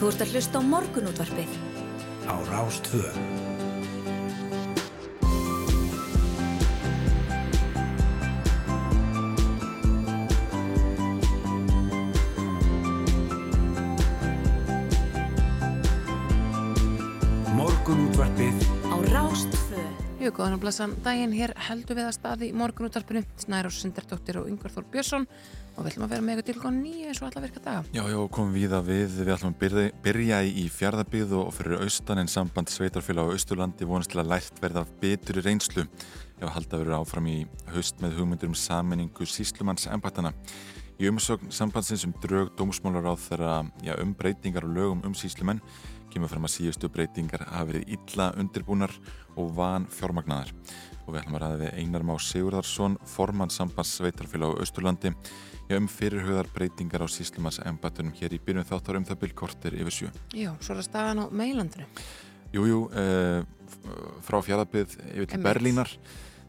[0.00, 1.50] Þú ert að hlusta á morgunútvarpið.
[2.24, 3.04] Á Rástvö.
[17.52, 18.56] Morgunútvarpið
[18.88, 19.84] Á Rástvö.
[20.16, 24.48] Jú, góðan og blessan daginn hér heldur við að staði morgunúttarpinu Snæra og Sindardóttir og
[24.50, 25.26] Yngvar Þór Björnsson.
[25.76, 27.84] Og við ætlum að vera með eitthvað til góðan nýju eins og alla virka daga.
[27.94, 31.84] Já, já, komum við að við, við ætlum að byrja, byrja í fjárðabíð og fyrir
[31.86, 35.86] austan en samband sveitarfélag á Austurlandi vonast til að lært verða betur í reynslu.
[36.40, 37.38] Ef að halda verður áfram í
[37.70, 40.34] haust með hugmyndur um saminningu síslumanns embættana.
[41.00, 45.62] Í umsögn sambandsins um drög dómsmálar á þeirra já, um breytingar og lögum um síslumenn
[46.12, 48.94] kemur fram að síðustu breytingar hafa verið illa undirbúnar
[49.36, 50.52] og van fjármagnaðar
[51.06, 55.14] og við ætlum að ræða við Einar Má Sigurðarsson formann sambands sveitarfélag á Austurlandi
[55.70, 59.94] Já, um fyrirhugðar breytingar á síslimas embættunum hér í byrjun þáttar um það bylkortir yfir
[59.94, 60.08] sjö.
[60.34, 61.86] Jú, svo er það staðan á meilandinu
[62.50, 63.44] Jú, jú, uh,
[64.26, 65.40] frá fjárðarbyrð yfir til.
[65.44, 65.92] Berlínar.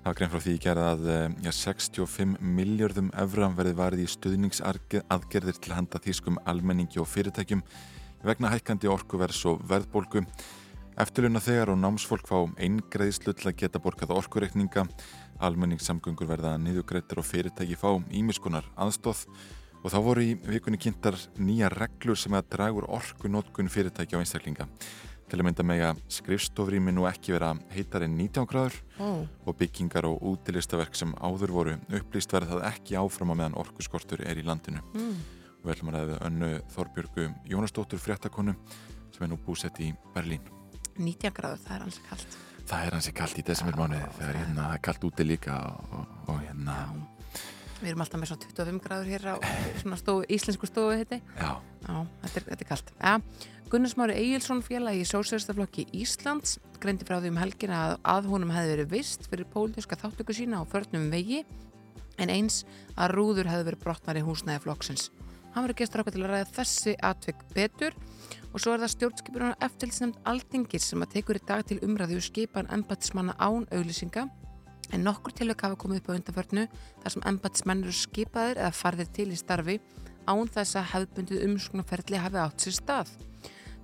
[0.01, 4.09] Það var grein frá því gerð að uh, já, 65 miljardum evra verði varið í
[4.15, 7.61] stuðningsaðgerðir til handa þýskum almenningi og fyrirtækjum
[8.25, 10.25] vegna hækkandi orkuverðs og verðbólgu.
[11.01, 14.85] Eftirluna þegar og námsfólk fá eingreðslu til að geta borgað orkureikninga,
[15.41, 19.23] almenningssamgöngur verða niðugreittir og fyrirtæki fá ímiskunar aðstóð
[19.81, 24.67] og þá voru í vikunni kynntar nýja reglur sem að dragur orkunótkun fyrirtæki á einstaklinga.
[25.31, 30.03] Til að mynda mega skrifstofrými nú ekki vera heitar en 19 gráður Ó, og byggingar
[30.09, 34.43] og útilistaverk sem áður voru upplýst verða það ekki áfram á meðan orkuskortur er í
[34.43, 34.83] landinu.
[34.91, 35.21] mm,
[35.61, 38.55] við ætlum að ræða önnu Þorbjörgu Jónasdóttur fréttakonu
[39.11, 40.43] sem er nú búsett í Berlín.
[40.97, 42.39] 90 gráður, það er alls kallt
[42.71, 45.57] Það er hansi kallt í desember mánuði þegar hérna það er kallt úti líka
[45.97, 46.75] og, og hérna,
[47.81, 49.35] Við erum alltaf með svona 25 gráður hér á
[49.81, 52.91] svona stofu, íslensku stofu heiti já, Já, þetta er, þetta er kallt.
[52.99, 53.15] Ja,
[53.71, 58.53] Gunnar Smári Egilson félagi í Sósjálfstaflokki Íslands greindi frá því um helgina að, að honum
[58.53, 61.41] hefði verið vist fyrir pólitíska þáttöku sína á förnum vegi
[62.21, 62.61] en eins
[62.93, 65.09] að rúður hefði verið brotnar í húsnæði flokksins.
[65.51, 67.95] Hann verið gestur okkar til að ræða þessi atvik betur
[68.51, 72.69] og svo er það stjórnskipunar eftirlitsnefnd Altingir sem að tekur í dag til umræðu skipan
[72.71, 74.27] embættismanna án auglýsinga
[74.91, 76.67] en nokkur tilvæg hafa komið upp á undanförnu
[77.03, 79.77] þar sem embættismenn eru skipaðir eða farðir til í starfi
[80.27, 83.13] án þess að hefðbundið umsóknarferli hafi átt sér stað.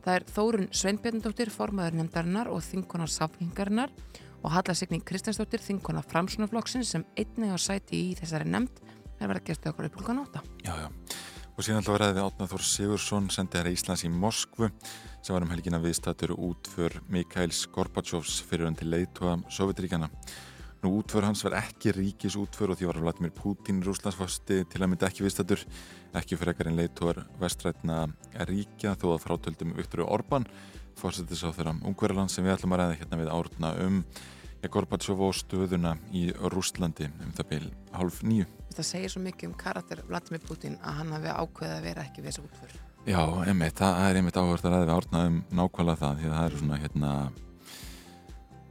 [0.03, 3.95] Það er Þórun Sveinbjörndóttir, formaður nefndarinnar og þingonar sáfningarinnar
[4.43, 8.83] og Halla Signing Kristjánsdóttir, þingonar framsunaflokksins sem einnig á sæti í þessari nefnd
[9.17, 10.45] er verið að gesta okkur upp klukkan 8.
[10.63, 11.35] já, já.
[11.57, 14.67] Og síðan ætla að ræða við Átna Þór Sigursson, sendiðar Íslands í Moskvu
[15.25, 20.11] sem var um helgina viðstættur út för Mikaels Gorbatsjófs fyrir hann til leiðtóa Sovjetríkjana.
[20.83, 24.91] Nú útför hans var ekki ríkis útför og því var Vladimir Putin rúslandsfasti til að
[24.91, 25.65] mynda ekki viðstættur,
[26.21, 28.03] ekki frekar en leiðtóar vestrætna
[28.45, 30.45] ríkja þó að frátöldum Viktor Orbán,
[31.01, 34.03] fórsetis á þeirra ungverðarland sem við ætlum að ræða hérna við árna um
[34.67, 37.63] ja, Gorbatsjóf og stöðuna í Rústlandi um það byl
[37.95, 38.47] hálf nýju.
[38.75, 42.23] Það segir svo mikið um karakter Vladimir Putin að hann hafi ákveðið að vera ekki
[42.23, 42.77] við þessu útför.
[43.07, 46.35] Já, einmitt, það er einmitt áhverð að ræða við árna um nákvæmlega það, því að
[46.35, 47.11] það eru svona hérna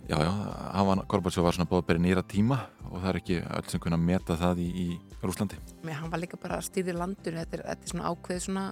[0.06, 4.00] já, já, Gorbatsjóf var svona byrja nýra tíma og það er ekki öll sem kunna
[4.00, 4.86] meta það í, í
[5.24, 5.58] Rúslandi.
[5.86, 8.66] Mér hann var líka bara að stýði landinu, þetta er, þetta er svona ákveðið svona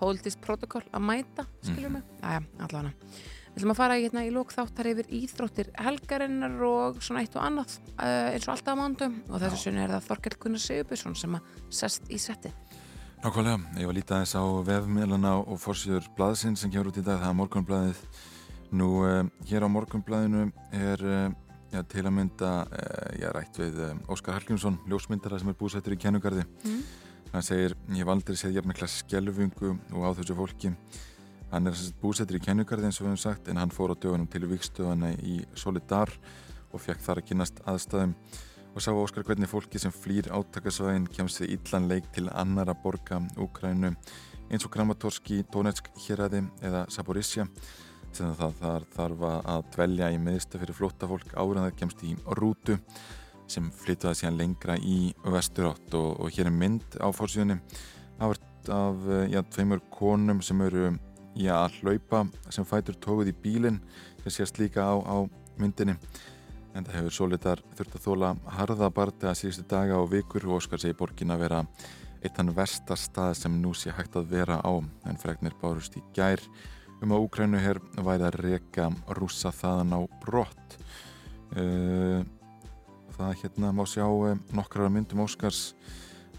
[0.00, 2.08] pólitískt protokoll að mæta, skiljum mig.
[2.24, 3.12] Jæja, allavega.
[3.52, 7.42] Við ætlum að fara hérna, í lók þáttar yfir íþróttir helgarinnar og svona eitt og
[7.44, 11.18] annað uh, eins og alltaf á mándum og þessu sinni er það Þorkell Gunnar Sigurbjörnsson
[11.20, 12.52] sem að sest í setti.
[13.20, 17.20] Nákvæmlega, ég var lítið aðeins á vefmiðlana og fórsýður blaðsinn sem kemur út í dag,
[17.20, 18.02] það er morgunblaðið.
[18.80, 19.20] Nú, uh,
[19.52, 21.06] hér á morgunblaðinu er
[21.72, 25.60] já, til að mynda, uh, ég er rætt við uh, Óskar Hallgrímsson, ljósmyndara sem er
[25.60, 26.48] búsættur í kennugarði.
[26.64, 26.82] Mm.
[27.32, 30.72] Hann segir, ég aldrei séð jafnmikla skelvingu og á þessu fólki.
[31.52, 34.28] Hann er búsettur í kennugarði eins og við höfum sagt en hann fór á dögunum
[34.32, 36.08] til vikstöðana í Solidar
[36.72, 38.14] og fekk þar að kynast aðstæðum.
[38.72, 43.20] Og sá Óskar hvernig fólki sem flýr átakasvæðin kemst við illan leik til annara borga
[43.36, 43.92] Úkrænu
[44.48, 47.44] eins og Kramatorski, Donetsk, Héræði eða Saborisja
[48.16, 52.16] sem það þar þarf að dvelja í meðstu fyrir flótta fólk ára það kemst í
[52.40, 52.78] rútu
[53.44, 55.92] sem flyttuða síðan lengra í vesturátt.
[55.92, 57.60] Og, og hér er mynd á fórsíðunni
[58.22, 58.40] var
[58.72, 60.92] af já, tveimur konum sem eru
[61.36, 63.80] já, hlaupa sem fætur tókuð í bílinn.
[64.22, 65.16] Sem sést líka á, á
[65.58, 65.96] myndinni.
[66.72, 70.80] En það hefur Solitar þurft að þóla harðabarti að síðustu daga og vikur og Óskar
[70.80, 71.64] segi borgin að vera
[72.22, 74.72] eitt hann versta stað sem nú sé hægt að vera á.
[75.08, 76.40] En fregnir bárust í gær
[77.02, 78.88] um að Úkrænu hér væri að reka
[79.18, 80.78] rúsa þaðan á brott.
[81.52, 82.22] Uh,
[83.18, 85.74] það hérna má sjá uh, nokkrar myndum Óskars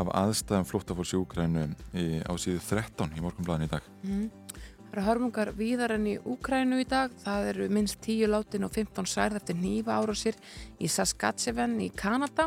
[0.01, 3.91] af aðstæðum flóttafólks í Úkrænu í, á síðu 13 í morgunblæðin í dag.
[4.07, 4.42] Mm.
[4.93, 7.13] Það eru hörmungar víðar enn í Úkrænu í dag.
[7.23, 10.37] Það eru minnst 10 látin og 15 særð eftir nýfa árásir
[10.77, 12.45] í Saskatchewan í Kanada.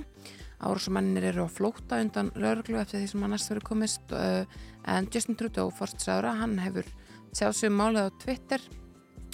[0.63, 4.47] Árásumennir eru á flóta undan lauruglu eftir því sem hann næst verið komist uh,
[4.87, 6.87] en Justin Trudeau, forstsára, hann hefur
[7.35, 8.71] tjáð sig um málið á Twitter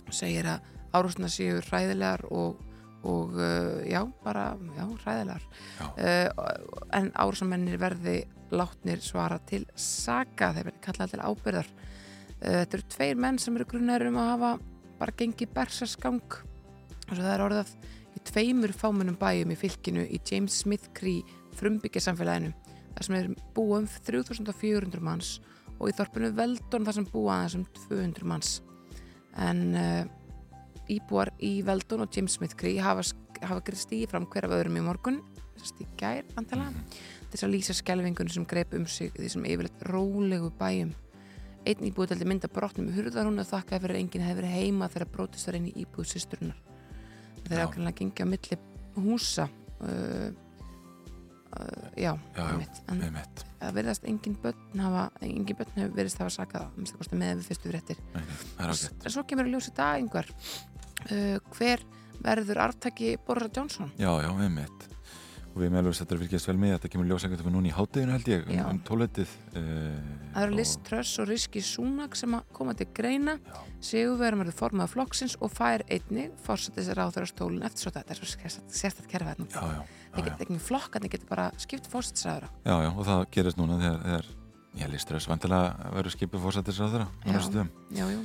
[0.06, 2.64] og segir að árásuna séu hræðilegar og,
[3.04, 5.48] og uh, já, bara, já, hræðilegar.
[6.00, 8.22] Uh, en árásumennir verði
[8.56, 11.74] látnir svara til saga, þeir verði kallað til ábyrðar.
[12.42, 14.52] Uh, þetta eru tveir menn sem eru grunnar um að hafa
[14.98, 16.38] bara gengið bersaskang
[17.08, 17.72] og það er orðað
[18.12, 21.22] í tveimur fámunum bæjum í fylkinu í James Smith Cree
[21.58, 22.52] frumbyggjasamfélaginu
[22.92, 25.36] þar sem er búa um 3400 manns
[25.78, 28.50] og í þorpinu Veldon þar sem búa aðeins um 200 manns.
[29.40, 30.04] En uh,
[30.92, 33.04] íbúar í Veldon og James Smith Cree hafa,
[33.42, 35.22] hafa stíði fram hver af öðrum í morgun
[37.32, 40.92] þess að lýsa skelvingunum sem greip um sig því sem yfirleitt rólegu bæjum
[41.66, 45.10] einn íbúðaldi mynda brotnum í hurðarhúnu og þakkaði fyrir að enginn hefði verið heima þegar
[45.14, 46.58] brotist var inn í íbúð sýsturinnar
[47.42, 47.66] þeir eru Já.
[47.66, 48.58] ákveðinlega gengið á milli
[49.02, 50.28] húsa uh,
[51.56, 52.82] uh, já, já, einmitt.
[52.88, 53.44] en einmitt.
[53.60, 57.72] það verðast engin börn hafa engin börn hefur verðist hafa sakað að með við fyrstu
[57.72, 59.02] fréttir það er ágætt.
[59.06, 61.86] en svo kemur að ljósa dag einhver uh, hver
[62.22, 64.91] verður arftaki Borra Johnson Já, já, einmitt.
[65.52, 67.74] Og við meðlum þetta er fylgjast vel með, þetta kemur ljós einhvern veginn núna í
[67.76, 69.34] hátteginu held ég, um, um tóletið.
[69.52, 73.36] Uh, það eru Liz Truss og Riski Sunak sem að koma til greina
[73.84, 79.36] Sigurverðum verður formað flokksins og fær á þeirra stólun eftir svo þetta er sérstætt kerfa
[79.36, 83.04] þetta Já, já, þeir já, geta ekki flokkarnir geta bara skipt fórsetisræðura já, já, og
[83.10, 84.30] það gerist núna þegar, þegar
[84.78, 87.06] ég listur þess vantilega verður skipið fórsættis þeirra.
[87.26, 87.32] Já.
[87.32, 87.66] Já.
[87.92, 88.20] já, já,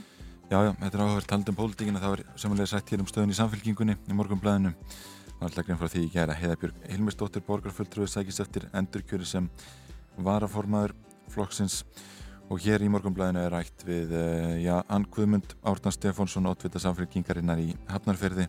[0.47, 3.33] já, já, þetta er áhverð tald um pólitíkina, það var samanlega sætt hér um stöðun
[3.33, 4.74] í samfélkingunni í morgunblæðinu.
[5.38, 9.50] Grein frá því í gæra Heiðabjörg Hilmisdóttir borgarfulltrúi sækist eftir endurkjöri sem
[10.18, 10.95] varaformaður
[11.30, 11.84] flokksins.
[12.50, 17.62] Og hér í morgunblæðinu er rætt við uh, já, Ann Guðmund Ártan Stefánsson ótvita samfélkingarinnar
[17.62, 18.48] í Hafnarferði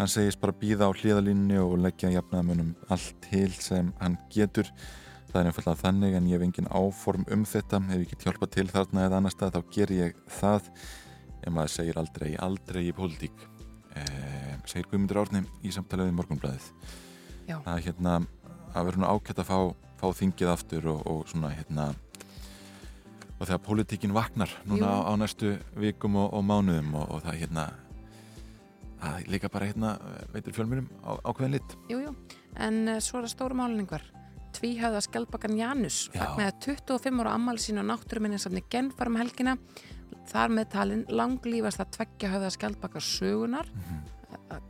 [0.00, 4.70] hann segist bara býða á hliðalínni og leggja jafnaðamönum allt til sem hann getur.
[5.30, 7.84] Það er einfallega þannig en ég hef engin áform um þetta.
[7.90, 10.72] Ef ég get hjálpa til þarna eða annar stað þá ger ég það.
[11.44, 13.59] En maður segir aldrei, aldrei í pólitík
[13.96, 16.68] eh, segir Guðmundur Árni í samtalið við morgunblæðið
[17.58, 18.20] að hérna
[18.70, 19.58] að vera nú ákvæmt að fá,
[19.98, 21.90] fá þingið aftur og, og svona hérna
[23.40, 27.40] og þegar pólitíkin vaknar núna á, á næstu vikum og, og mánuðum og, og það
[27.42, 27.66] hérna
[29.00, 29.94] að líka bara hérna
[30.34, 30.88] veitur fjölmjörnum
[31.24, 31.76] ákveðin lit.
[31.88, 32.10] Jú, jú.
[32.60, 34.04] En uh, svo er það stóra málin einhver
[34.56, 39.56] tvíhauða skjaldbakan Janus fagnaði 25 ára ammali sín á náttúruminninsafni Genfar um helgina
[40.30, 44.00] þar með talin langlífast að tveggja höfða skjaldbaka sögunar mm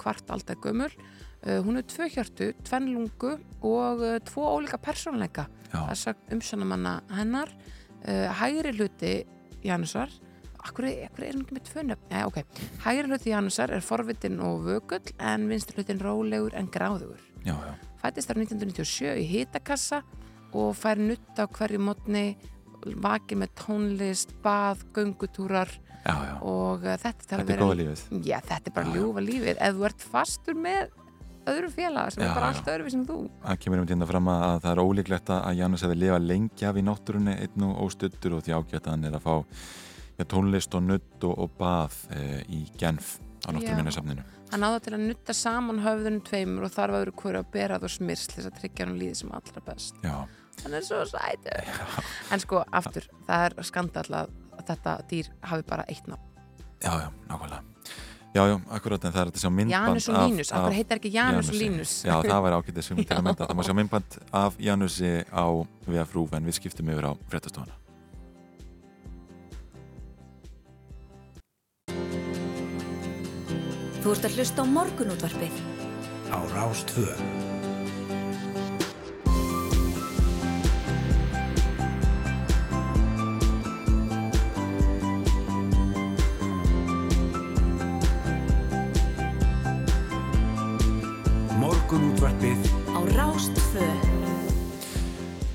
[0.00, 5.46] hvart aldrei gömul uh, hún er tvö hjörtu, tvenn lungu og uh, tvo ólíka persónleika
[5.94, 9.14] sagt umsjónamanna hennar uh, hægri hluti
[9.64, 10.12] Janusar
[10.60, 12.10] Akkur, akkur er ekki með tvö nöfn?
[12.12, 12.44] Ja, okay.
[12.84, 17.22] Hægri hluti Janusar er forvitin og vökull en vinstri hlutin rólegur en gráðugur.
[17.46, 17.72] já, já,
[18.02, 20.02] Fættist þar 1997 í hitakassa
[20.52, 22.36] og fær nutt á hverju mótni,
[23.04, 25.72] vakir með tónlist, bað, göngutúrar
[26.04, 26.34] já, já.
[26.40, 29.52] og uh, þetta, Þetta er góða lífið Já, þetta er bara ljúfa lífið.
[29.56, 30.96] Ef þú ert fastur með
[31.50, 33.20] öðru félag sem Já, er bara allt öðru sem þú.
[33.44, 36.68] Það kemur um tíðan fram að að það er ólíklegt að Janus hefði lifað lengi
[36.68, 39.34] af í náttúrunni einn og óstuttur og því að hann er að fá
[40.20, 42.20] ja, tónlist og nutt og, og bað e,
[42.52, 44.26] í Genf á náttúruminnarsafninu.
[44.50, 47.86] Hann áða til að nutta saman höfðunum tveimur og þarf öðru hverju að bera það
[47.86, 50.00] og smyrsl þess að tryggja hann líði sem allra best.
[50.02, 50.16] Já,
[50.64, 51.70] Hann er svo sætur.
[52.32, 54.32] En sko, aftur, það er skandall að
[54.68, 56.22] þetta dýr hafi bara eitt nafn.
[56.82, 57.62] já, já, nákvæmlega.
[58.30, 60.76] Já, já, akkurat en það er þetta að sjá myndband Janus og Línus, akkur af
[60.78, 61.54] heitir ekki Janus og.
[61.58, 61.94] Línus.
[62.06, 63.46] Já, það væri ágættið sem til að mynda.
[63.50, 65.44] Það má sjá myndband af Janusi á
[65.88, 67.74] VF-rúf en við skiptum yfir á fréttastofana.
[74.00, 75.56] Þú ert að hlusta á morgunútvarpið.
[76.30, 77.10] á Rástvö.
[92.40, 93.86] Morgunútvarpið Á Rástfö.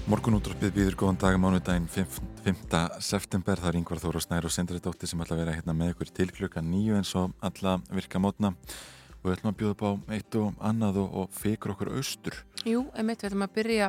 [0.06, 2.20] Morgunútvarpið býður góðan dag mánudaginn 5.
[2.46, 2.76] 5.
[3.02, 3.58] september.
[3.58, 6.12] Það er Ingvar Þóra Snær og Sindri Dóttir sem ætla að vera hérna með ykkur
[6.14, 9.92] til klukkan nýju eins og alla virka mótna og við ætlum að bjóða upp á
[10.14, 12.38] eitt og annað og, og fekur okkur austur.
[12.66, 13.88] Jú, einmitt, við ætlum að byrja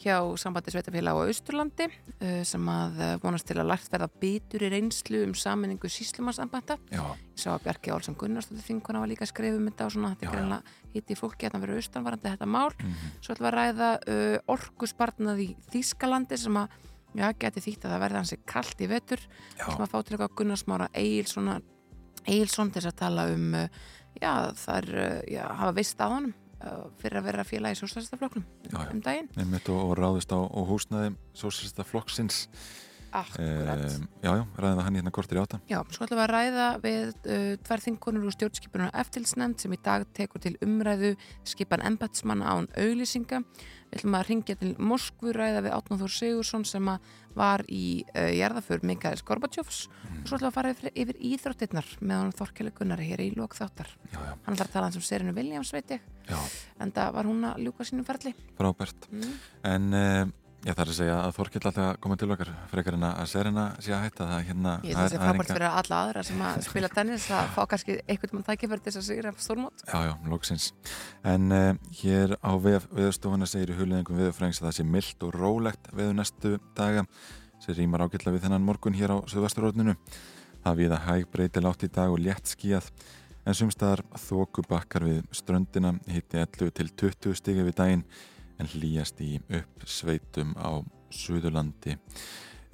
[0.00, 4.64] hjá sambandi sveitafélag á Austurlandi uh, sem að uh, vonast til að lært verða bitur
[4.64, 6.78] í reynslu um saminningu síslumarsambanda.
[6.88, 7.02] Já,
[7.34, 10.12] Ég sá að Bjarki Álsson Gunnarsdóttir þinguna var líka að skrifa um þetta og svona,
[10.14, 12.72] þetta er greinlega hitti fólki að það verið austanvarandi þetta mál.
[12.80, 16.78] mhm, Svo ætlum við að ræða uh, orkusbarnað í Þískalandi sem að
[17.14, 19.20] já, geti þýtt að það verði hansi kallt í vetur
[19.58, 19.66] Já.
[19.68, 20.88] sem að fá til eitthvað Gunnarsmára
[22.24, 23.52] Egilson til þess að tala um
[24.16, 24.88] já, þar
[25.28, 26.32] já, hafa vist á honum
[27.02, 28.88] fyrir að vera félag í sósælstafloknum Já, já.
[28.94, 32.44] um daginn einmitt og, ráðist á, á húsnaði sósista flokksins
[33.14, 36.24] Akkurat um, Já, já, ræðum við hann hérna kortir í átta Já, svo ætlum við
[36.24, 40.56] að ræða við uh, tvær þingkonur úr stjórnskipunar og eftirlsnefnd sem í dag tekur til
[40.64, 41.14] umræðu
[41.46, 43.44] skipan embatsmanna án auglýsinga.
[43.94, 46.90] Við ætlum að ringja til Moskvu ræða við Átnáð Þór Sigursson sem
[47.38, 51.90] var í uh, jarðaför Mikael Skorbatsjófs og svo ætlum við að fara yfir, yfir íþróttirnar
[52.00, 53.90] með hann Þorkeli Gunnari hér í lok þáttar.
[54.10, 56.38] Já, já, Hann ætlar að tala hans um Serinu Williams, veit ég, já,
[56.82, 58.34] en það var hún að ljúka sínum ferli.
[58.58, 59.34] frábært Mm.
[59.68, 60.24] En uh,
[60.64, 63.92] ég þarf að segja að Þorkill alltaf koma til okkar frekar en að Serena sé
[63.92, 66.60] að hætta það hérna Ég held að það er frábært fyrir alla aðra sem að
[66.68, 69.84] spila tennis að fá kannski einhvern mann tækifæri til þess að sigra stórmót.
[69.84, 70.68] Já, já, loksins.
[71.34, 71.66] En uh,
[72.00, 76.54] hér á veðurstofuna segir í hulöðingum veðurfrængs að það sé mildt og rólegt veður næstu
[76.78, 77.04] daga
[77.60, 79.98] sem rýmar ágætla við þennan morgun hér á Suðvesturrótninu.
[80.64, 82.88] Það við að hæg breytil átt í dag og létt skíjað
[83.44, 88.04] en sumstaðar þóku bakkar við ströndina hitti 11 til 20 stigi við daginn
[88.60, 90.82] en hlýjast í upp sveitum á
[91.14, 91.96] Suðurlandi.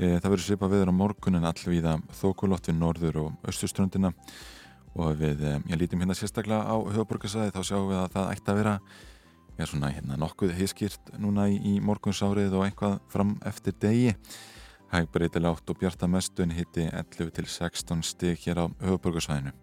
[0.00, 4.12] E, það verður svipað veður á morgun en allvíða þókulott við norður og austurströndina.
[4.96, 8.50] Og við, eh, ég lítum hérna sérstaklega á höfuborgarsæði þá sjáum við að það ætti
[8.50, 8.80] að vera
[9.58, 14.16] já, svona hérna nokkuð heiskýrt núna í, í morgunsárið og eitthvað fram eftir degi.
[14.90, 19.54] Hæg breytilátt og bjarta mestun hitti 11 til 16 stig hér á höfuborgarsæðinu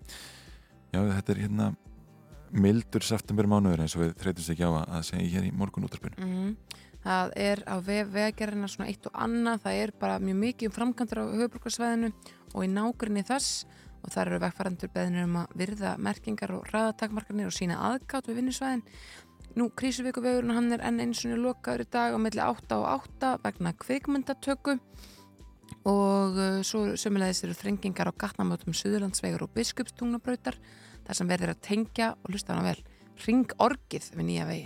[0.94, 1.68] já þetta er hérna
[2.52, 6.16] mildur september mánuður eins og við þreytumst ekki á að, segja hér í morgun útarpinu
[6.18, 6.56] Mm.
[7.08, 11.22] Það er á vegagerina svona eitt og annað, það er bara mjög mikið um framkantur
[11.24, 12.10] á höfuborgarsvæðinu
[12.54, 13.68] og í nágrinni þess.
[14.04, 18.42] Og þar eru vegfærandur beðinir um að virða merkingar og ræðatakmarkarnir og sína aðgátt við
[18.42, 18.84] vinnusvæðin.
[19.58, 23.32] Nú, krísuvíkuvegurinn hann er enn eins og lokaður í dag á milli 8 og 8
[23.46, 24.78] vegna kvikmyndatöku.
[25.88, 30.60] Og uh, svo sömulegis eru þrengingar á gatnamötum Suðurlandsvegur og Biskupstungnabrautar
[31.08, 32.96] þar sem verður að tengja og hlusta hana vel.
[33.26, 34.66] Ringorgið við nýja vegi.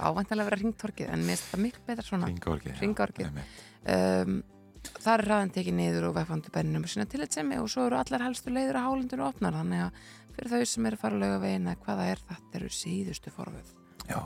[0.00, 3.26] Ávæntalega vera ringtorkið en mér finnst það miklu betra svona ringorgið Hringorgið.
[3.26, 3.58] einmitt.
[3.92, 4.38] um,
[4.86, 8.24] það er ræðan tekið niður og vegfandu benninu með sína tillitsemi og svo eru allar
[8.24, 9.58] helstu leiður að hálundur opnar.
[9.60, 10.00] Þannig að
[10.38, 13.72] fyrir þau sem eru farulega veginn að hvaða er þetta eru síðustu forvöð.
[14.06, 14.20] Já,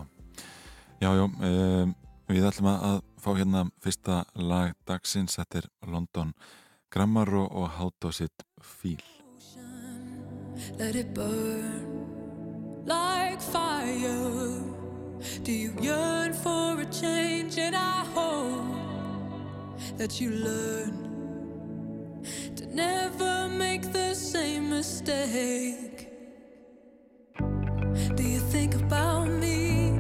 [1.03, 1.95] já, já um,
[2.31, 6.35] við ætlum að, fá hérna fyrsta lag dagsins, þetta er London
[6.91, 9.20] Grammar og, og It Feel
[10.79, 14.61] Let it burn like fire.
[15.43, 17.59] Do you yearn for a change?
[17.59, 18.77] And I hope
[19.97, 22.23] that you learn
[22.57, 26.09] to never make the same mistake.
[28.15, 29.93] Do you think about me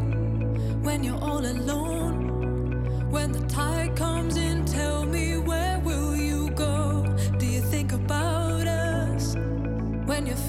[0.82, 3.10] when you're all alone?
[3.10, 3.79] When the tide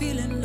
[0.01, 0.41] feeling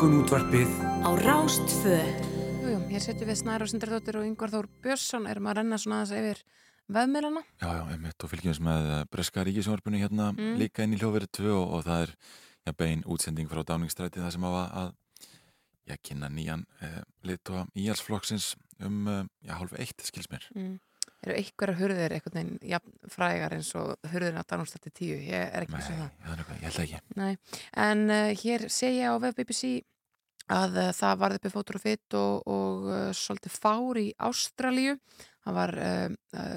[0.00, 0.70] Morgun útvarpið
[1.04, 5.58] Á Rástfö Jú, jú, hér setjum við Snæra Sindardóttir og Yngvar Þór Björnsson erum að
[5.58, 6.40] renna svona aðeins yfir
[6.88, 7.42] veðmilana.
[7.60, 10.56] Já, já, einmitt og fylgjumst með eh, breska ríkisjórpunni hérna Mm.
[10.56, 12.14] líka inn í hljóverið 2 og, og það er
[12.64, 14.90] já, bein útsending frá dáningstræti það sem hafa að
[15.84, 20.48] já, kynna nýjan eh, lit og íhalsflokksins um eh, já, hálf eitt skils mér.
[20.56, 20.78] Mm.
[21.20, 25.24] Eru einhverja hurðir einhvern veginn jafn, frægar eins og hurðin að Danústætti 10?
[25.28, 26.12] Ég er ekki Nei, vissi það.
[26.24, 27.00] það eitthvað, ég held ekki.
[27.20, 27.32] Nei,
[27.84, 29.72] en uh, hér sé ég á web BBC
[30.50, 34.96] að uh, það varð uppi fótur og fitt og, og uh, svolítið fár í Ástralíu.
[35.40, 35.70] Það var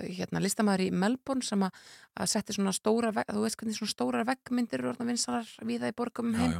[0.03, 1.77] hérna listamæður í Melbourne sem að,
[2.19, 5.87] að setti svona stóra, vegg, þú veist hvernig svona stóra veggmyndir eru orðna vinsalar viða
[5.87, 6.57] í borgum um heim.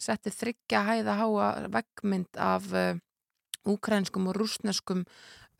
[0.00, 2.72] Setti þryggja hæða háa veggmynd af
[3.68, 5.04] úkrænskum og rúsneskum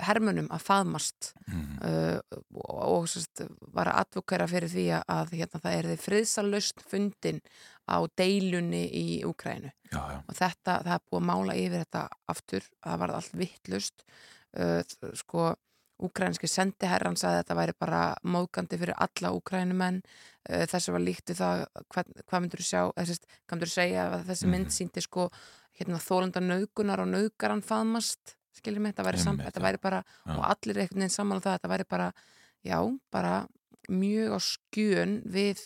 [0.03, 1.79] hermunum að faðmast Mm.
[1.79, 2.19] uh,
[2.59, 7.38] og, og sérst, var að advokera fyrir því að, hérna, það er þið friðsalust fundin
[7.87, 9.71] á deilunni í Úkrænu
[10.26, 12.03] og þetta, það er búið að mála yfir þetta
[12.35, 14.03] aftur, það var allt vittlust
[14.59, 14.83] uh,
[15.15, 15.53] sko
[16.03, 21.31] úkrænski sendiherran sagði að þetta væri bara móðgandi fyrir alla úkrænumenn uh, þessi var líkt
[21.31, 21.62] við það
[21.94, 24.75] hvað, hvað myndur þú sjá, þessi, hvað myndur þú segja að þessi mynd Mhm.
[24.81, 25.31] síndi sko
[25.79, 30.33] hérna, þólanda nauðgunar og nauðgaran faðmast skiljum mig, þetta væri, sam, þetta væri bara Já.
[30.37, 32.09] og allir einhvern veginn sammála um það að þetta væri bara,
[32.66, 32.79] já,
[33.12, 33.35] bara
[33.88, 35.61] mjög á skjön við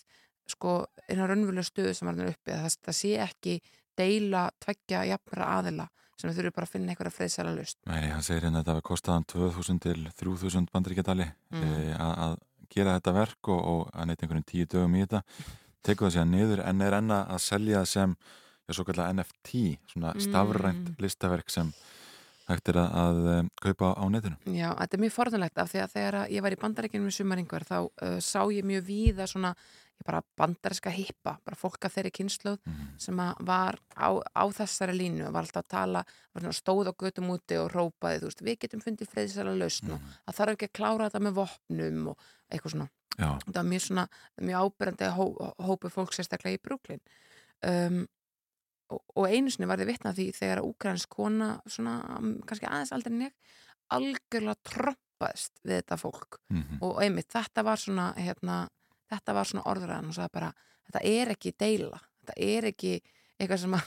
[0.50, 0.74] sko
[1.08, 3.54] eina raunvölu stöðu sem var þarna uppi, að það, það sé ekki
[4.00, 5.86] deila tveggja jafnra aðila
[6.20, 8.74] sem við þurfum bara að finna einhverja friðsæla lust Nei, hann segir hérna að þetta
[8.76, 11.62] var kostaðan 2000 til 3000 bandaríkjadali Mm.
[11.64, 11.94] mm.
[12.00, 12.36] að,
[12.70, 15.22] gera þetta verk og, og að neitt einhverjum tíu dögum í þetta
[15.82, 18.12] tekur það síðan niður en er enna að selja sem
[18.68, 20.20] já, svo kallar NFT, svona Mm.
[20.28, 21.72] stafrænt listaverk sem
[22.50, 24.40] hægt er að, að um, kaupa á netinu.
[24.52, 27.14] Já, þetta er mjög forðanlegt af því að þegar að ég var í bandarækjunum í
[27.16, 29.54] sumaringvar þá uh, sá ég mjög víða svona
[30.06, 32.84] bara bandaríska hippa, bara fólk af þeirri kynsluð mm.
[33.00, 36.04] sem að var á, á þessari línu var alltaf að tala,
[36.56, 40.56] stóð á götum úti og rópaði, veist, við getum fundið friðsæla lausn og það þarf
[40.56, 42.88] ekki að klára þetta með vopnum og eitthvað svona.
[43.18, 44.06] Já, þetta var mjög svona,
[44.40, 45.24] mjög ábyrjandi hó,
[45.68, 47.04] hópu fólk sérstaklega í Brooklyn.
[47.60, 48.02] Um,
[48.96, 51.94] og, einu sinni var þið vitna því þegar úkrænsk kona svona,
[52.48, 53.56] kannski aðeins aldrei ég
[53.94, 56.40] algjörlega troppaðist við þetta fólk.
[56.50, 58.68] Mm og einmitt, þetta var svona hérna,
[59.10, 60.52] þetta var svona orðræðan og sagði bara,
[60.86, 62.00] þetta er ekki deila.
[62.20, 63.00] Þetta er ekki
[63.40, 63.84] eitthvað sem að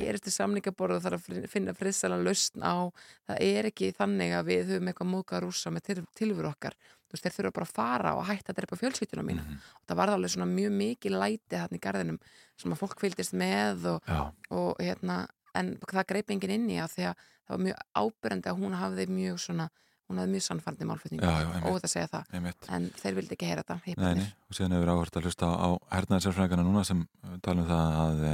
[0.00, 2.86] gerist í samningaborðu þarf að finna friðsælan lausn á.
[3.26, 6.76] Það er ekki þannig að við höfum eitthvað móka rúsa með til, tilfur okkar
[7.12, 9.42] veist, þeir þurfa bara að fara og hætta að drepa fjölskylduna mína.
[9.44, 9.60] Mhm.
[9.80, 12.18] og það var alveg svona mjög mikið læti þarna í garðinum
[12.56, 14.10] sem að fólk fylgdist með og,
[14.50, 17.14] og hérna en það greip enginn inn í að því að
[17.46, 19.68] það var mjög ábyrjandi að hún hafði mjög svona
[20.12, 21.20] hún hafði mjög sannfærandi málflutning.
[21.22, 21.64] Já, já, einmitt.
[21.68, 22.32] og þetta segja það.
[22.36, 22.66] Einmitt.
[22.68, 25.56] En þeir vildi ekki heyra þetta Nei, nei, og síðan hefur áhört að hlusta á,
[25.56, 28.32] á hernaðarsérfræðingana núna sem uh, tala um það að e,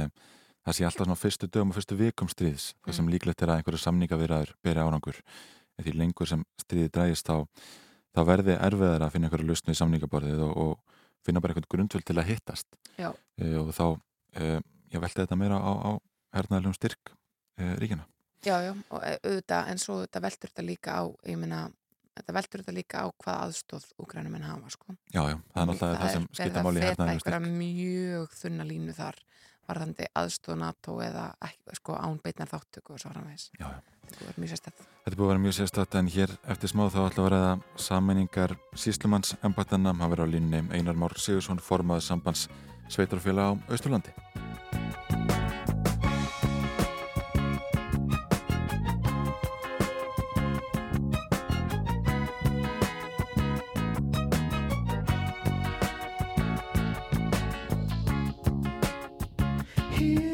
[0.65, 3.13] það sé alltaf svona fyrstu dögum og fyrstu vikum stríðs það sem Mm.
[3.15, 5.21] líklegt er að einhverju samningavirðar beri árangur.
[5.79, 7.47] En því lengur sem stríði drægist þá,
[8.15, 12.05] þá verði erfiðar að finna einhverju lausn í samningaborðið og, og finna bara einhvern grundvöld
[12.07, 12.67] til að hittast.
[12.97, 13.09] E,
[13.59, 13.85] og þá
[14.39, 14.53] e,
[14.93, 15.91] ég velti þetta meira á, á
[16.37, 17.11] hernaðarlegum styrk
[17.59, 18.05] e, ríkina
[18.45, 21.65] Já, já, og e- auðvitað, en svo þetta veltur þetta líka á, ég meina,
[22.15, 24.95] þetta veltur þetta líka á hvað aðstóð úgrænumenn hafa, sko.
[25.11, 27.59] Já, já, það er náttúrulega það, sem skipta máli í Það er hernaðarlegum einhverja styrk.
[27.59, 29.19] mjög þunna línu þar,
[29.67, 31.25] varðandi aðstóð NATO eða
[31.81, 33.49] sko, án beitnar þáttöku og svo framvegis.
[33.59, 34.85] Já, já Þetta er mjög sérstætt.
[35.03, 37.41] Þetta er búið að vera mjög sérstætt en hér eftir smá þá ætla að vera
[37.45, 39.93] það sammenningar síslumanns embættanna.
[39.93, 42.47] Hann verður á línni Einar Már Sigursson, formaður sambands
[42.89, 44.15] sveitarfélag á Austurlandi.
[59.99, 60.28] Here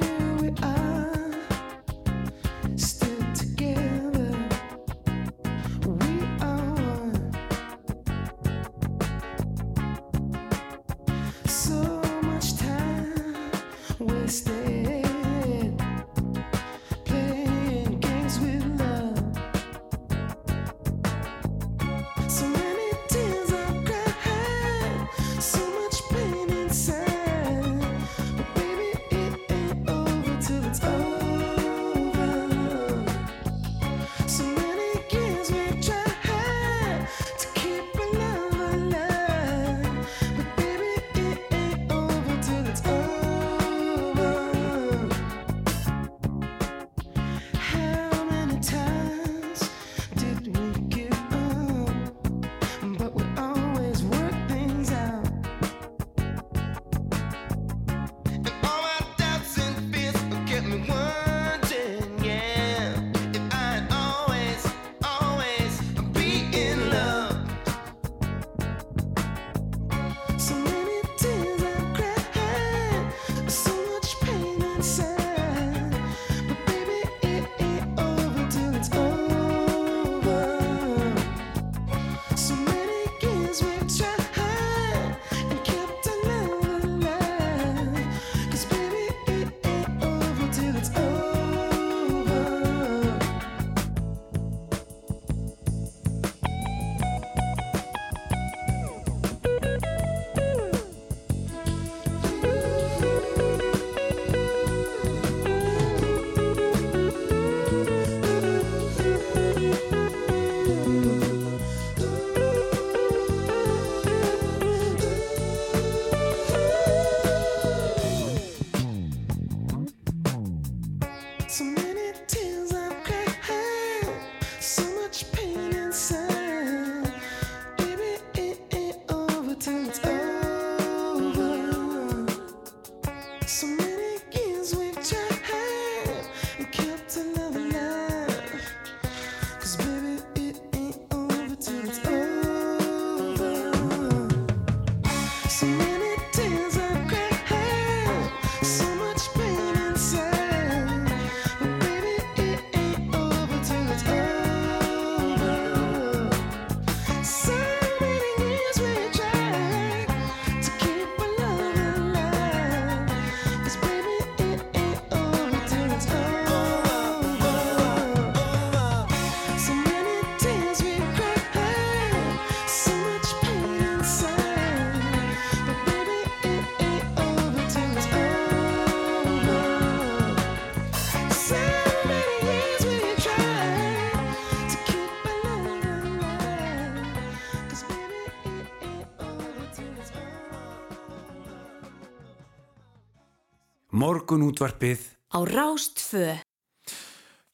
[194.06, 195.02] Morgunútvarpið
[195.34, 196.36] á Rástfö.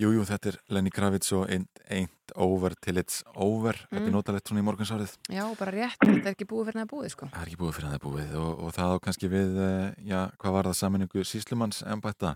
[0.02, 4.10] Jú, jú, þetta er Lenny Kravitz og Ain't, ain't Over Till It's Over Þetta er
[4.10, 4.12] Mm.
[4.12, 7.30] notalegt svona í morgunsárið Já, bara rétt, þetta er ekki búið fyrir það búið sko.
[7.32, 9.52] Það er ekki búið fyrir að það er búið og, og það á kannski við,
[9.64, 12.36] eh, já, hvað var það saminningu síslumanns embætta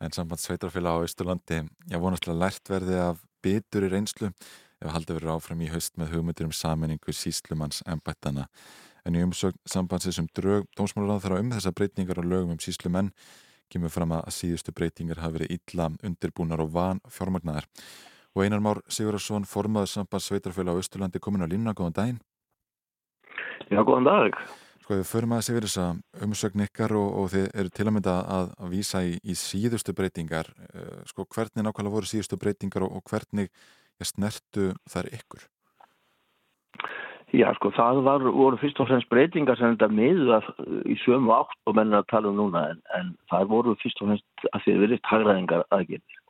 [0.00, 1.58] en samband sveitarfélag á Austurlandi
[1.90, 6.14] já, vonastlega lært verði af bitur í reynslu ef haldið verður áfram í haust með
[6.14, 8.46] hugmyndir um saminningu síslumanns embættana
[9.04, 13.10] en í umsögn sambandsins um drög dómsmálaráð þarf um þessar breytingar og lögum um síslumenn
[13.72, 17.68] kemur fram að síðustu breytingar hafi verið illa undirbúnar og van fjármagnaðar
[18.34, 22.20] og Einar Már Sigurðarsson formaður sambands sveitarfélag á Austurlandi komin á línuna, góðan daginn
[23.68, 24.38] Já, góðan dag.
[24.80, 25.86] Sko við förum aðeins yfir þessa
[26.24, 29.92] umsögn ykkar og, og þið eru til að mynda að, að vísa í, í síðustu
[29.96, 30.48] breytingar.
[30.72, 33.52] Uh, sko hvernig nákvæmlega voru síðustu breytingar og, og hvernig
[34.00, 35.44] snertu þær ykkur?
[37.36, 40.38] Já, sko, það var, voru fyrst og fremst breytingar sem þetta miða
[40.88, 44.08] í sömu átt og menn að tala um núna en, en það voru fyrst og
[44.08, 46.22] fremst að því verið hagraðingar aðgerðir.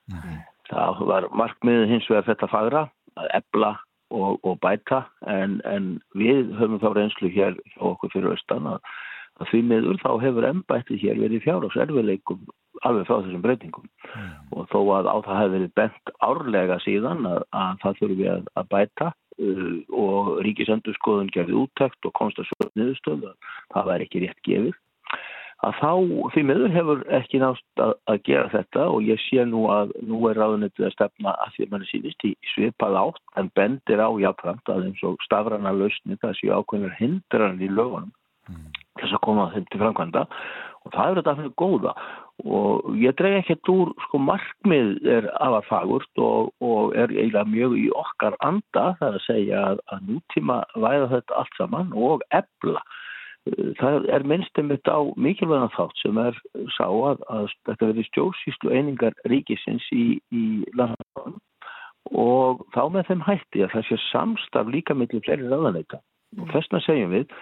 [0.68, 2.82] Það var markmiðið hins vegar þetta fagra,
[3.14, 3.70] að ebla
[4.10, 5.86] og, og bæta en, en
[6.18, 8.82] við höfum þá reynslu hér hjá okkur fyrir austan að,
[9.38, 12.42] að því miður þá hefur embættið hér verið fjárhás erfileikum
[12.86, 13.86] alveg frá þessum breytingum.
[14.54, 18.30] Og þó að á það hefur verið bent árlega síðan að, að það þurfum við
[18.34, 24.08] að, að bæta og ríkisendurskoðun gerði úttækt og komst að svo niðurstöð að það væri
[24.08, 24.76] ekki rétt gefið
[25.66, 25.92] að þá
[26.34, 30.20] því miður hefur ekki nást að, að gera þetta og ég sé nú að nú
[30.30, 34.02] er ráðunetið að stefna að því að mann er síðist í svipað átt en bendir
[34.02, 38.14] á jáfnframt að eins og stafrana lausni það séu ákveðnar hindran í lögunum
[38.98, 40.24] þess að koma þeim til framkvæmda.
[40.86, 41.94] Og það er þetta að finna góða
[42.46, 47.74] og ég dreg ekkert úr sko markmið er afar fagurt og, og er eiginlega mjög
[47.80, 52.84] í okkar anda það að segja að, að nútíma væða þetta allt saman og ebla
[53.80, 56.38] það er minnstum mitt á mikilvæðan þátt sem er
[56.76, 60.44] sá að, að þetta verði stjórnsýslu einingar ríkisins í, í
[60.78, 61.38] landafáðum
[62.18, 66.00] og þá með þeim hætti að það sé samstarf líka millir fleiri ráðanleika
[66.38, 67.38] og þessna segjum við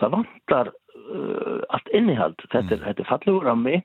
[0.00, 2.40] það vantar uh, allt innihald.
[2.52, 3.84] Þetta er, þetta er fallegur á mig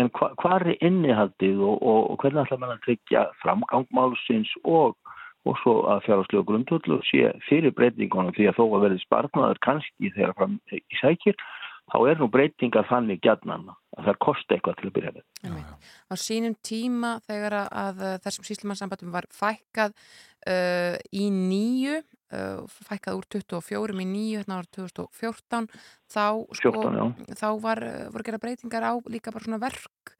[0.00, 4.96] en hva, hvað er innihaldið og, og, og hvernig ætla mann að tryggja framgangmálsins og,
[5.44, 8.34] og svo að fjárháslega grundvöldu sé fyrir breytingunum?
[8.36, 11.38] Því að þó að verði spartnaður kannski þegar fram í sækir
[11.92, 15.24] þá er nú breytingar þannig gætnan að það kosti eitthvað til að byrja með.
[15.44, 15.88] Einmitt.
[16.10, 22.00] Á sínum tíma þegar að, að þessum síslumannssambandum var fækkað uh, í nýju,
[22.34, 25.68] uh, fækkað úr 24 í nýju, hérna ára 2014,
[26.10, 26.26] þá,
[26.62, 27.36] 14, já.
[27.44, 30.14] þá var, uh, voru gera breytingar á líka bara svona verk.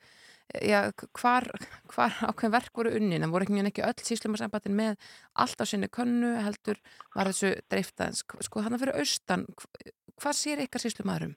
[0.60, 1.46] Já, hvar,
[1.88, 4.98] hvar ákveðin verk voru unnin, en voru ekki mjög ekki öll síslumannssambandin með
[5.40, 6.76] allt á sinni könnu heldur
[7.16, 8.20] var þessu dreiftaðins.
[8.44, 11.32] Sko þannig fyrir austan, hv- hvað sér ykkar síslumæðurum?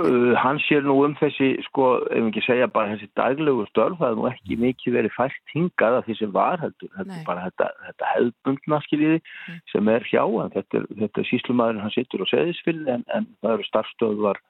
[0.00, 4.12] Uh, hann sér nú um þessi, sko, ef ekki segja bara þessi daglegu störf, það
[4.14, 7.68] er nú ekki mikið verið fært hingað af því sem var heldur, er bara þetta,
[7.88, 9.58] þetta hefðbundna skiljiði Mm.
[9.72, 13.66] sem er hjá, en þetta þetta síslumæðurinn, hann sittur á seðisfyrði en, en það eru
[13.68, 14.40] starfstöðvar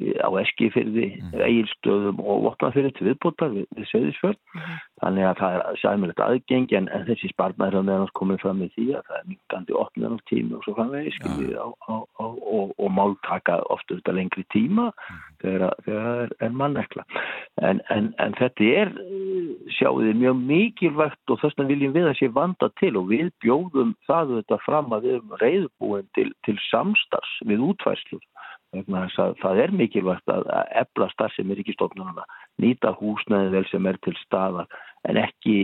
[0.00, 1.32] á Eskifyrði, mm.
[1.44, 4.78] Egilstöðum og Votnafyrði til viðbútar við, við seðisfjörð, Mhm.
[5.02, 8.68] þannig að það er sæmilegt aðgengi en, en þessi spartnaður er meðan komið fram í
[8.76, 12.90] því að það er minkandi opnunartími og svo framvegi skiljið á, á, á, og, og
[12.96, 14.88] máltaka ofta þetta lengri tíma
[15.42, 17.04] þegar, að- þegar það er, er mannekla.
[17.62, 18.92] En, en, en þetta er
[19.76, 23.30] sjáu þið mjög mikilvægt og þess vegna viljum við að sé vanda til og við
[23.44, 28.22] bjóðum það þetta fram að við erum reyðbúin til, til samstars við útfærslur
[28.72, 30.46] vegna þess að það er mikilvægt að
[30.80, 32.24] efla starfsemi ríkistofnununa,
[32.62, 34.70] nýta húsnæði vel sem er til staðar
[35.08, 35.56] en ekki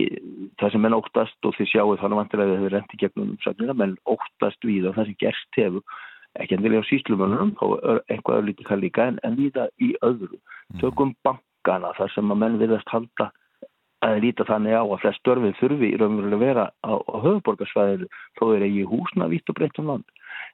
[0.59, 3.97] það sem menn óttast og þið sjáu þannig vantilega að þau rendi gegnum umsagnina, menn
[4.09, 5.99] óttast við og það sem gerst hefur
[6.39, 10.37] ekki endilega á síslumönunum, þá er einhvað lítið það líka en, en líta í öðru.
[10.81, 13.31] Tökum bankana þar sem að menn viðast halda
[14.05, 18.07] að líta þannig á að flest störfið þurfi í raunverulega vera á, á höfuborgarsvæðinu
[18.39, 20.05] þó er eigi húsna vitt og breytt um land.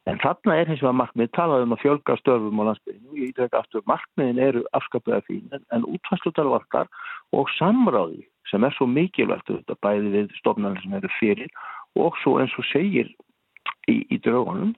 [0.09, 3.17] En þarna er hins vegar markmið talað um að fjölga störfum á landsbyrjunu.
[3.19, 6.89] Ég ítreka aftur, markmiðin eru afskaplega fín en, en útfæslutar vantar
[7.35, 11.55] og samráði sem er svo mikilvægt þetta bæði við stofnarnir sem eru fyrir
[11.97, 13.09] og svo eins og segir
[13.89, 14.75] í, í draugunum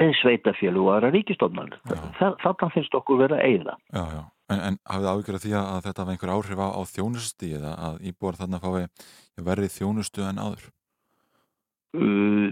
[0.00, 1.80] við sveitafjölu og aðra ríkistofnarnir.
[2.18, 3.78] Þarna finnst okkur vera eigða.
[3.94, 4.22] Já, já.
[4.52, 8.02] En, en hafið af því að þetta hafa einhver áhrif á, á þjónusti eða að
[8.10, 8.88] íbúar þarna fái
[9.46, 10.66] verið þjónustu en áður?
[11.94, 12.50] Uh,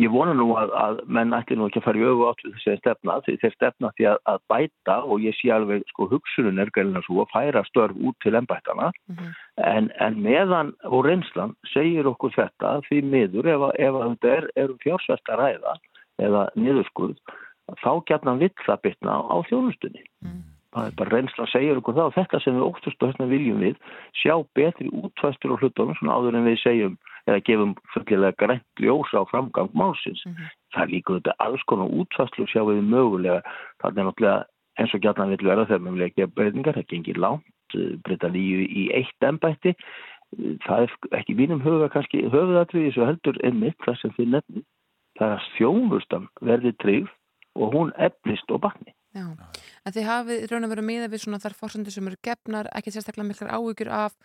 [0.00, 2.54] ég vona nú að, að menn ætti nú ekki að fara í öfu átt við
[2.56, 6.58] þessi stefna því þeir stefna því að, að bæta og ég sé alveg sko hugsunum
[6.64, 9.32] er gælina svo að færa störf út til ennbættana Mhm.
[9.58, 14.32] en, en meðan og reynslan segir okkur þetta því miður ef, að- ef að þetta
[14.38, 15.76] er, er um fjársvæsta ræða
[16.22, 17.16] eða niðurskurð
[17.82, 20.02] þá gætna vill það bytna á, þjónustunni.
[20.72, 23.60] Það er bara reynslan segir okkur það og þetta sem við óttast og þetta viljum
[23.60, 23.76] við
[24.16, 26.94] sjá betri útvæstur á hlutunum svona áður en við segjum
[27.28, 30.24] eða gefum fullilega grænt ljós á framgang málsins.
[30.74, 33.42] Það er líka þetta alls konar útvæstur sjá við mögulega.
[33.82, 34.38] Það er náttúrulega
[34.80, 37.50] eins og gætna vill vera þegar við vilja gefa breytingar, það gengir langt
[38.04, 39.74] breyta líu í eitt ennbætti
[40.64, 44.64] það er ekki mínum huga kannski höfuðatriði svo heldur einmitt það sem þið nefnir
[45.18, 47.10] það er að þjónustan verði tryggð
[47.60, 51.42] og hún efnist og bakni Já, en þið hafið raun að vera miða við svona
[51.42, 54.16] þar fórsendur sem eru gefnar, ekki sérstaklega miklar áhyggjur af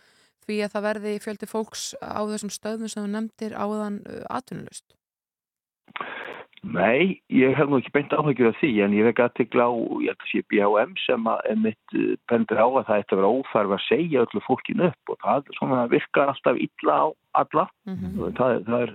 [0.48, 4.86] því að það verði fjöldi fólks á þessum stöðum sem þú nefndir áðan uh, atvinnulust.
[6.68, 9.72] Nei, ég hef nú ekki beint áhyggjur af því en ég vekk aðtikla á,
[10.50, 11.94] BHM sem að mitt
[12.28, 15.52] bendur á að það ætti að vera óþarf að segja öllu fólkinu upp og það
[15.60, 17.06] svona, virkar alltaf illa á
[17.38, 18.92] alla, það, er- það er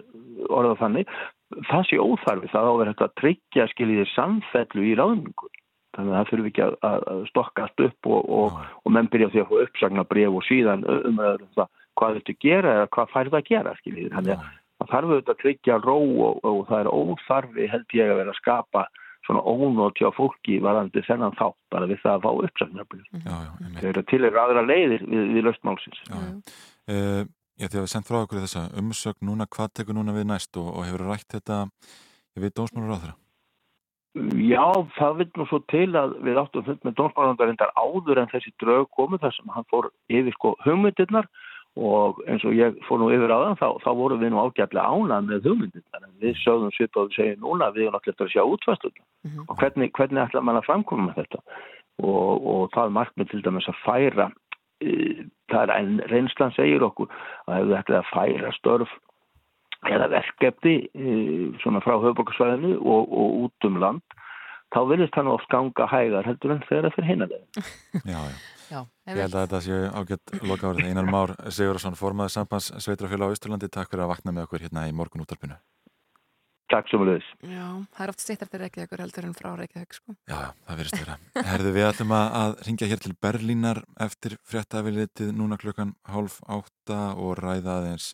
[0.59, 1.15] orðað þannig.
[1.71, 5.49] Það sé óþarfi, það á að vera hægt að tryggja skiljiðir samfellu í ráðningu.
[5.93, 9.09] Þannig að það þurfi ekki að, að að stokka allt upp og, og, og menn
[9.13, 13.13] byrja því að fá uppsagna bref og síðan um það hvað þetta gera eða hvað
[13.13, 14.15] færði að gera skiljiðir.
[14.15, 14.47] Þannig að
[14.79, 18.33] það þarf auðvitað að tryggja ró og, og það er óþarfi held ég að vera
[18.33, 18.85] að skapa
[19.23, 22.31] svona ónót hjá fólki varandi þennan þátt bara við það að fá
[22.73, 23.79] einmitt.
[23.79, 26.01] Þau eru til eru aðra leiðir við, við löstmálsins.
[26.09, 26.55] Já, já.
[26.91, 27.21] Uh,
[27.55, 30.59] já, því að við sendt frá okkur þessa umsögn núna, hvað tekur núna við næst
[30.59, 31.63] og, og hefur rætt þetta,
[32.35, 33.19] ég veit dómsmálur á þeirra.
[34.13, 38.51] Já, það vil nú svo til að við áttum fund með dómsmálandarindar áður en þessi
[38.61, 41.29] drög komu þar sem hann fór yfir sko hugmyndirnar.
[41.73, 44.85] Og eins og ég fór nú yfir á það þá, þá vorum við nú ágætlega
[44.85, 46.03] ánað með hugmyndirnar.
[46.05, 49.07] En við sögðum svip og við segjum núna við erum allir eftir að sjá útfæsturna
[49.47, 51.41] og hvernig, hvernig ætla mann að framkoma með þetta?
[52.03, 54.29] Og, og það markmið til dæmis að færa
[54.81, 54.93] e,
[55.49, 57.09] það er en reynslan segir okkur
[57.47, 58.93] að ef við ætla að færa störf
[59.91, 61.13] eða verkefni e,
[61.63, 64.19] svona frá höfbrukarsvæðinu og, og út um land
[64.73, 67.63] þá vilist hann oft ganga hægar heldur en þegar það fyrir hinnaðið.
[68.13, 68.35] Já, já.
[68.73, 68.79] Já,
[69.11, 70.87] Ég held að þetta sé ágætt loka árið.
[70.89, 74.87] Einar Már Sigurðarsson, formaður sambands Sveitrafélag á Ísturlandi, takk fyrir að vakna með okkur hérna
[74.89, 75.59] í morgun útarpinu.
[76.71, 80.15] Takk sem við Já, það er oft stýttar til Reykjavíkur heldur en frá Reykjavík sko.
[80.25, 81.17] Já, það verðist vera.
[81.51, 87.01] Herðu, við ætlum að, að ringja hér til Berlínar eftir fréttafilitið núna klukkan hálf átta
[87.19, 88.13] og ræða aðeins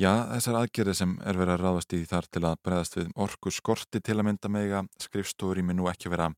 [0.00, 3.50] Já, þessar aðgerði sem er verið að ráðast í þar til að bregðast við orku
[3.52, 6.30] skorti til að mynda mega skrifstóri með nú ekki vera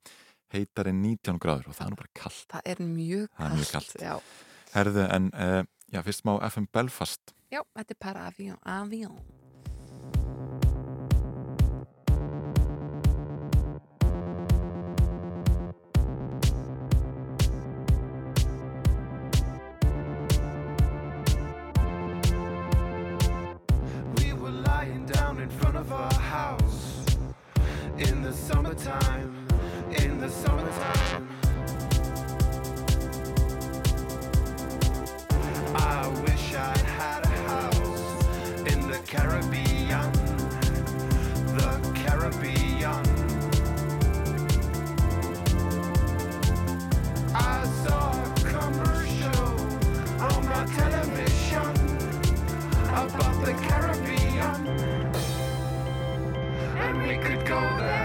[0.50, 2.40] heitar en 19 gráður og það er nú bara kallt.
[2.50, 3.94] Það er mjög er mjög kalt.
[4.02, 4.16] Já,
[4.72, 5.60] Herðu, en uh,
[5.94, 7.36] já, fyrst má FM Belfast.
[7.54, 9.14] já þetta er bara avión, avión.
[28.08, 29.32] In the summertime,
[29.90, 31.28] in the summertime.
[35.74, 39.71] I wish I had a house in the Caribbean,
[57.12, 58.01] We could go there,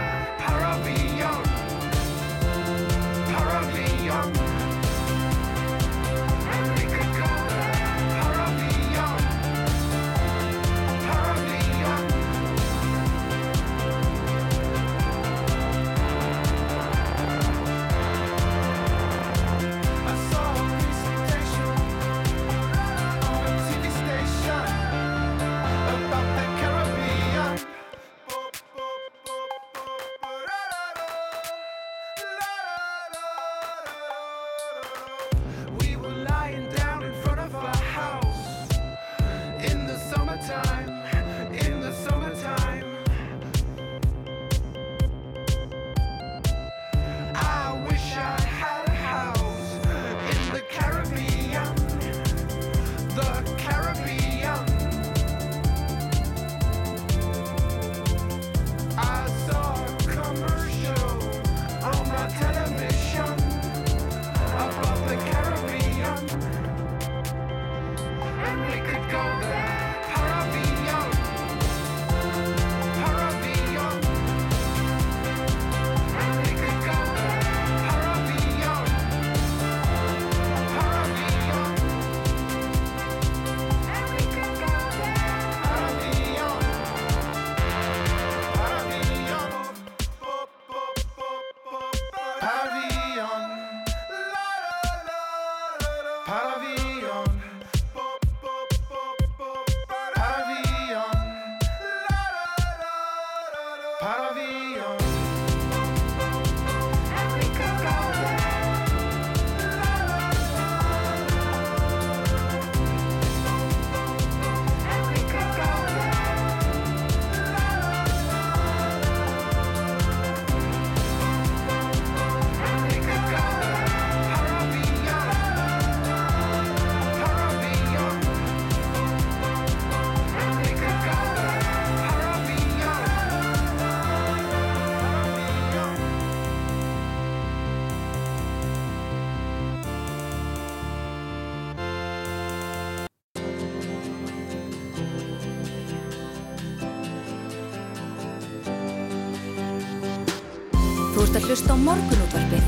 [151.57, 152.65] hlusta á morgunútvarpið.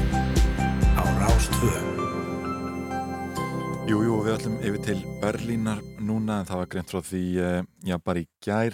[0.98, 1.70] Á Rástvö.
[3.86, 7.62] Jú, jú, við ætlum yfir til Berlínar núna en það var greint frá því, eh,
[7.86, 8.74] já, bara í gær.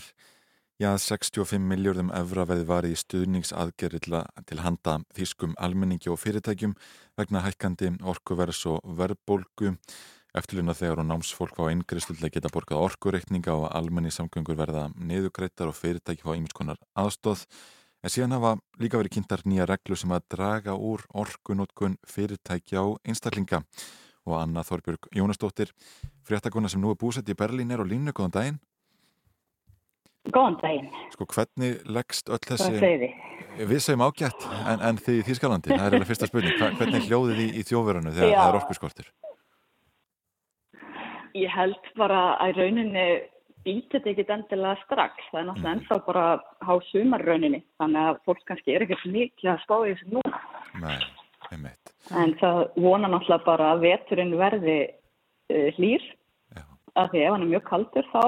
[0.79, 4.23] Já, 65 miljardum evra veði varið í stuðningsaðgerri til,
[4.59, 6.75] handa þýskum almenningi og fyrirtækjum
[7.17, 9.75] vegna hækkandi orkuvers og verðbólgu.
[10.33, 11.59] Eftirluna þegar og námsfólk
[12.15, 17.47] til að geta borgað orkureikninga og almenni samgöngur verða niðugreittar og fyrirtæki fá einmiskonar aðstóð
[18.05, 22.99] en síðan hafa líka verið kynntar nýja reglu sem að draga úr orkunótkun fyrirtækja og
[23.07, 23.63] einstaklinga
[24.25, 25.73] og Anna Þorbjörg Jónasdóttir
[26.25, 28.61] fréttakona sem nú er búsett í Berlín er á línu, góðan daginn
[30.29, 33.67] Góðan daginn, Sko hvernig leggst öll hvað þessi segir þið?
[33.69, 37.05] Við segjum ágætt en, en þið í Þýskalandi, það er eiginlega fyrsta spurning hvernig er
[37.09, 38.39] hljóðið í, í þjóðverðinu þegar Já.
[38.39, 39.13] það er orkuskortur?
[41.35, 43.05] Ég held bara að rauninni
[43.65, 45.27] býtir þetta ekkit endilega strax.
[45.31, 46.25] Það er náttúrulega ennþá bara
[46.67, 47.63] há sumar rauninni.
[47.81, 50.41] Þannig að fólk kannski er ekkert mikið að spá í þessu núna.
[50.83, 50.99] Nei,
[51.51, 56.05] einmitt En það vona náttúrulega bara að veturinn verði uh, hlýr.
[56.53, 56.63] Já.
[57.01, 58.23] Af því ef hann er mjög kaldur þá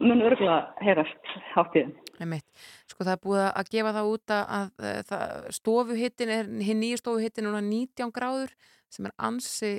[0.00, 1.94] mun örgulega heyrast hátíðin.
[2.20, 2.46] Einmitt.
[2.88, 7.00] Sko það er búið að gefa það út að, að, það, stofuhittin er, hinn nýju
[7.00, 8.54] stofuhittin er núna 19 gráður
[8.92, 9.72] sem er ansi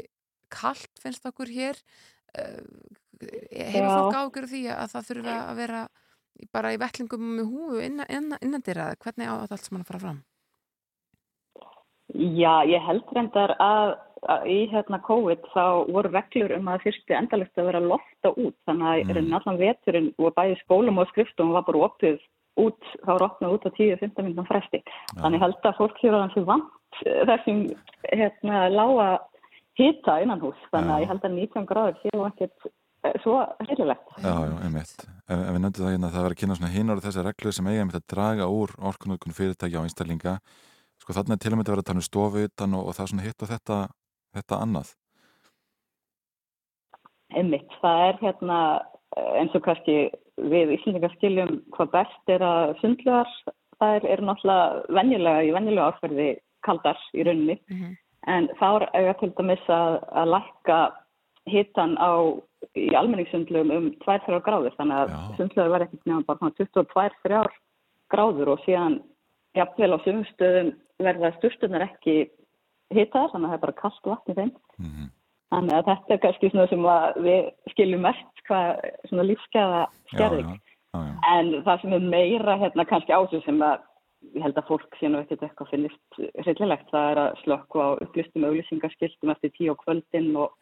[0.52, 1.80] kalt finnst okkur hér.
[3.22, 5.82] Hefur fólk ágjör því að það þurfi að vera
[6.56, 8.92] bara í vettlingum með húfu innan, innan, innan dyrra?
[9.02, 10.22] Hvernig á þetta allt sem hann að fara fram?
[12.12, 13.94] Já, ég held reyndar að,
[14.34, 18.34] að í hérna COVID þá voru reglur um að fyrstu endalist að vera að lofta
[18.34, 18.58] út.
[18.68, 19.34] Þannig að mm.
[19.38, 22.20] allan veturinn og bæði skólum og skriftum var bara opið
[22.60, 24.82] út, þá var opnað út á 10-15 minnum fresti.
[25.16, 27.62] Þannig held að fólk hér á þessu vant eh, þessum
[28.12, 29.10] hérna lága
[29.80, 30.60] hita innan hús.
[30.74, 32.72] Þannig að ég held að 19 gráður séu ekkert
[33.24, 33.38] svo
[33.68, 34.08] heilulegt.
[34.22, 35.06] Já, já, einmitt.
[35.28, 37.28] Ef, ef við nefndum það hérna að það var að kynna svona hinn árið þessar
[37.30, 40.34] reglur sem eiga einmitt að draga úr orkunótkun fyrirtækja á einstaklinga.
[41.02, 42.98] Sko þarna er til og með að vera að tala um stofu utan og, og
[42.98, 43.78] það svona hitt og þetta,
[44.38, 44.92] þetta annað.
[47.32, 48.60] Einmitt, það er hérna
[49.18, 49.98] eh, eins og kannski
[50.52, 53.30] við Íslandingar skiljum hvað best er að sundlugar,
[53.80, 56.30] það er, er náttúrulega venjulega í venjulega árferði
[56.66, 57.94] kaldar í rauninni, Mhm.
[58.28, 60.80] en þá er dæmis að, að lækka
[61.50, 62.12] hitan á
[62.78, 65.22] í almenningssundlugum um 2-3 gráður, þannig að Já.
[65.40, 67.42] sundlugar verða ekkert nefnum bara svona 22-3
[68.12, 69.00] gráður og síðan
[69.58, 72.16] jafnvel á sumum stöðum verða sturstunar ekki
[72.94, 74.54] hitaðar, þannig að það er bara kalt vatn í þeim.
[74.78, 75.10] mm
[75.52, 76.86] Þannig að þetta er kannski svona sem
[77.26, 80.52] við skiljum mest hvað svona lífsgæða já, skerðing.
[81.28, 83.82] En það sem er meira hérna kannski ásug sem að
[84.32, 86.88] ég held að fólk sé nú ekkert eitthvað finnist hryllilegt.
[86.94, 90.56] Það er að slökku á upplýstum auglýsingaskiltum eftir tíu á kvöldin og,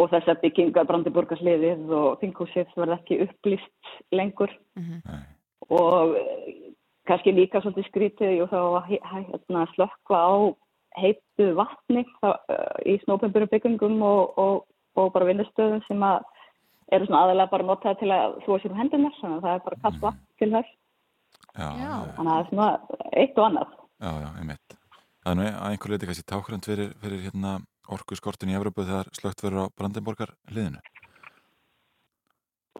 [0.00, 4.52] og þess að bygginga brandiburgarsliðið og þinghúsið verða ekki upplýst lengur.
[4.80, 5.22] Nei.
[5.70, 6.50] Og eh,
[7.10, 10.32] kannski líka svolítið skrítið og þá hérna, slökka á
[10.98, 14.64] heitu vatni þá, uh, í snópemburu byggingum og, og,
[14.98, 16.24] og bara vinnustöðum sem að
[16.90, 19.64] eru svona aðalega bara notaði til að þúa sér um hendunar, þannig að það er
[19.68, 20.72] bara kast vatn til þess.
[21.54, 21.68] Já, Já.
[21.78, 22.68] já, Þannig að það er svona
[23.22, 23.76] eitt og annað.
[24.00, 24.76] já, já, einmitt
[25.20, 27.50] Það er nú að einhver leiti kannski tákrand fyrir, fyrir hérna
[27.96, 30.80] orkuskortin í Evropu þegar slögt verður á Brandenborgar liðinu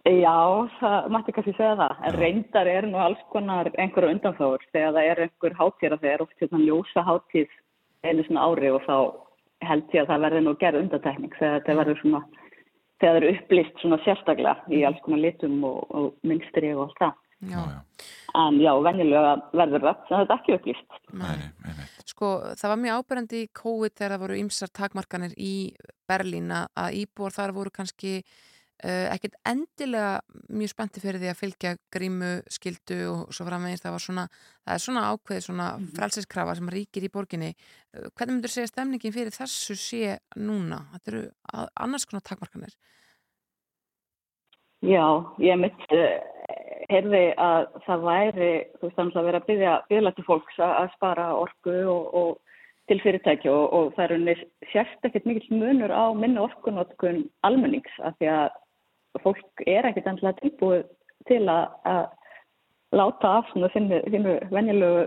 [0.09, 1.97] Já, það mætti kannski segja það.
[2.09, 2.19] En Já.
[2.21, 6.23] reyndar eru nú alls konar einhverju undanþáður þegar það er einhver hátíð að það er
[6.25, 7.51] oft hérna ljósa hátíð
[8.03, 8.97] einu svona ári og þá
[9.69, 12.21] held ég að það verði nú gerð undantekning þegar þetta verður svona
[13.01, 17.03] þegar það eru upplýst svona sérstaklega í alls konar litum og, og minnstri og allt
[17.03, 17.13] það.
[17.41, 17.61] Já,
[18.37, 20.99] En já, venjulega verður það, en þetta er ekki upplýst.
[21.17, 21.87] nei, nei, nei.
[22.07, 22.29] Sko,
[22.61, 25.53] það var mjög áberandi í COVID þegar það voru ymsar takmarkanir í
[26.11, 30.21] Berlín að- íbúar þar voru kannski uh, ekkert endilega
[30.53, 33.83] mjög spennti fyrir því að fylgja grímu, skildu og svo framvegis.
[33.85, 34.27] Það var svona,
[34.65, 35.67] það er svona ákveðið svona
[35.97, 37.51] frelsiskrafa sem ríkir í borginni.
[37.97, 40.85] Uh, hvernig myndur segja stemningin fyrir þessu sé núna?
[40.95, 41.25] Þetta eru
[41.77, 42.77] annars konar takmarkanir.
[44.81, 45.05] Já,
[45.45, 46.40] ég mitt uh,
[46.91, 51.27] heyrði að það væri, þú veist, þannig að vera að byggja til fólks að, spara
[51.39, 52.31] orku og, og
[52.91, 54.35] til fyrirtæki og, og það er unni
[54.73, 60.41] sérst ekkert mikill munur á minna orkunotkun almennings af því að fólk er ekkert endilega
[60.41, 60.85] tilbúið
[61.31, 62.03] til að, að
[62.99, 64.01] láta af svona þinnu,
[64.51, 65.07] venjulegu,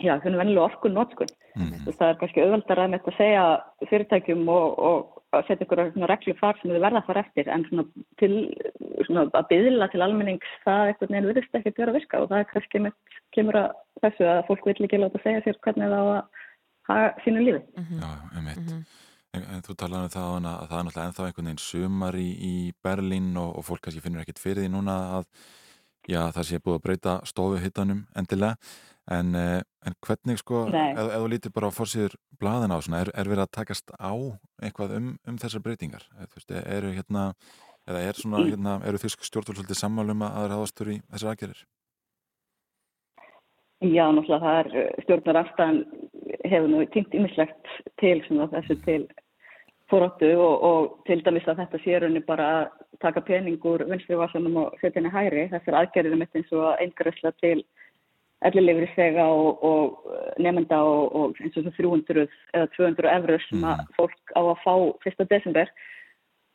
[0.00, 1.32] já, þinnu venjulegu orkunotkun.
[1.56, 1.80] Mhm.
[1.82, 3.44] Þú veist, Það er kannski auðveldar að þetta segja
[3.90, 7.66] fyrirtækjum og, og að setja ykkur reglur þar sem þið verða að fara eftir en
[7.68, 7.84] svona
[8.20, 8.32] til
[9.06, 12.32] svona að byðla til almennings það einhvern veginn virðist ekki að vera að virka og
[12.32, 13.68] það er kannski mitt kemur að
[14.02, 16.42] þessu að fólk vil ekki láta segja sér hvernig það á að
[16.90, 17.62] haga sínu lífi.
[17.78, 18.10] Já, já,
[18.40, 18.98] einmitt.
[19.30, 22.28] En, en þú talaði um það að það er náttúrulega ennþá einhvern veginn sumar í,
[22.34, 25.28] í Berlín og, og fólk kannski finnur ekkert fyrir því núna að
[26.10, 28.58] já, það sé búið að breyta stofu hittanum endilega
[29.10, 33.10] En, eh, en hvernig sko, ef, þú lítir bara á fórsýður blaðina á svona, er,
[33.18, 34.14] er verið að takast á
[34.62, 36.06] eitthvað um, um þessar breytingar?
[36.34, 37.32] Veist, eru hérna,
[37.90, 41.64] eða er svona, hérna, eru þýsk stjórnvöld sammálum að það ráðastur í þessar aðgerir?
[43.80, 45.82] Já, náttúrulega það er stjórnar aftan
[46.44, 49.02] hefur nú týnt ýmislegt til svona, þessu til
[49.90, 52.66] fóróttu og, og til dæmis að þetta sé raunni bara að
[53.02, 55.48] taka pening úr vinstri vasanum og setja henni hæri.
[55.50, 57.64] Þessar aðgerðir mitt eins og eingræsla til
[58.48, 62.26] ellilifri sega og, og nefnda og, og eins og svo 300
[62.56, 64.74] eða 200 eurur sem að fólk á að fá
[65.12, 65.26] 1.
[65.32, 65.72] desember.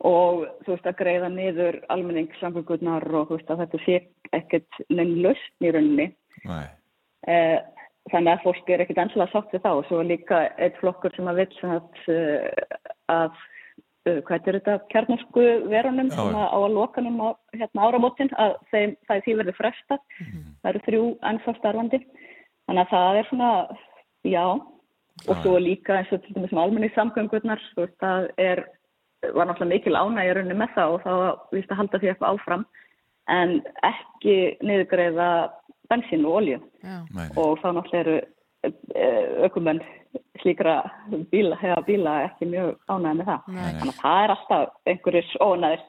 [0.06, 4.00] Og þú veist að greiða niður almenningssamfélgurnar og þú veist að þetta sé
[4.36, 6.08] ekkert neinn lausn í rauninni.
[7.26, 7.58] Eh,
[8.12, 9.70] þannig að fólk er ekkert ennslega sátt við þá.
[9.72, 13.44] Og svo er líka eitt flokkur sem að vil sem að, eh, að
[14.06, 18.92] hvað er þetta, kjarnorsku verunum sem að á að lokanum á hérna, áramótin að þeim,
[19.08, 20.02] það því verður frestað
[20.66, 22.00] það eru þrjú ennþá starfandi.
[22.66, 23.50] Þannig að það er svona
[24.26, 24.46] já,
[25.26, 28.64] og svo líka eins og til dæmis sem almenni samgöngurnar þú veist, það er,
[29.32, 31.12] var náttúrulega mikil ánægja runni með það og þá
[31.54, 32.66] víst að halda því eitthvað áfram.
[33.36, 33.54] En
[33.86, 34.36] ekki
[34.66, 35.30] niðurgreiða
[35.90, 36.58] bensín og olju
[37.38, 38.18] og þá náttúrulega eru
[39.46, 39.80] aukumenn
[40.40, 40.80] slíkra
[41.30, 43.50] bíla, hefa bíla ekki mjög ánægði með það.
[43.52, 43.66] Nei.
[43.78, 45.84] Þannig að það er alltaf einhverjir ónæðir.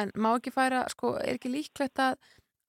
[0.00, 2.18] En má ekki færa, sko, er ekki líklegt að,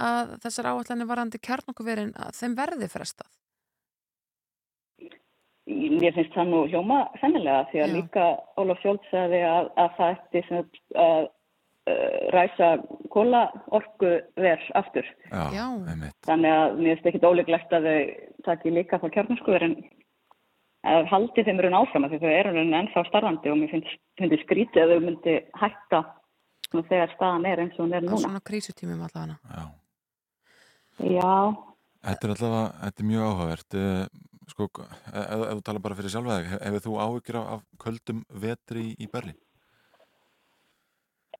[0.07, 3.29] að þessar áallanir varandi kjarnokuverin að þeim verði frestað?
[5.71, 7.93] Mér finnst það nú hljóma sennilega því að Já.
[7.95, 8.23] líka
[8.59, 12.69] Ólaf Sjóld sagði að, að það ætti sem sagt að uh, ræsa
[13.13, 13.41] kóla
[13.77, 15.07] orku verð aftur.
[15.29, 16.17] Já, einmitt.
[16.27, 17.99] Þannig að mér finnst ekki óleiklegt að þau
[18.49, 19.75] taki líka þá kjarnaskuður en
[20.91, 23.99] að haldi þeim raun áfram af því þau eru raun ennþá starfandi og mér finnst,
[24.17, 26.01] finnst skrítið að þau myndi hætta
[26.71, 28.21] þegar staðan er eins og hún er Á núna.
[28.25, 29.37] svona krísutímum allavega.
[29.45, 29.63] Já.
[31.01, 31.33] Já,
[32.01, 33.75] Þetta er allavega, þetta er mjög áhugavert.
[33.77, 34.05] Eh,
[34.51, 38.23] Sko, ef, þú tala bara fyrir sjálfa þig, hef- hefur þú áhyggjur af, af köldum
[38.43, 39.37] vetri í, Berlín?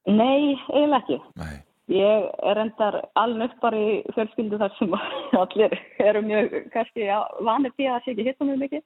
[0.07, 1.17] nei, eiginlega ekki.
[1.41, 1.57] Nei.
[1.91, 4.93] Ég er endar alveg upp bara í fjölskyldu þar sem
[5.41, 8.83] allir eru mjög kannski já, vanir því að það sé ekki hitta mjög mikið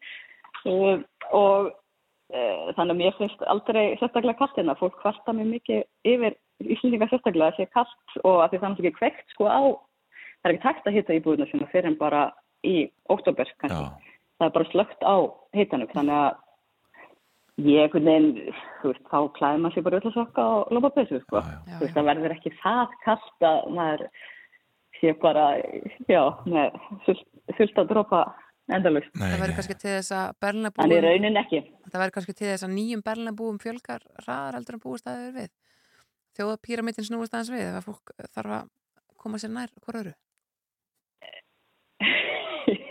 [0.71, 1.03] uh,
[1.37, 4.77] og uh, þannig að mér finnst aldrei sérstaklega kallt hérna.
[4.79, 5.83] Fólk kvarta mjög mikið
[6.15, 9.61] yfir Íslendinga sérstaklega að sé kallt og að því náttúrulega ekki kveikt sko á,
[10.45, 12.19] það er ekki takt að hitta íbúðuna sinna fyrir en bara
[12.61, 12.75] í
[13.09, 13.81] óttobur kannski.
[13.81, 15.15] Já, Það er bara slögt á
[15.55, 20.15] hitanum þannig að ég einhvern veginn, þú veist, þá klæði maður sér bara öll að
[20.17, 21.39] sokka og lopa peysu, sko.
[21.39, 21.75] Já, já.
[21.77, 24.03] Þú veist, það verður ekki það kallt að maður
[24.99, 25.45] sé bara,
[26.11, 26.21] já,
[26.51, 26.75] með
[27.07, 28.21] fullt, að dropa
[28.75, 29.15] endalust.
[29.15, 31.63] Það verður kannski til þess að En í Berlinabúum, raunin ekki.
[31.87, 35.33] það verður kannski til þess að nýjum Berlinabúum fjölgar hraðar heldur en búist að þau
[35.39, 35.51] við.
[36.35, 38.71] Þjóða píramítin snúist aðeins við ef að fólk þarf að
[39.15, 40.15] koma sér nær hvort öru.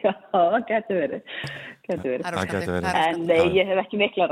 [0.05, 1.37] Já, það getur verið.
[1.85, 2.27] Getur verið.
[2.27, 2.89] Það gæti verið.
[2.91, 4.29] Er En nei, ég hef ekki mikla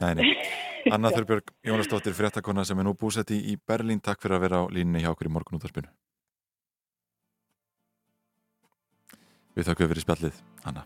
[0.00, 0.32] nei.
[0.94, 4.02] Anna Þurbjörg Jónasdóttir, fréttakona sem er nú búsett í, í Berlín.
[4.04, 5.88] Takk fyrir að vera á línni hjá okkur í morgunúttarpinu.
[9.54, 10.84] Við þakkum fyrir spjallið, Anna.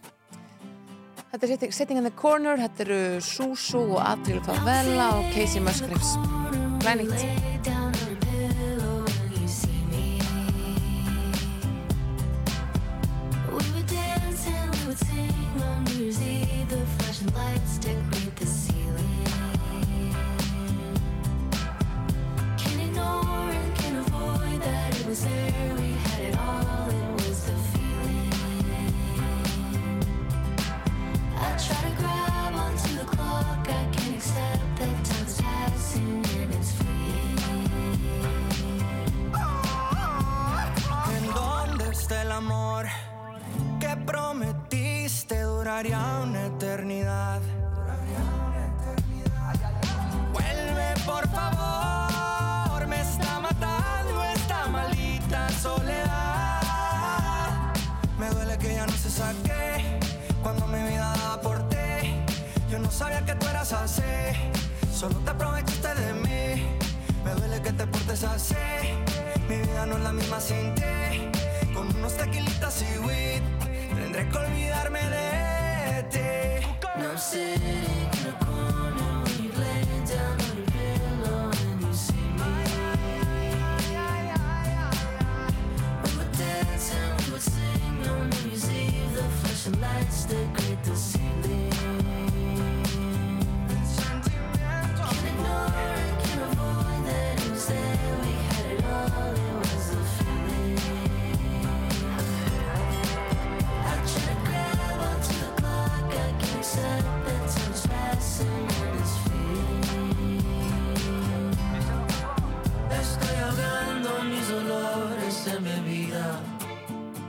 [1.29, 6.17] Þetta er Sitting- in the Corner, þetta eru Susu og Adriel Favela og Casey Musgraves.
[6.85, 7.88] Glænýtt.
[43.81, 47.41] Que prometiste duraría una eternidad?
[50.33, 56.61] Vuelve por favor, me está matando esta maldita soledad.
[58.21, 59.99] Me duele que ya no se saque
[60.41, 62.23] cuando mi vida daba por ti.
[62.71, 64.03] Yo no sabía que tú eras así,
[64.93, 66.79] solo te aprovechaste de mí.
[67.25, 68.55] Me duele que te portes así.
[69.49, 71.28] Mi vida no es la misma sin ti.
[71.99, 73.43] Unos tequilitas y weed,
[73.97, 76.19] tendré que olvidarme de ti.
[77.01, 79.25] I'm sitting in a corner
[80.07, 82.53] down on your pillow and you see me.
[86.05, 87.39] We would dance and we.
[89.15, 92.08] The flashing lights decorate the ceiling.
[114.67, 116.41] dolores en mi vida.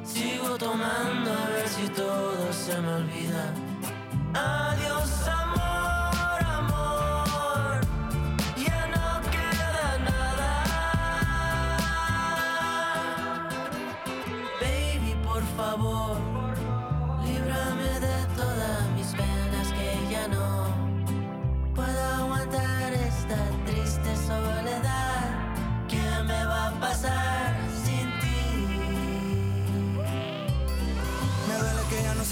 [0.03, 3.53] Sigo tomando a ver si todo se me olvida.
[4.33, 4.68] Ah,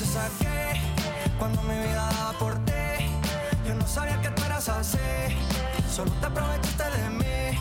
[0.08, 0.80] saque
[1.38, 2.88] cuando mi vida daba por ti.
[3.68, 4.97] Yo no sabía que tú eras así.
[5.93, 7.60] Solo te aprovechaste de mí.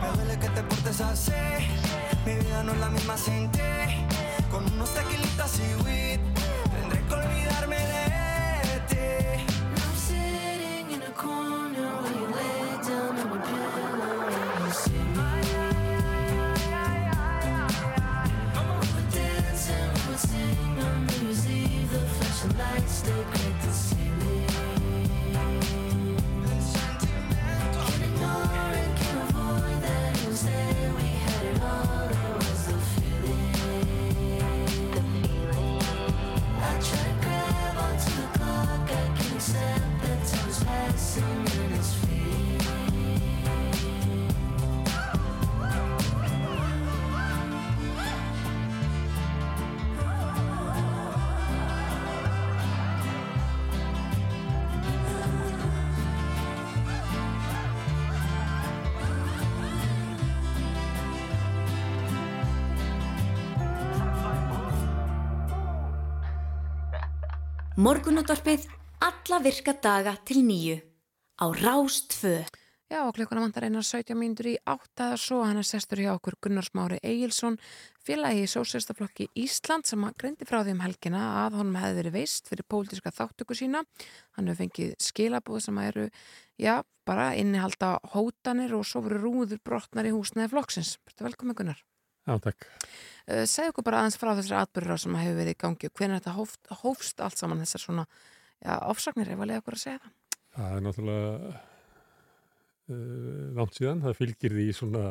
[0.00, 1.32] Me duele que te portes así.
[2.26, 3.60] Mi vida no es la misma sin ti.
[4.50, 6.20] Con unos tequilitas y weed,
[6.74, 7.57] tendré que olvidarme
[67.78, 68.64] Morgunútvarpið
[69.06, 70.80] alla virka daga til nýju
[71.38, 72.40] á Rástfö.
[72.90, 76.08] Já, og klukkuna vantar einar 17 mínútur í átta eða svo hann er sestur hjá
[76.16, 77.54] okkur Gunnar Smári Egilson,
[78.02, 82.16] félagi í Sósérstaflokki Ísland sem að greindi frá því um helgina að honum hefði verið
[82.18, 83.84] veist fyrir pólitíska þáttöku sína.
[84.34, 86.08] Hann hefur fengið skilabúð sem eru,
[86.58, 90.96] já, bara innihalda hótanir og svo voru rúður brotnar í húsnaði flokksins.
[91.22, 91.86] Velkomin Gunnar.
[92.28, 92.66] Já, takk.
[93.28, 96.20] Uh, segðu okkur bara aðeins frá þessari atbyrður sem hefur verið í gangi og hvernig
[96.20, 98.04] þetta hófst, hófst allt saman þessar svona,
[98.60, 100.12] já, ofsagnir, ef að leiða okkur að segja það.
[100.58, 101.32] Það er náttúrulega
[102.88, 104.04] uh, langt síðan.
[104.04, 105.02] Það fylgir því svona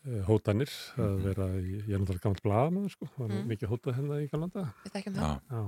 [0.00, 3.48] uh, hótanir að vera, í, ég er náttúrulega gammalt blaðamaður sko, það var Mhm.
[3.52, 4.62] mikið hótað hérna í Galanda.
[4.84, 5.24] Við þekkjum það.
[5.50, 5.62] Já,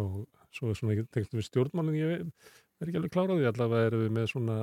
[0.00, 0.12] og
[0.54, 2.10] svo er svona tengt við stjórnmálinn, ég
[2.80, 4.56] er ekki alveg kláraði, allavega erum við með svona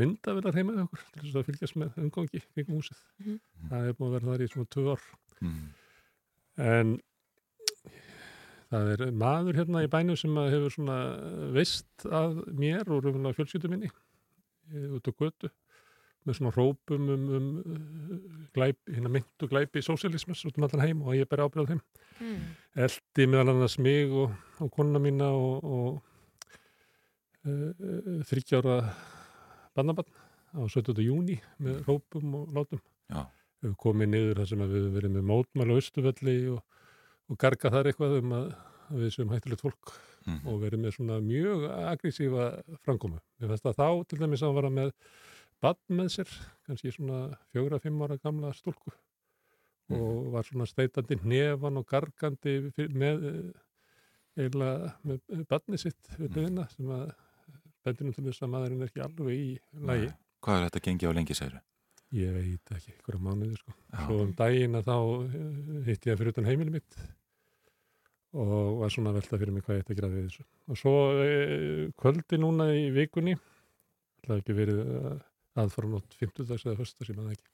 [0.00, 3.00] myndavilar heima við okkur til þess að fylgjast með umgangi kringum húsið.
[3.22, 3.40] Mhm.
[3.70, 5.04] Það er búin að vera þar í svona tvö ár.
[5.40, 5.66] Mm.
[6.64, 6.94] En
[8.70, 10.98] það er maður hérna í bænum sem að hefur svona
[11.54, 15.50] veist að mér og raunverulega fjölskyldu minni eh, út á götu
[16.24, 18.18] með svona rópum um, um uh,
[18.56, 21.82] glæp, hérna myndu glæpi sósialismas út um allan heim og ég beri ábyrðað þeim.
[22.24, 22.46] Mm.
[22.86, 24.32] Eldi meðal annars mig og,
[24.64, 25.90] og konuna mína og, og
[27.44, 28.78] uh, þryggjára
[29.76, 30.08] bannabann
[30.54, 31.02] á 17.
[31.04, 32.80] júni með rópum og látum.
[33.10, 33.24] Já.
[33.60, 36.60] Við höfum komið niður þar sem við höfum verið með mótmæla austuvelli og,
[37.32, 38.50] og garga þar eitthvað um að,
[38.90, 39.94] að við séum hættulegt fólk
[40.24, 40.46] Mhm.
[40.48, 42.44] og verið með svona mjög aggressífa
[42.80, 43.18] framkomu.
[43.42, 44.92] Við fannst að þá til dæmis að vara með
[45.60, 46.30] bann með sér,
[46.64, 47.18] kannski svona
[47.52, 48.94] fjögra, fimm ára gamla stúlku
[49.92, 52.54] og var svona steitandi nefan og gargandi
[52.96, 53.52] með eh,
[54.40, 57.12] eiginlega með banni sitt við liðina sem að
[57.84, 59.48] bendinu til þess að maðurinn er ekki alveg í
[59.84, 60.10] lagi.
[60.10, 60.18] Nei.
[60.44, 61.62] Hvað er þetta gengið á lengi, segir
[62.14, 63.72] Ég veit ekki, einhverja mánuði sko.
[63.90, 64.00] Já.
[64.06, 66.98] Svo um daginn að þá eh, hitti ég fyrir utan heimili mitt
[68.34, 70.44] og var svona að velta fyrir mig hvað ég ætti að gera við þessu.
[70.70, 71.26] Og svo e,
[71.98, 73.34] kvöldi núna í vikunni,
[74.26, 75.10] það ekki verið eh,
[75.62, 77.50] aðfara nótt 50 dags eða föstudags, ég maður ekki,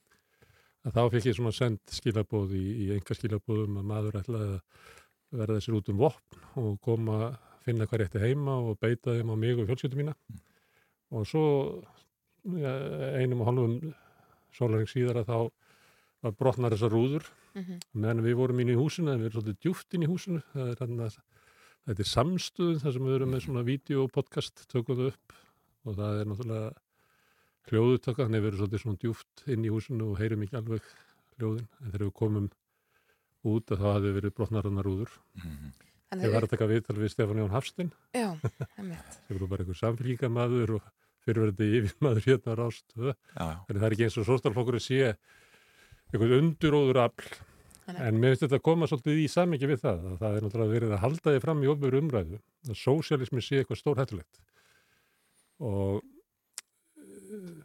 [0.88, 5.40] að þá fikk ég svona send skilabóð í, í enga skilabóðum að maður ætlaði að
[5.40, 9.32] verða þessir út um vopn og koma að finna hvað rétti heima og beita þeim
[9.32, 10.14] á mig og fjölskyldum mína.
[11.12, 11.44] Og svo
[12.56, 12.72] ja,
[13.20, 13.94] einum og halvum
[14.56, 15.38] sólarinn síðar að þá
[16.22, 17.80] var brotnar þessar rúður Mhm.
[17.98, 20.68] meðan við vorum inn í húsinu, en við erum svolítið djúft inn í húsinu það
[20.70, 21.08] er þarna,
[21.88, 25.32] þetta er samstöðun þar sem við erum með svona vídeo og podcast tökum það upp
[25.84, 26.70] og það er náttúrulega
[27.70, 30.82] hljóðutöka, þannig að við erum svolítið svona djúft inn í húsinu og heyrum ekki alveg
[31.40, 32.46] hljóðin, en þegar við komum
[33.50, 35.72] út að þá hafði verið brotnar þarna rúður Mhm.
[35.74, 37.92] Þannig ég að- var að taka viðtal við Stefán Jón Hafstein.
[38.14, 38.30] Já,
[38.78, 39.12] einmitt.
[39.28, 40.88] sem eru bara einhver samfélgingamaður og
[41.26, 43.54] fyrirverði yfirmaður hérna rást Já, já.
[43.68, 45.00] þannig það er ekki eins og sóstalflokkurinn sé
[46.10, 47.30] einhvern unduróður afl.
[47.90, 50.04] En mér finnst þetta að koma svolítið í samingi við það.
[50.12, 52.36] Að það er náttúrulega verið að halda þið fram í ofnveru umræðu
[52.70, 54.38] að sósialismi sé eitthvað stórhættulegt.
[55.60, 56.02] Og
[56.98, 57.64] eh,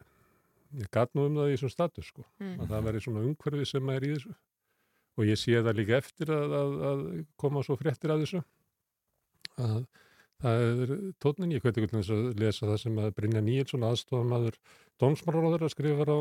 [0.82, 2.58] ég gat nú um það í þessum status sko Mm.
[2.60, 4.34] að það veri svona umhverfið sem er í þessu
[5.16, 7.06] og ég sé það líka eftir að, að, að
[7.40, 8.42] koma svo fréttir af þessu.
[9.56, 9.86] Að
[10.44, 10.94] það er
[11.24, 14.58] tónin, ég hveti ekki að lesa það sem að Brynja Níelsson aðstofamaður
[15.02, 16.20] dómsmálaróður að skrifa á,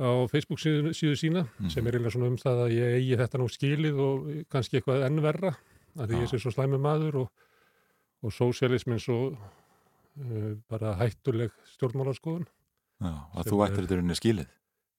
[0.00, 3.40] á Facebook síðu, síðu sína sem er eiginlega svona um það að ég eigi þetta
[3.40, 5.54] nú skilið og kannski eitthvað enn verra
[5.98, 7.46] að því ég sé svo slæmi maður og,
[8.24, 12.48] og sósialismin svo uh, bara hættuleg stjórnmálaskoðun.
[13.00, 14.50] Já, að þú ættir þetta rauninni skilið.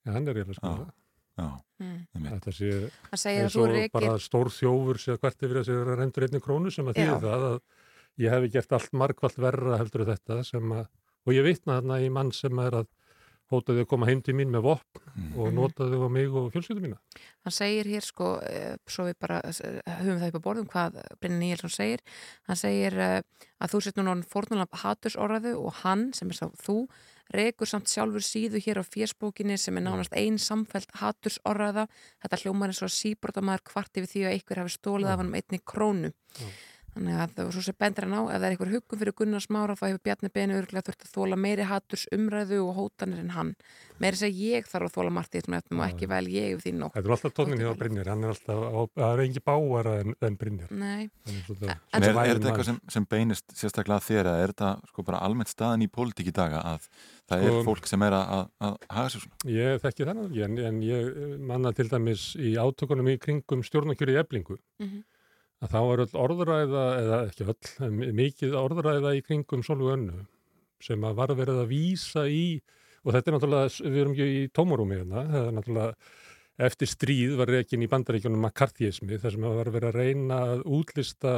[0.01, 1.00] Já, hann er eiginlega skoða já,
[1.38, 2.05] Mm.
[2.27, 2.71] Þetta sé
[3.09, 5.77] Hann segir að eins og reykir bara stór þjófur sé að hvert yfir að sé
[5.79, 7.59] að reyndur einni krónu sem að þýði það að
[8.21, 10.86] ég hefði gert allt margvalt verra heldur en þetta sem að,
[11.25, 12.89] og ég vitna þarna í mann sem er að
[13.51, 15.34] hótaði að koma heim til mín með vopn Mm.
[15.43, 16.95] og notaði á mig og fjölskyldu mína.
[17.43, 21.01] hann segir hér sko, eh, svo við bara eh, höfum það upp á borðum hvað
[21.19, 21.99] Brynni Níelsson segir
[22.47, 23.21] hann segir eh,
[23.59, 26.88] að þú sett núna fórnulega hatursorðaðu og hann sem er sá þú
[27.36, 31.88] rekur samt sjálfur síðu hér á fjersbókinni sem er nánast ein samfelt hatursorðaða
[32.23, 35.32] þetta hljómar eins og að síbrotamæður kvart yfir því að einhver hafi stólið af hann
[35.32, 36.13] um einni krónu
[36.95, 39.15] þannig að það var svo sem bendur hann á ef það er einhver hugum fyrir
[39.15, 43.21] Gunnar Smára þá hefur Bjarni Beni örgulega þurft að þóla meiri haturs umræðu og hótanir
[43.23, 43.51] en hann.
[44.01, 46.47] Meiri þess að ég þarf að þóla margt í þessum efnum og ekki vel ég
[46.55, 48.63] yfir því nóg Þetta er alltaf tónin hjá Brynjar, hann er alltaf,
[48.97, 50.71] það er engi báara en, en Brynjar.
[50.71, 54.25] Nei, er svolítið- En En er, er þetta eitthvað sem, sem beinist sérstaklega að þér
[54.31, 56.89] eða er þetta sko bara almennt staðan í pólitík í daga að
[57.29, 59.53] það er Sko- fólk sem er að, að, að haga sér svona?
[59.55, 64.19] Ég þekki þannig en, en ég manna til dæmis í átökunum í kringum stjórnarkjöru í
[64.25, 65.03] eblingu Mhm.
[65.62, 70.26] Að þá er öll orðræða, eða ekki öll, mikið orðræða í kringum Solveig Önnu
[70.82, 72.45] sem að var verið að vísa í,
[73.05, 75.91] og þetta er náttúrulega, við erum ekki í tómarúmi hérna, það er náttúrulega
[76.62, 80.64] eftir stríð var reikin í bandaríkjunum McCarthyismi þar sem að var verið að reyna að
[80.78, 81.36] útlista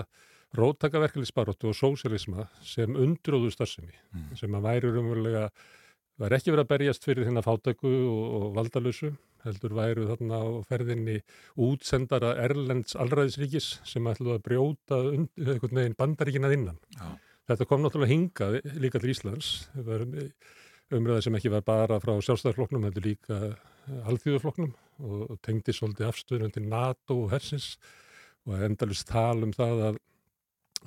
[0.58, 3.96] róttakaverkefliðsbaróttu og sósialisma sem undróðu starfsemi,
[4.38, 5.48] sem að væri umverulega
[6.22, 9.12] var ekki verið að berjast fyrir hérna fátæku og, og valdalösu,
[9.44, 11.18] heldur væru þarna á ferðinni
[11.60, 15.00] útsendara Erlends allræðisríkis sem ætluðu að brjóta
[16.00, 16.80] bandaríkinað innan.
[16.96, 17.08] Já.
[17.50, 20.06] Þetta kom náttúrulega hingað líka til Íslands, það var
[20.94, 23.40] umræða sem ekki var bara frá sjálfstæðarflokknum, heldur líka
[24.08, 24.72] alþjóðaflokknum
[25.04, 27.74] og, tengdi svolítið afstöðunum til NATO og hersins
[28.48, 30.02] og endalist tal um það að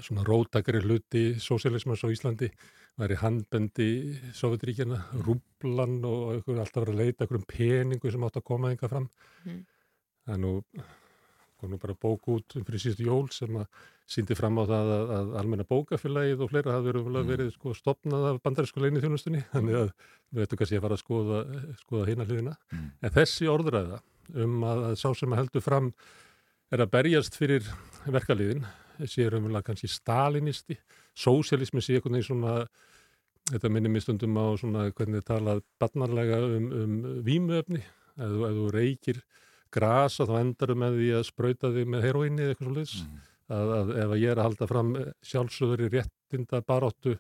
[0.05, 2.51] svona rótakari hluti sósialismans á Íslandi
[2.97, 3.89] væri handbendi
[4.37, 8.93] Sovjetríkjana, rúblan og einhver alltaf verið að leita einhverjum peningu sem átt að koma einhver
[8.93, 9.11] fram.
[9.45, 9.59] Mhm.
[10.27, 10.53] Það er nú,
[11.61, 13.67] kom nú bara bók út fyrir síðustu jól sem að
[14.07, 17.31] síndi fram á það að, að almenna bókafélagið og fleira hafði verið, Mm.
[17.31, 19.89] verið sko, stopnað af bandarísku leini þjónustunni, þannig að
[20.31, 21.39] við veitum kannski að fara að skoða,
[21.81, 22.57] skoða hina hliðina.
[22.73, 22.91] Mm.
[23.03, 24.01] En þessi orðræða
[24.35, 25.93] um að, að sá sem að heldur fram
[26.71, 27.67] er að berjast fyrir
[28.07, 28.67] verkaliðin,
[29.07, 30.79] sé raunverulega kannski stalinisti,
[31.17, 32.57] sósialismi sé einhvern veginn svona,
[33.53, 37.83] þetta minnir mér stundum á svona hvernig þið talað barnarlega um, um vímuefni,
[38.17, 39.23] ef þú, reykir
[39.75, 43.01] grasa þá endarum með því að sprauta þig með heroinni eða eitthvað svo leiðis.
[43.03, 43.25] Mm.
[43.47, 47.13] Að, að ef að ég er að halda fram sjálfsögur í réttinda baróttu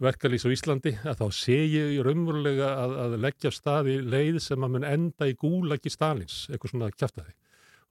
[0.00, 4.64] verkalýs á Íslandi, að þá sé ég raunverulega að, að leggja stað í leið sem
[4.64, 7.34] að mun enda í gúlagi Stalins, eitthvað svona kjaftaði.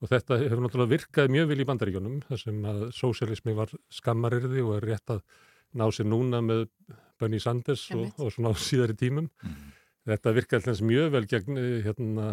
[0.04, 4.64] Og þetta hefur náttúrulega virkað mjög vil í bandaríkjónum, þar sem að sósialismi var skammarirði
[4.64, 5.22] og er rétt að
[5.80, 6.66] ná sér núna með
[7.20, 9.30] Bernie Sanders og, og svona á síðari tímum.
[9.40, 9.54] Mm.
[10.04, 12.26] Þetta virkaði alltaf mjög vel gegn eh, hérna,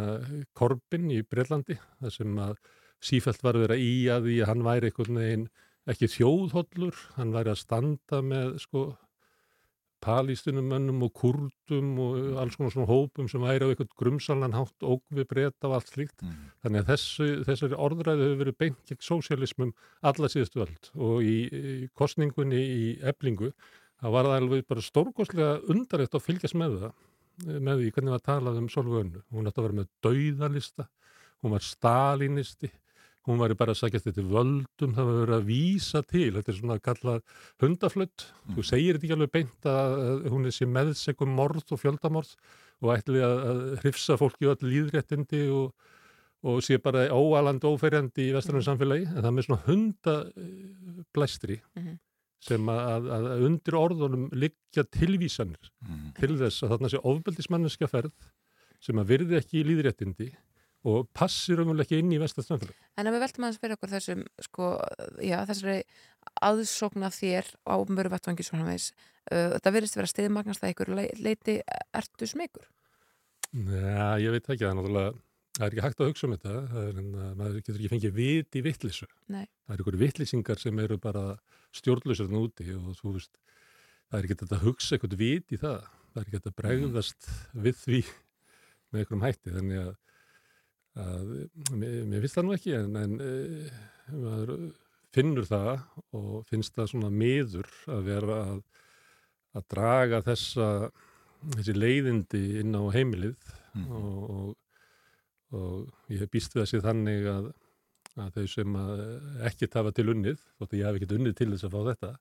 [0.57, 2.57] Corbyn í Breitlandi, þar sem að
[3.01, 5.47] sífælt var að í að því að hann væri einhvern veginn
[5.89, 8.83] ekki þjóðhollur, hann væri að standa með sko
[10.03, 15.03] palístunumönnum og kurdum og alls konar svona hópum sem væri á einhvern grumsalan hátt og
[15.13, 16.17] við breyta og allt slíkt.
[16.25, 16.47] Mm.
[16.63, 19.75] Þannig að þessu, þessari orðræði hefur verið beint gegn sósialismum
[20.11, 23.53] alla síðustu öld og í, í kostningunni í eblingu
[24.01, 26.99] það var það alveg bara stórkostlega undarlegt að fylgjast með það
[27.41, 29.21] með því hvernig var talað um Solveig Önnu.
[29.33, 30.87] Hún ætti að vera með dauðalista,
[31.41, 32.69] hún var stalinisti,
[33.27, 36.57] hún var bara að sækjast þetta völdum, það var verið að vísa til, þetta er
[36.57, 37.21] svona kallað
[37.61, 41.81] hundaflutt, þú segir þetta ekki alveg beint að að hún er sér meðsegum morð og
[41.83, 42.31] fjöldamorð
[42.81, 45.73] og ætli að, að hrifsa fólki öll líðréttindi og,
[46.41, 51.99] og sé bara óalandi óferjandi í vestrænum samfélagi, en það með svona hundablæstri Mhm.
[52.41, 56.13] sem að, að, að undir orðunum liggja tilvísanir Mm.
[56.17, 58.11] til þess að þarna sé ofbeldismanneska ferð
[58.81, 60.31] sem að virði ekki líðréttindi
[60.87, 62.77] og passir umvel ekki inn í vestarsamfélag.
[62.97, 64.69] En ef við veltum aðeins fyrir okkur þessum, sko,
[65.21, 65.81] já, þessari
[66.47, 68.91] aðsókna þér á mjöru vettvangi svona veis,
[69.29, 71.59] uh, þetta verðist vera stiðmagnast að ykkur leiti
[71.97, 72.65] ertu smegur?
[73.51, 75.13] Já, ég veit ekki, það er náttúrulega,
[75.57, 77.93] það er ekki hægt að hugsa um þetta, það er, en, að maður getur ekki
[77.93, 79.09] fengið vit í vittlisu.
[79.33, 79.45] Nei.
[79.67, 81.25] Það er ykkur vittlisingar sem eru bara
[81.77, 83.33] stjórnlausar úti og þú veist,
[84.09, 86.61] það er ekki þetta að hugsa eitthvað vit í það, það er ekki þetta að
[86.61, 87.29] bregðast
[87.67, 88.01] við því
[88.91, 89.91] með einhverjum hætti, þannig að
[90.99, 91.29] að
[91.71, 93.31] mér, mér finnst það nú ekki en, en e,
[94.11, 94.51] maður
[95.11, 95.71] finnur það
[96.17, 98.59] og finnst það svona miður að vera að,
[99.59, 100.67] að draga þessa
[101.55, 104.49] þessi leiðindi inn á heimilið og, og,
[105.57, 107.47] og ég hef býst við sé þannig að,
[108.21, 109.01] að þau sem að
[109.49, 112.11] ekkert hafa til unnið, þótt að ég hef ekkert unnið til þess að fá þetta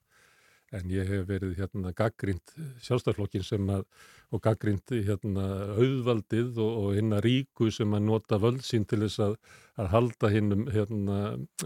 [0.73, 2.53] en ég hef verið hérna gaggrind
[2.87, 3.85] sjálfstæðarflokkin sem að
[4.31, 5.45] og gaggrind hérna
[5.75, 9.35] auðvaldið og, og hinna ríku sem að nota völd sín til þess að,
[9.83, 11.17] að halda hinnum hérna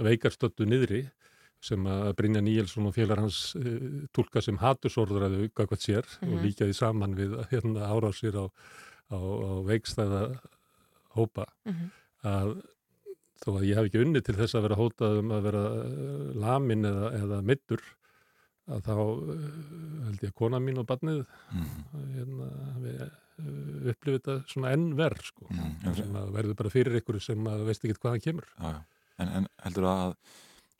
[0.00, 1.02] veikarstöttu niðri
[1.64, 6.42] sem að Brynja Níelsson og félagar hans uh, tólka sem hatursorðraðu gagvað sér og Mhm.
[6.44, 8.44] líka því saman við hérna árásir á,
[9.12, 10.22] á, á veikstæða
[11.16, 11.90] hópa Mhm.
[12.24, 12.55] að
[13.44, 15.64] þó að ég hef ekki unni til þess að vera hótað um að vera
[16.46, 17.82] lamin eða, eða middur
[18.70, 19.44] að þá uh,
[20.06, 21.22] held ég að kona mín og barnið
[22.14, 22.48] hérna,
[22.84, 25.94] við uh, upplifið þetta svona enn verð sko, Mm.
[25.98, 28.80] sem að verður bara fyrir ykkur sem að veist ekki hvaðan kemur Já, já.
[29.22, 30.14] En, en heldur að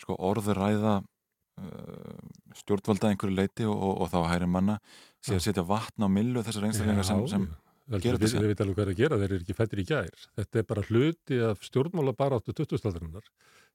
[0.03, 2.22] sko, orður ræða uh,
[2.59, 4.78] stjórnvalda einhverju leiti og, og, og þá hæri manna
[5.24, 7.47] sé að setja vatn á millu þessar einstaklingar sem, sem
[7.85, 10.20] Veldur, við, við veitum alveg hvað er að gera, þeir eru ekki fættir í gær.
[10.39, 13.26] Þetta er bara hluti af stjórnmála bara áttu 2000-aldarinnar.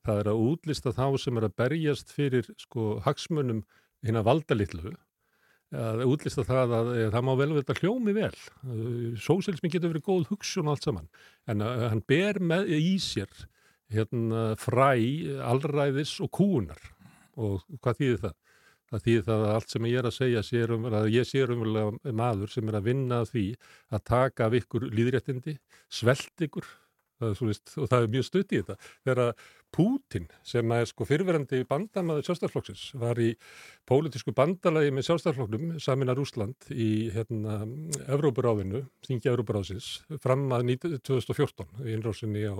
[0.07, 3.59] Það er að útlista þá sem er að berjast fyrir sko hagsmunum
[4.05, 4.95] hérna valdalitlu
[5.69, 8.33] að útlista það að e, það má vel verða hljómi vel.
[9.21, 11.09] Sósialismi getur verið góð hugsun allt saman
[11.49, 13.29] en að, hann ber með í sér
[13.93, 14.93] hérna fræ,
[15.45, 16.81] allræðis og kúunar
[17.39, 18.37] og hvað þýðir það?
[18.89, 21.43] Það þýðir það að allt sem ég er að segja sér um, að ég sé
[21.45, 23.45] umverulega maður sem er að vinna því
[23.93, 25.55] að taka af ykkur líðréttindi,
[25.93, 26.65] svelt ykkur
[27.19, 28.91] það er, veist, og það er mjög stutt í þetta.
[29.07, 33.29] Þegar Pútin sem er sko fyrverandi bandamaður sjálfstæðarflokksins var í
[33.89, 37.59] pólitísku bandalagi með sjálfstæðarflokknum samin að Rúsland í hérna,
[38.09, 39.91] Evrópuráðinu, þingi Evrópuráðsins
[40.23, 42.57] fram að 19- 2014 í innrásinni á,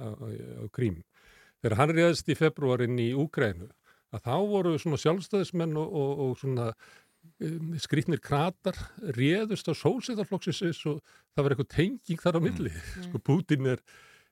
[0.00, 1.02] á, á Krím.
[1.60, 3.68] Þegar hann reyðist í februarinn í Úgrænu
[4.14, 6.70] að þá voru svona sjálfstæðismenn og, og, og svona
[7.44, 8.78] um, skrýtnir kratar
[9.16, 11.00] réðust á sósæðarflokksins eins og
[11.34, 12.72] það var eitthvað tenging þar á milli.
[13.06, 13.82] Sko Putin er,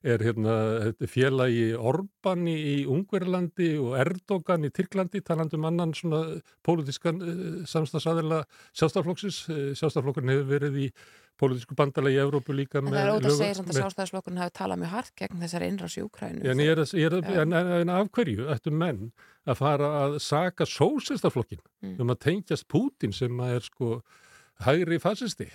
[0.04, 0.54] er hérna,
[1.10, 6.22] félagi Orban í, Ungverlandi og Erdogan í Tyrklandi talandi um annan svona
[6.66, 9.44] pólitískan uh, samstagsæðila sjálfstæðarflokksins.
[9.48, 10.88] Uh, sjálfstæðarflokkurinn hefur verið í
[11.40, 14.54] pólitísku bandalagi í Evrópu líka En það er ótt að segja samt að sjálfstæðisflokkurinn hafi
[14.58, 16.44] talað mjög hart gegn þessari innrás í Úkrænu.
[16.46, 19.12] En, ég er, að- ég er, að- en, en, en af hverju ættu menn
[19.46, 21.96] að fara að saka sósistaflokkin Mm.
[22.00, 24.02] um að tengjast Pútin sem að er sko
[24.64, 25.50] hægri fasisti?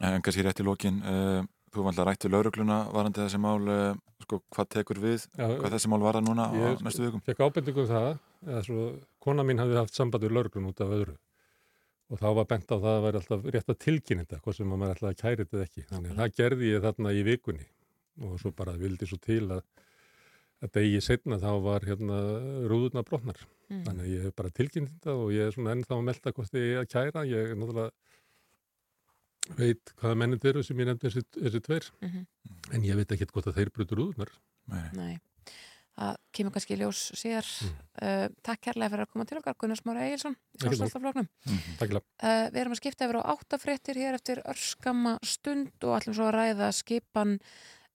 [0.00, 1.42] En kannski rétt í lokin, uh,
[1.74, 5.48] þú var alltaf rætt við laurugluna varandi þessi mál, uh, sko, hvað tekur við, Já,
[5.58, 7.20] hvað þessi mál var núna á Ég næstu vikum?
[7.26, 8.86] fekk ábendingu um það eða svo,
[9.20, 11.16] kona mín hafði haft samband við lauruglun út af öðru
[12.08, 14.72] og þá var bent á það að vera alltaf rétt að tilkynna þetta, hvað sem
[14.72, 15.84] að maður ætlaði að kæri þetta ekki.
[15.90, 17.68] Þannig að það gerði ég þarna í vikunni
[18.26, 19.62] og svo bara vildi svo til að
[20.58, 22.18] að degi setna þá var hérna
[22.70, 23.38] rúðurna brotnar.
[23.68, 23.82] Mm.
[23.86, 26.58] Þannig að ég hef bara tilkynnt þetta og ég er svona ennþá að melda hvort
[26.58, 27.24] ég er að kæra.
[27.28, 27.92] Ég er náttúrulega
[29.58, 31.90] veit hvaða mennið eru sem ég nefndi þessi, þessi tveir.
[32.02, 32.26] Mhm.
[32.74, 34.34] En ég veit ekki hvort að þeir brutur rúðurnar.
[34.68, 34.88] Nei.
[34.98, 35.14] Nei,
[35.98, 37.48] það kemur kannski í ljós síðar.
[37.64, 37.78] Mm.
[37.98, 40.78] Uh, takk kærlega fyrir að koma til okkar, Gunnar Smára Egilson, fyrir.
[42.22, 46.28] Uh, við erum að skipta yfir á áttafréttir hér eftir örskamma stund og ætlum svo
[46.28, 47.36] að ræða skipan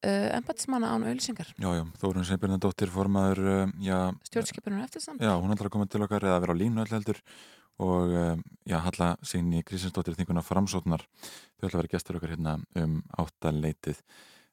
[0.04, 1.54] uh, embatsmanna án auðlýsingar.
[1.56, 3.98] Já, já, Þórun Sveinbjörnadóttir formaður, uh, já,
[4.28, 5.24] Stjórnskipunar eftirstand.
[5.24, 7.24] já, hún ætlar að koma til okkar eða vera á línu öll heldur
[7.84, 8.36] og uh,
[8.70, 11.08] já, Halla Signi Kristinsdóttir þinguna framsóknar,
[11.58, 14.04] þau ætla að vera gestur okkar hérna um áttaleitið.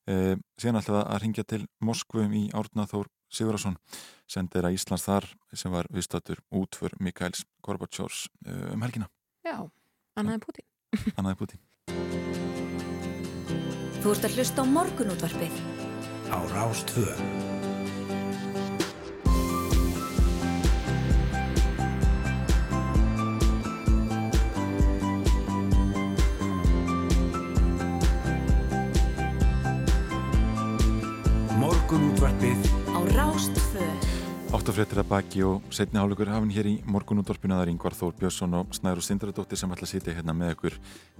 [0.08, 3.76] Uh, síðan ætla að ringja til Moskvum í Árnaþór Sigurðarsson,
[4.30, 9.06] sendir að Íslands þar sem var viðstættur útför Mikaels Gorbatsjórs uh, um helgina,
[9.46, 9.56] Já,
[10.18, 10.66] annaði Putin.
[11.18, 11.60] annaði Putin.
[14.00, 15.62] Þú ert að hlusta á morgunútvarpið
[16.32, 17.14] á Rástvö.
[31.60, 32.79] Morgunútvarpið
[33.16, 33.82] Rástfö.
[34.50, 38.14] Áttafréttir að baki og setni hálfleikur hafinn hér í morgunútvarpinu að það er Ingvar Þór
[38.18, 40.76] Björnsson og Snæru Sindradóttir sem ætla að sitja hérna með ykkur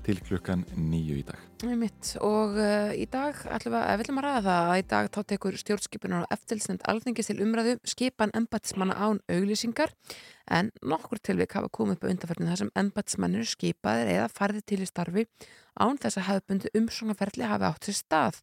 [0.06, 1.44] til klukkan nýju í dag.
[1.62, 2.10] Einmitt.
[2.26, 5.20] Og uh, í dag ætlum við, við ætlum að ræða það að í dag þá
[5.32, 9.94] tekur stjórnskipunar og eftirlsnend alþingis til umræðu skipan embatsmanna án auglýsingar
[10.50, 14.82] en nokkur tilvik hafa komið upp á undarferðinu þar sem embatsmannir skipaðir eða farðið til
[14.82, 15.26] í starfi
[15.78, 18.42] án þess að hefðbundi umsóknarferðli hafi átt sér stað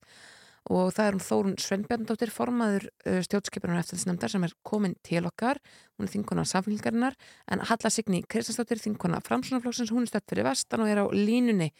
[0.67, 2.87] og það er hún Þórun Sveinbjarnadóttir formaður
[3.23, 5.61] stjórnskipunar og eftirlsnefndar sem er komin til okkar
[5.95, 7.15] hún er þinkona samfélgarinnar
[7.51, 11.71] en Halla Signi Kristinsdóttir þinkona framsunarflóksins hún er stödd fyrir vestan og er á línunni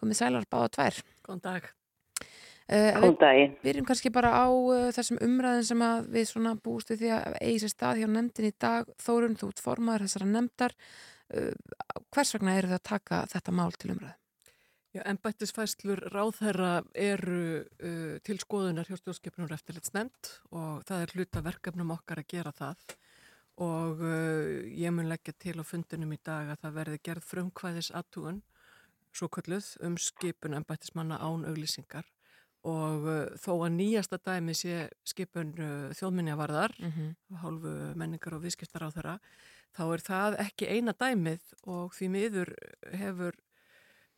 [0.00, 1.68] komið sælar báða tvær Góðan dag.
[2.66, 3.54] Uh, Góðan daginn.
[3.62, 7.36] Byrjum kannski bara á uh, þessum umræðin sem að við svona búst við því að
[7.40, 8.90] eigi sér stað hjá nefndin í dag.
[9.02, 10.74] Þórun, þú ert formaður þessara nefndar.
[11.32, 11.52] Uh,
[12.14, 14.16] hvers vegna eru það að taka þetta mál til umræðu?
[14.92, 21.94] Já, embættisfæslur ráðherra eru uh, til skoðunar hjá stjórnskipunum eftirlitsnefnd og það er hluta verkefnum
[21.94, 22.82] okkar að gera það
[23.64, 27.88] og uh, ég mun leggja til á fundinum í dag að það verði gerð frumkvæðis
[27.96, 28.42] aðtúun
[29.16, 32.10] svo kölluð um skipun embættismanna án auglýsingar
[32.68, 37.38] og uh, þó að nýjasta dæmi sé skipun uh, þjóðminjavarðar Mm -hmm.
[37.40, 39.16] hálfu menningar og viðskiptar á þeirra
[39.72, 42.54] þá er það ekki eina dæmið og því miður
[42.92, 43.40] hefur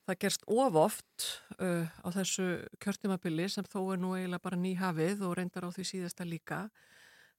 [0.05, 1.28] það gerst of oft
[1.59, 2.48] uh, á þessu
[2.82, 6.66] kjörtimabili sem þó er nú eiginlega bara nýhafið og reyndar á því síðasta líka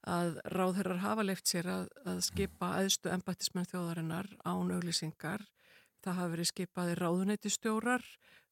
[0.06, 5.42] að ráðherrar hafa leift sér að, að skipa aðstu embættismenn þjóðarinnar án auglýsingar.
[6.04, 8.04] Það hafa verið skipaði ráðuneyti stjórar,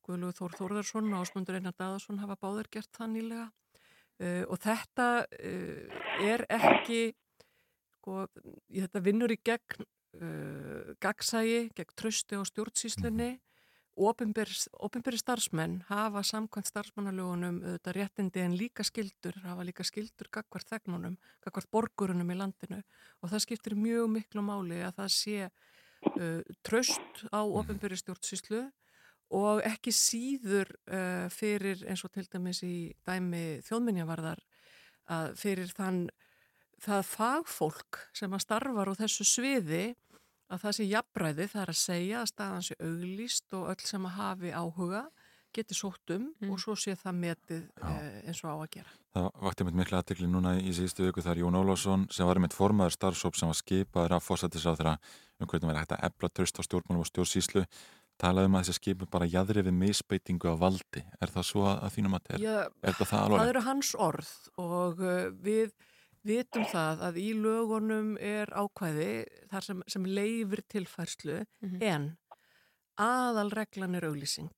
[0.04, 3.46] Guðlugur Þór Þórðarsson og Ásmundur Einar Daðarsson hafa báðir gert það nýlega.
[4.18, 7.14] Uh, og þetta uh, er ekki,
[7.96, 8.26] sko,
[8.70, 9.86] þetta vinnur í gegn
[10.18, 13.32] uh, gagsægi, gegn trösti og stjórnsýslunni
[13.94, 21.14] Ópenberi starfsmenn hafa samkvæmt starfsmannalögunum auðvitað réttindi en líka skildur, hafa líka skildur gagvart þegnunum,
[21.44, 22.80] gagvart borgurunum í landinu.
[23.22, 28.64] Og það skiptir mjög miklu máli að það sé uh, tröst á ópenberi stjórnsýslu
[29.38, 34.42] og ekki síður uh, fyrir eins og til dæmis í dæmi þjóðminjavarðar
[35.14, 36.06] að fyrir þann
[36.82, 39.84] það fagfólk sem að starfar á þessu sviði
[40.52, 44.08] að það sé jafnræði, það er að segja að staðan sé auglýst og öll sem
[44.10, 45.04] að hafi áhuga
[45.54, 46.50] geti sótt um Mm.
[46.50, 48.90] og svo sé það metið eh, eins og á að gera.
[49.14, 52.52] Það vakti mitt miklu aðtekli núna í síðustu viku þar Jón Ólásson sem var mitt
[52.56, 54.96] formaður starfsóp sem var skipaður af fósættisáþra
[55.40, 57.62] um hvernig verið hægt að ebla tröst á stjórnmálum og stjórnsýslu
[58.18, 61.04] talaði um að þessi skipum bara jæðri við misbeitingu á valdi.
[61.22, 63.48] Er það svo að, að þínum að er, Já, er það það það alveg?
[63.54, 65.72] eru hans orð og uh, við
[66.24, 69.10] vitum það að í lögunum er ákvæði
[69.52, 71.82] þar sem, sem leifir tilfærslu Mhm.
[71.82, 72.16] en
[73.00, 74.50] aðalreglan er auglýsing.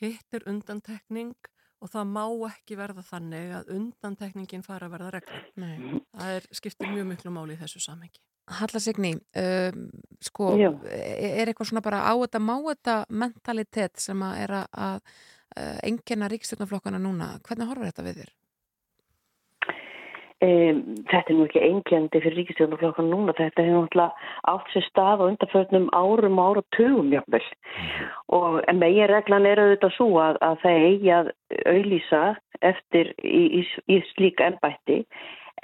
[0.00, 1.34] Hitt er undantekning
[1.80, 5.46] og það má ekki verða þannig að undantekningin fara að verða reglan.
[5.56, 6.00] Nei.
[6.16, 8.20] Það er, skiptir mjög miklu máli í þessu samhengi.
[8.50, 9.84] Halla Signý, um,
[10.20, 10.70] sko, Já.
[10.90, 15.00] er eitthvað svona bara á þetta, má þetta mentalitet sem að er að,
[15.56, 18.32] að engina ríkstjórnarflokkana núna, hvernig horfur þetta við þér?
[20.40, 20.78] Um,
[21.10, 25.24] þetta er nú ekki engjandi fyrir ríkistjórnarflokkan núna, þetta hefur náttúrulega átt sér stað á
[25.26, 27.42] undarförnum árum og ára tugum jafnvel
[28.38, 31.28] og en megin reglan er auðvitað svo að, að það eigi að
[31.74, 32.22] auðlýsa
[32.70, 35.02] eftir í, í, í slíka ennbætti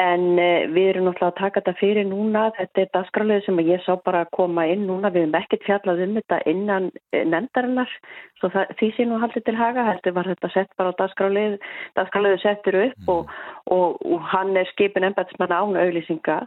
[0.03, 3.84] en uh, við erum náttúrulega að taka þetta fyrir núna, þetta er dagskrálega sem ég
[3.84, 7.92] sá bara að koma inn núna, við hefum ekkert fjallað um þetta innan eh, nefndarinnar,
[8.40, 11.61] svo það, því sé nú haldið til haga, heldur var þetta sett bara á dagskrálega,
[11.99, 13.36] dagskrálega settur upp og
[13.66, 16.44] og, og hann er skipin embætismann án auðlýsinga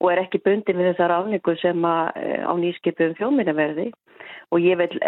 [0.00, 3.90] og er ekki bundin við þessar afningu sem eh, á nýskipum þjóminnaverði
[4.50, 4.98] og ég vil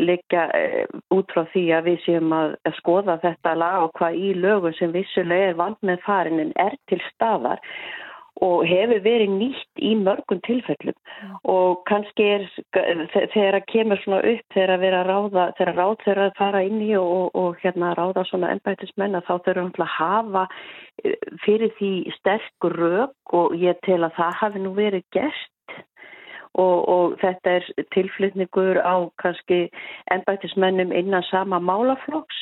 [0.00, 0.46] leggja
[1.12, 4.94] út frá því að við séum að, skoða þetta lag og hvað í lögum sem
[4.94, 7.60] vissulega er vald með farin en er til staðar
[8.44, 10.96] og hefur verið nýtt í mörgum tilfellum.
[11.48, 15.78] Og kannski er þe- þegar að kemur svona upp þegar að vera að ráða, þegar
[15.80, 19.34] ráð þeirra að fara inn í og, og, og hérna ráða svona ennbætismenn að þá
[19.48, 20.46] þurfum við að hafa
[21.04, 25.52] eh, fyrir því sterk rök og ég tel að það hafi nú verið gert
[26.56, 29.66] og, og þetta er tilflutningur á kannski
[30.14, 32.38] ennbætismennum innan sama málaflokks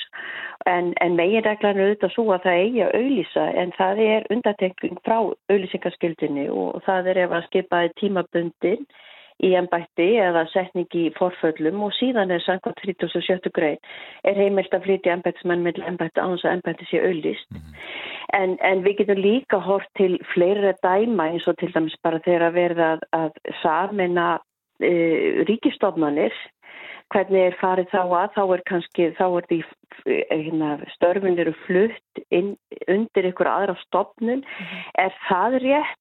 [0.70, 5.00] en, en meginreglan er auðvitað svo að það eigi að auðlýsa en það er undatekning
[5.06, 8.86] frá auðlýsingaskildinni og það er ef að skipaði tímabundin
[9.42, 13.50] í ennbætti eða setning í forföllum og síðan er samkvæmt 37.
[13.56, 13.80] grein
[14.22, 17.58] er heimilt að flytja ennbættismenn með ennbætti án þess að ennbætti sé auðlýst
[18.38, 22.48] en, en við getum líka hort til fleira dæma eins og til dæmis bara þegar
[22.48, 24.26] að verða að, að samina
[24.82, 24.92] e,
[25.48, 26.34] ríkistofnanir
[27.12, 29.58] hvernig er farið þá að þá er kannski þá er því
[30.04, 32.54] hérna, störfin eru flutt inn,
[32.90, 34.42] undir ykkur aðra stofnun.
[34.98, 36.00] Er það rétt?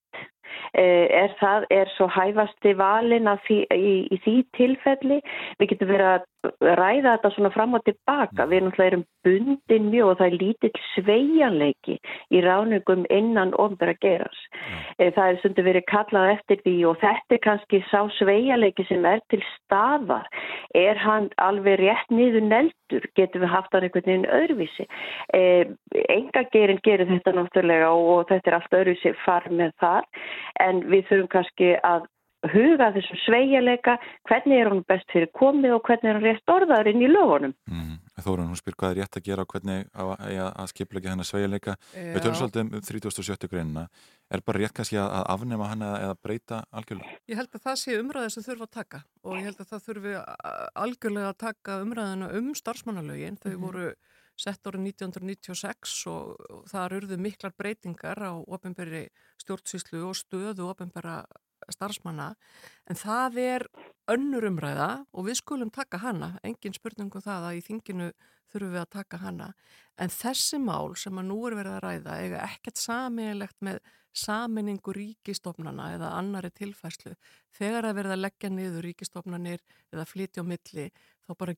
[0.77, 5.19] Eh, er það, er svo hæfasti valin því, í, í því tilfelli?
[5.59, 8.48] Við getum verið að ræða þetta svona fram og tilbaka.
[8.52, 12.00] Við náttúrulega erum bundin mjög og það er lítill sveigjanleiki
[12.34, 14.39] í ráningum innan ofnbæra geras
[15.00, 19.06] Eh, það er stundu verið kallað eftir því og þetta er kannski sá sveigjanleiki sem
[19.10, 20.28] er til staðar.
[20.78, 23.08] Er hann alveg rétt niður neldur?
[23.18, 24.88] Getum við haft hann einhvern veginn öðruvísi?
[25.34, 25.74] Eh,
[26.14, 30.10] engagerin gerir þetta náttúrulega og, og þetta er allt öðruvísi far með þar.
[30.62, 32.10] En við þurfum kannski að
[32.52, 33.98] huga þessum sveigjarleika,
[34.30, 37.54] hvernig er hún best fyrir komið og hvernig er hún rétt orðaður inn í lögunum.
[37.72, 37.94] Mm.
[38.24, 41.28] Þórun, hún spyr hvað er rétt að gera og hvernig að, að, að skipleika hennar
[41.30, 41.76] sveigjarleika.
[41.96, 43.50] Við tölum svolítið um 37.
[43.52, 43.86] greinina.
[44.34, 47.20] Er bara rétt kannski að, að afnema hann eða, eða breyta algjörlega?
[47.32, 49.86] Ég held að það sé umræðið sem þurfa að taka og ég held að það
[49.88, 50.16] þurfi
[50.84, 53.39] algjörlega að taka umræðina um starfsmannalögin.
[53.41, 53.66] Þau mm -hmm.
[53.68, 53.94] voru
[54.39, 59.06] sett árið 1996 og, og það urðu miklar breytingar á ofinberi
[59.41, 61.22] stjórnsýslu og stöðu ofinbera
[61.72, 62.34] starfsmanna
[62.89, 63.68] en það er
[64.11, 68.11] önnur umræða og við skulum taka hana, engin spurningum það að í þinginu
[68.51, 69.49] þurfum við að taka hana.
[69.97, 73.80] En þessi mál sem að nú er verið að ræða eiga ekkert samilegt með
[74.14, 77.16] saminningu ríkistofnana eða annari tilfæslu
[77.57, 80.86] þegar að verða að leggja niður ríkistofnanir eða flytja á milli
[81.24, 81.55] þá bara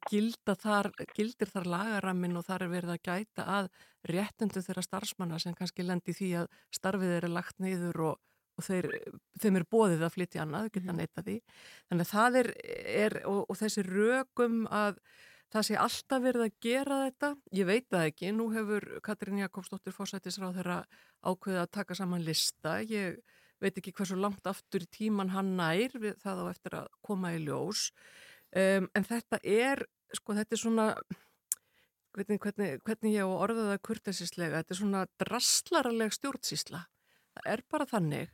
[0.61, 3.69] þar, gildir þar lagarammin og þar er verið að gæta að
[4.07, 8.19] réttundu þeirra starfsmanna sem kannski lendi því að starfið eru lagt niður og,
[8.55, 8.89] og þeir,
[9.41, 10.99] þeim er bóðið að flytja annað, geta mhm.
[11.01, 11.37] neyta því.
[11.89, 12.51] Þannig að það er,
[12.95, 14.99] er og, og þessi rögum að
[15.53, 19.95] það sé alltaf verið að gera þetta ég veit það ekki, nú hefur Katrín Jakobsdóttir
[19.95, 20.79] fórsættisráð þeirra
[21.25, 22.79] ákveðið að taka saman lista.
[22.83, 23.19] Ég
[23.63, 27.43] veit ekki hversu langt aftur í tíman hann nær það á eftir að koma í
[27.45, 27.89] ljós.
[28.55, 29.83] Um, en þetta er
[30.15, 30.89] sko þetta er svona
[32.15, 36.85] hvernig, hvernig, hvernig ég á orðaða kurtesislega, þetta er svona drastlaraleg stjórnsísla
[37.35, 38.31] það er bara þannig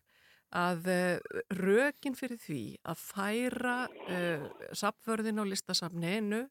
[0.57, 6.45] að uh, rökin fyrir því að færa uh, sapvörðin á listasafninu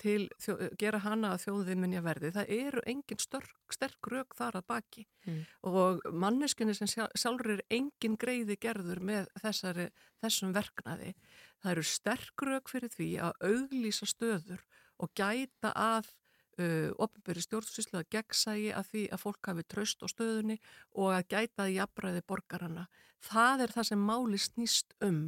[0.00, 4.58] til þjó, gera hana að þjóðið minja verði, það eru engin störk, sterk rauk þar
[4.60, 5.38] að baki mm.
[5.70, 9.88] og manneskunni sem sjálfur er engin greiði gerður með þessari,
[10.20, 11.14] þessum verknaði
[11.62, 14.64] það eru sterk rauk fyrir því að auglýsa stöður
[15.00, 16.12] og gæta að
[16.58, 20.58] uh, ofinberi stjórnsýslu að gegnsægi að því að fólk hafi tröst á stöðunni
[20.94, 22.86] og að gæta að jafnræði borgarana
[23.20, 25.20] það er það sem máli snýst um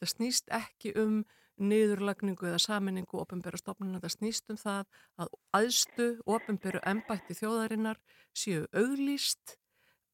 [0.00, 1.24] það snýst ekki um
[1.56, 4.00] niðurlagningu eða saminningu ofinbæra stofnuna.
[4.02, 4.82] Það snýst um það
[5.22, 8.00] að aðstu ofinbæru ennbætti þjóðarinnar
[8.36, 9.56] séu auglýst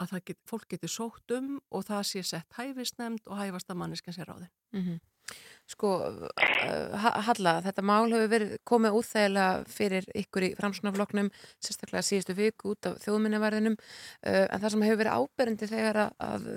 [0.02, 4.14] að get, fólk geti sótt um og það sé sett hæfisnemnd og hæfast að manniskan
[4.14, 4.50] sé ráðin.
[4.72, 5.00] Mm -hmm.
[5.72, 11.30] Sko, uh, Halla, þetta mál hefur verið komið úþægilega fyrir ykkur í framsunafloknum,
[11.62, 16.48] sérstaklega síðustu viku út af þjóðminnaverðinum, uh, en það sem hefur verið áberendi þegar að,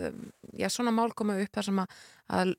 [0.58, 1.96] já, svona mál koma upp þar sem að,
[2.40, 2.54] að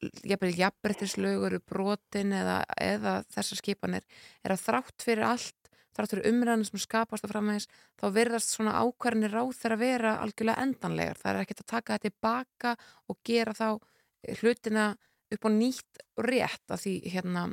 [0.62, 4.06] jafnbrettislögur eru brotin eða, eða þessar skipanir
[4.44, 5.58] er að þrátt fyrir allt,
[5.96, 10.16] þrátt fyrir umræðinu sem skapast á framvegis, þá verðast svona ákvarðinir ráð þegar að vera
[10.22, 11.20] algjörlega endanlegar.
[11.20, 12.74] Það er ekkert að taka þetta tilbaka
[13.10, 13.68] og gera þá
[14.40, 14.90] hlutina
[15.34, 17.44] upp á nýtt rétt að því hérna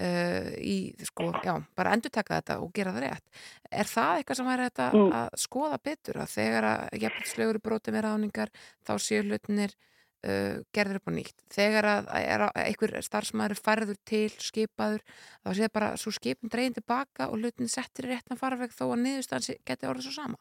[0.00, 3.40] uh, í, sko, já, bara endur taka þetta og gera það rétt.
[3.70, 5.14] Er það eitthvað sem væri þetta mm.
[5.20, 8.54] að skoða betur að þegar að jafnvöldslegur er brotið með ráningar
[8.86, 11.44] þá séu hlutinir uh, gerður upp á nýtt.
[11.52, 15.04] Þegar að, að, að einhver starfsmæður farður til skipaður
[15.42, 19.60] þá séu bara svo skipin dreyin tilbaka og hlutin settir réttan farveg þó að niðurstansi
[19.66, 20.40] geti orðið svo sama.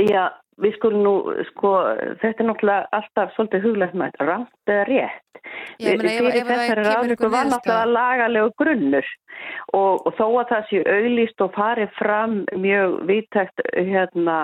[0.00, 0.30] Já,
[0.62, 1.14] við skulum nú,
[1.50, 1.72] sko,
[2.22, 5.42] þetta er náttúrulega alltaf svolítið huglegt með þetta, rátt eða rétt.
[5.82, 9.10] Ég meina, ef, ef það kemur ykkur var náttúrulega lagalegu grunnur.
[9.74, 14.38] Og, og þó að það sé auðlýst og farið fram mjög viðtækt, hérna,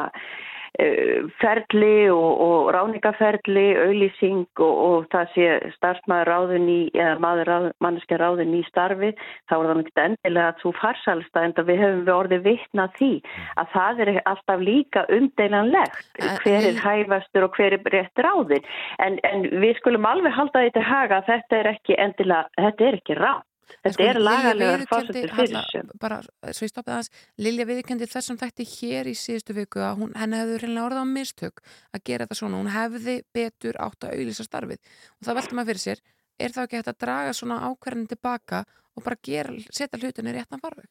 [1.43, 7.67] ferli og, og ráningaferli, auðlýsing og, og það sé starfsmæður ráðin í, eða maður ráð,
[7.83, 9.11] manneskja ráðin í starfi,
[9.51, 13.11] þá er það náttúrulega endilega að svo farsalsta en við hefum við orðið vittna því
[13.59, 18.73] að það er alltaf líka umdeilanlegt hver er hæfastur og hver er rétt ráðin
[19.03, 23.03] en, en við skulum alveg halda til haga að þetta er ekki endilega, þetta er
[23.03, 23.48] ekki ráð.
[23.69, 25.83] Þetta sko, er lagalega fórsettir fyrir þessu.
[26.03, 26.19] Bara,
[26.51, 30.41] svo ég stoppaði aðeins, Lilja viðkendi þessum þætti hér í síðustu viku að hún, henni
[30.41, 31.63] hefði reynilega orðað á mistök
[31.95, 32.63] að gera þetta svona.
[32.63, 36.05] Hún hefði betur átt að auðvisa starfið og það veldur maður fyrir sér.
[36.39, 38.65] Er það ekki hægt að draga svona ákverðin tilbaka
[38.97, 40.89] og bara gera, setja hlutinni réttan farveg?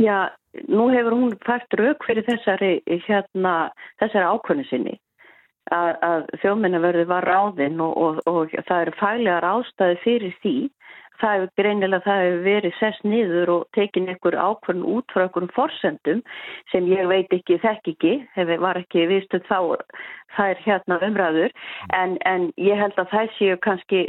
[0.00, 0.32] Já,
[0.72, 2.74] nú hefur hún fært rauk fyrir þessari,
[3.06, 3.70] hérna,
[4.00, 4.94] þessari ákverðin sinni
[5.70, 10.56] að, að þjóminnaverði var ráðinn og, og, og það eru fælegar ástæði fyrir því
[11.20, 15.52] það hefur greinilega það hefur verið sess niður og tekin einhver ákvörn út frá einhverjum
[15.56, 16.22] forsendum
[16.72, 19.58] sem ég veit ekki þekk ekki, hefur var ekki viðstöð þá
[20.38, 21.52] er hérna umræður
[21.96, 24.02] en, en ég held að það séu kannski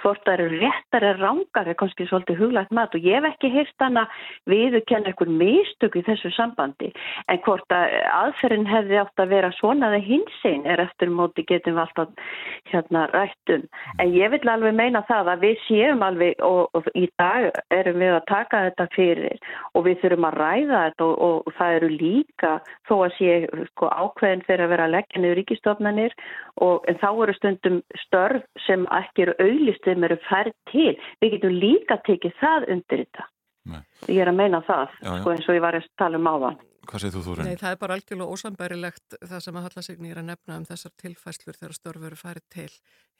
[0.00, 3.52] hvort það eru réttar eða rángar er kannski svolítið huglagt mat og ég hef ekki
[3.54, 4.06] heist hana
[4.50, 6.90] viðkenna einhver mistök í þessu sambandi
[7.28, 11.78] en hvort að aðferðin hefði átt að vera svona þegar hinsinn er eftir móti getum
[11.78, 12.34] við alltaf
[12.72, 13.66] hérna rættum
[13.98, 18.00] en ég vil alveg meina það að við séum alveg og, og í dag erum
[18.02, 19.38] við að taka þetta fyrir
[19.74, 22.52] og við þurfum að ræða þetta og, og, það eru líka
[22.88, 23.32] þó að sé
[23.72, 25.22] sko, ákveðin fyrir að vera að leggja
[25.58, 26.14] ríkistofnanir
[26.60, 30.94] og en þá eru stundum störf sem ekki eru auðlist sem eru færð til.
[31.20, 33.28] Við getum líka tekið það undir þetta.
[33.68, 33.82] Nei.
[34.08, 35.20] Ég er að meina það, Já, já.
[35.20, 36.58] sko eins og ég var að tala um áðan.
[36.88, 40.20] Hvað segir þú þú Nei, það er bara algjörlega ósambærilegt það sem að Hallasigni er
[40.22, 42.70] að nefna um þessar tilfæslur þegar störf eru farið til.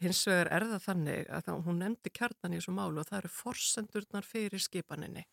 [0.00, 3.18] Hins vegar er það þannig að það, hún nefndi kjarnan í þessu málu og það
[3.18, 5.26] eru forsendurnar fyrir skipaninni.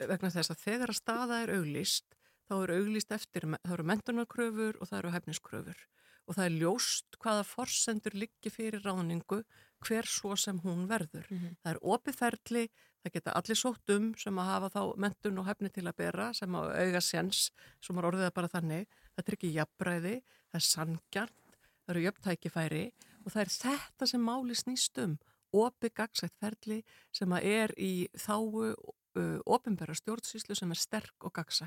[0.00, 2.16] Vegna þess að þegar að staða er auglýst,
[2.48, 5.84] þá eru auglýst eftir, það eru mentunarkröfur og það eru hefniskröfur.
[6.30, 9.40] Og það er ljóst hvaða forsendur liggi fyrir ráningu
[9.82, 11.26] hver svo sem hún verður.
[11.62, 12.62] Það er opið ferli,
[13.02, 16.28] það geta allir sótt um sem að hafa þá mentun og hefni til að bera
[16.36, 17.50] sem að auga séns,
[17.80, 18.86] sem er orðið það bara þannig.
[19.16, 20.14] Þetta er ekki jafnbræði,
[20.52, 22.84] það er sangjarnt, það eru jöfntækifæri
[23.24, 25.18] og það er þetta sem máli snýst um.
[25.50, 28.70] Opið gagsætt ferli sem að er í þáu
[29.18, 31.66] ofinbæra stjórnsýslu sem er sterk og gagsæ.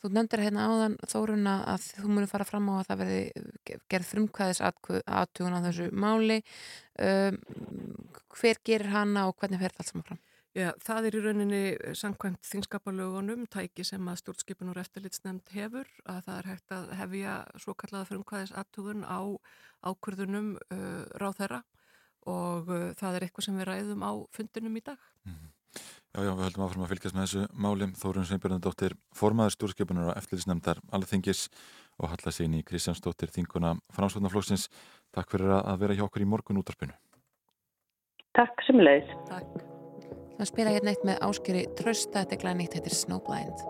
[0.00, 4.10] Þú nefndir hérna áðan Þóruna að þú munir fara fram á að það verði gerð
[4.12, 6.38] frumkvæðis aðtugun á þessu máli
[7.00, 7.40] um,
[8.38, 10.22] hver gerir hana og hvernig fer það allt saman fram?
[10.54, 11.62] Já, það er í rauninni
[11.98, 17.32] samkvæmt þingskapalögunum tæki sem að stjórnskipun og eftirlitsnefnd hefur að það er hægt að hefja
[17.58, 19.34] svo kallaða frumkvæðis aðtugun á
[19.82, 21.60] ákvörðunum uh, ráð þeirra
[22.30, 25.10] og uh, það er eitthvað sem við ræðum á fundinum í dag.
[26.14, 30.18] Já, já, við höldum áfram að fylgjast með þessu málum Þórun Sveinbjörnadóttir, formaður stjórnskipunar og
[30.20, 31.48] eftirlitsnefndar alþingis
[31.98, 34.68] og Halla Signi Kristjánsdóttir, þinguna framsvöldnaflóksins.
[35.10, 36.94] Takk fyrir að vera hjá okkur í morgun útarpinu.
[38.38, 39.10] Takk sem leiðis.
[39.26, 39.58] Takk.
[40.38, 43.66] Það spila hérna eitt með áskjöri trösta, þetta er glænýtt, þetta er Snowblind.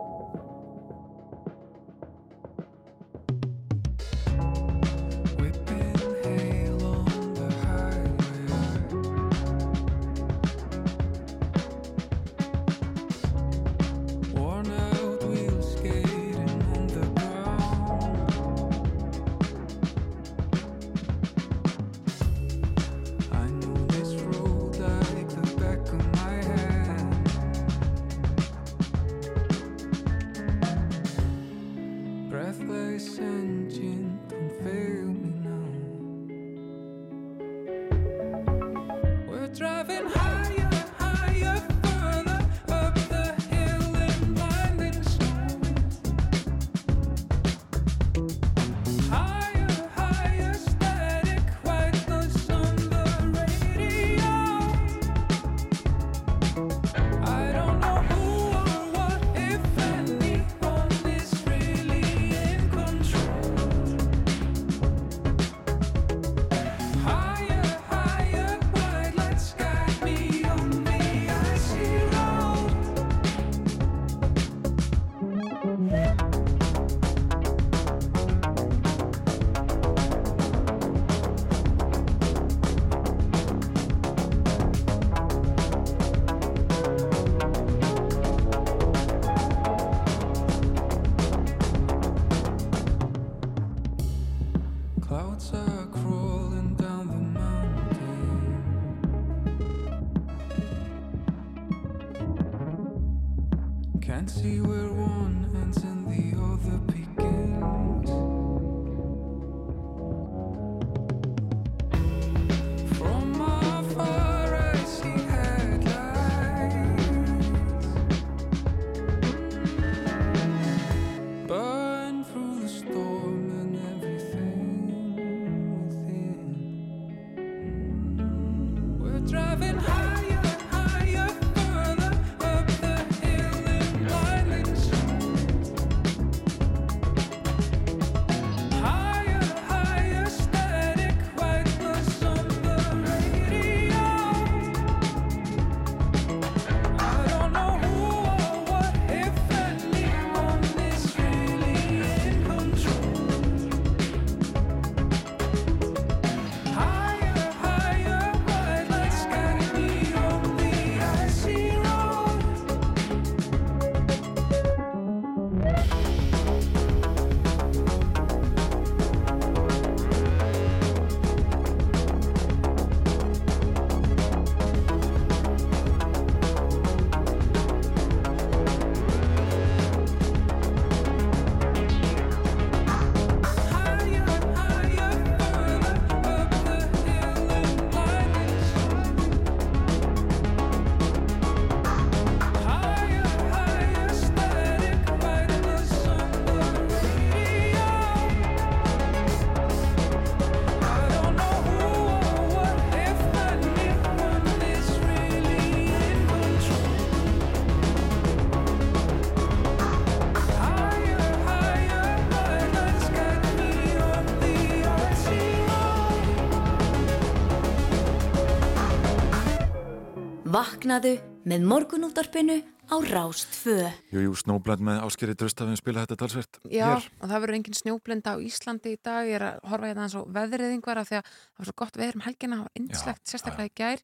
[220.85, 221.15] Vaknaðu
[221.49, 223.87] með morgunúttarpinu á Rástfö.
[224.13, 227.07] Jú, jú, snóblænd með áskeri dröstafinn spila þetta talsvert Já, hér.
[227.25, 230.17] og það verður engin snjóblenda á Íslandi í dag, ég er að horfa hérna eins
[230.21, 233.71] og veðriðingvar af því að það var svo gott veður um helgina og innslegt sérstaklega
[233.71, 234.03] í gær.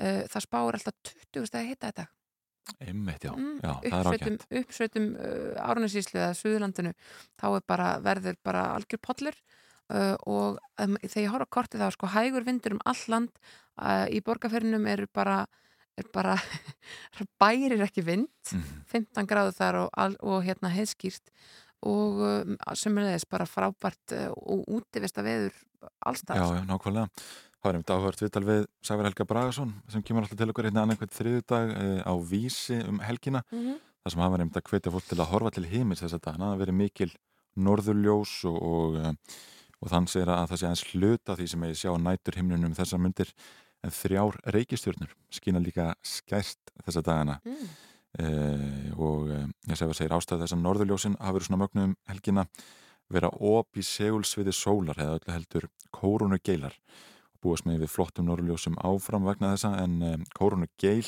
[0.00, 2.06] Uh, það spáir alltaf 20 stæði hitta þetta
[2.80, 4.62] Einmitt, já, Mm, já það er uppsveitum, ágætt.
[4.62, 6.94] uppsveitum uh, árunasíslu eða Suðurlandinu
[7.36, 9.36] þá er bara verður bara algjör pollur.
[9.92, 13.04] Uh, og um, þegar ég horfa á kortið þá er sko hægur vindur um all
[13.12, 13.36] land.
[13.76, 15.42] Uh, í borgarferinum eru bara
[16.00, 16.34] er bara
[17.42, 18.84] bærir ekki vind Mhm.
[18.92, 21.30] 15 gráðu þar og, og hérna heiðskýrt
[21.84, 22.56] og um,
[23.12, 25.52] þess bara frábært uh, og útivista veður
[25.84, 27.08] Já, allstað já, nákvæmlega.
[27.64, 30.82] Það var einmitt áhört viðtal við Sævar Helga Bragason sem kemur alltaf til okkur hérna
[30.84, 33.42] annarkvæmt þriðudag e, á vísi um helgina.
[33.52, 33.78] Mhm.
[34.04, 36.24] þar sem hann var einmitt að hvetja fólk til að horfa til himins þess að
[36.28, 37.10] það verið mikil
[37.56, 39.12] norðurljós og, og, e,
[39.80, 43.00] og þann segir að það sé aðeins hluta því sem ég sjá nætur himnunum þessar
[43.00, 43.32] myndir
[43.84, 47.68] en þrjár reykistjörnur skýna líka skært þessa dagana Mm.
[48.18, 48.26] e,
[48.96, 52.46] og e, ég segir, segir ástæð þess að norðurljósin hafa verið svona mögnu um helgina
[53.12, 56.76] vera op í segulsviði sólar eða öllu heldur kórunu geilar
[57.34, 61.04] og búast með við flottum norðurljósum áfram vegna þessa en e, kórunu geil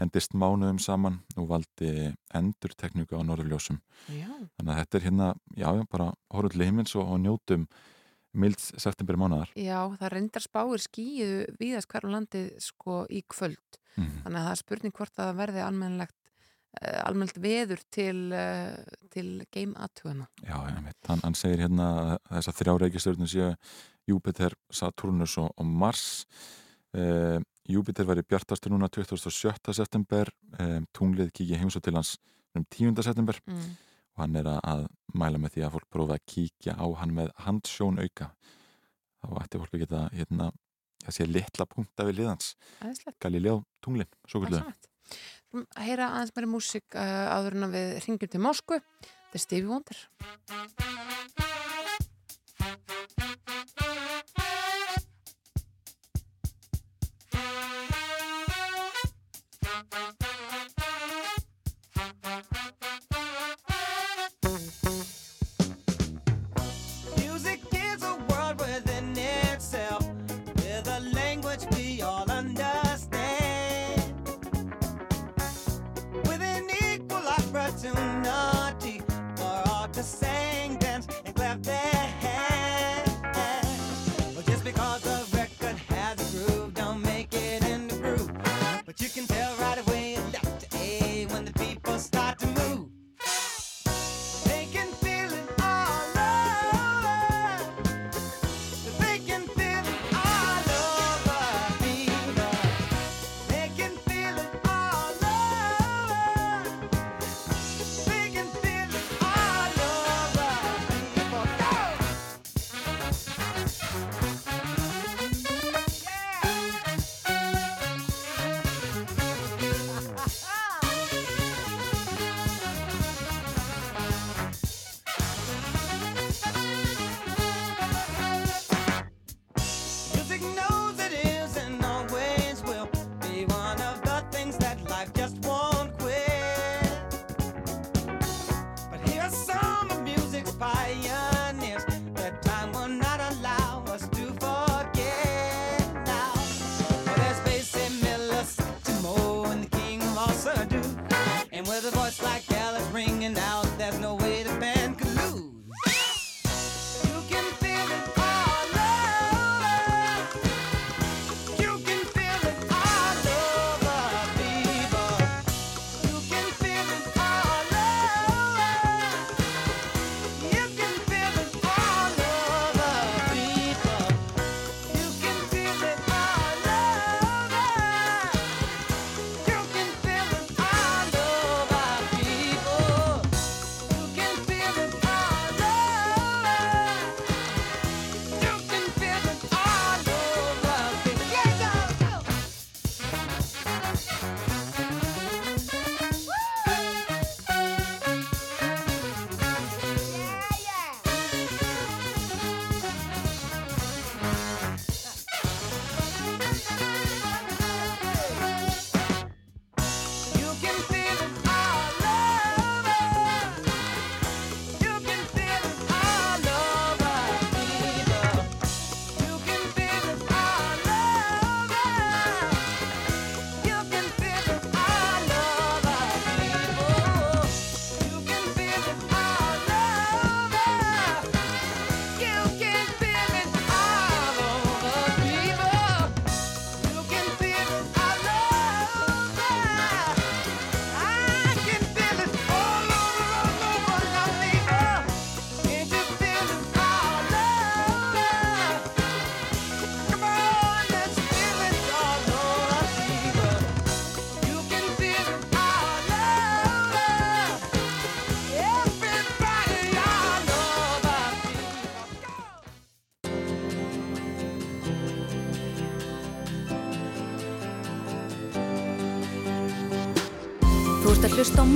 [0.00, 4.28] endist mánuðum saman og valdi endur tekníku á norðurljósum Já.
[4.58, 7.66] þannig að þetta er hérna, já, bara horfum til heimins og, og njótum
[8.32, 13.78] mild september mánuðar Já, það reyndar spáir skýðu víðast hverjum landið sko í kvöld.
[13.96, 14.22] Mhm.
[14.24, 16.16] Þannig að það er spurning hvort að það verði almennlegt
[16.80, 20.28] uh, almennt veður til, uh, til game aðtugana.
[20.46, 20.56] Já,
[21.08, 23.52] hann, hann segir hérna að þessar þrjá reikistjörnum séu
[24.10, 26.04] Júpiter, Saturnus og, og Mars
[26.96, 27.38] uh,
[27.70, 29.74] Júpiter var í bjartastur núna 27.
[29.76, 32.16] september um, tunglið kikið heimsó til hans
[32.56, 32.96] um 10.
[33.06, 33.76] september Mm.
[34.20, 34.82] Og hann er að, að
[35.16, 38.26] mæla með því að fólk prófa að kíkja á hann með handsjón auka
[39.20, 40.50] þá ætti fólk að geta hérna,
[41.06, 42.52] að sé litla punkta við liðans.
[43.20, 44.10] Galileo tunglin.
[44.28, 44.60] Skulum
[45.80, 48.78] Heyra aðeins meiri músík uh, áður en að við ringjum til Moskvu.
[49.00, 49.98] Þetta er Stevie Wonder.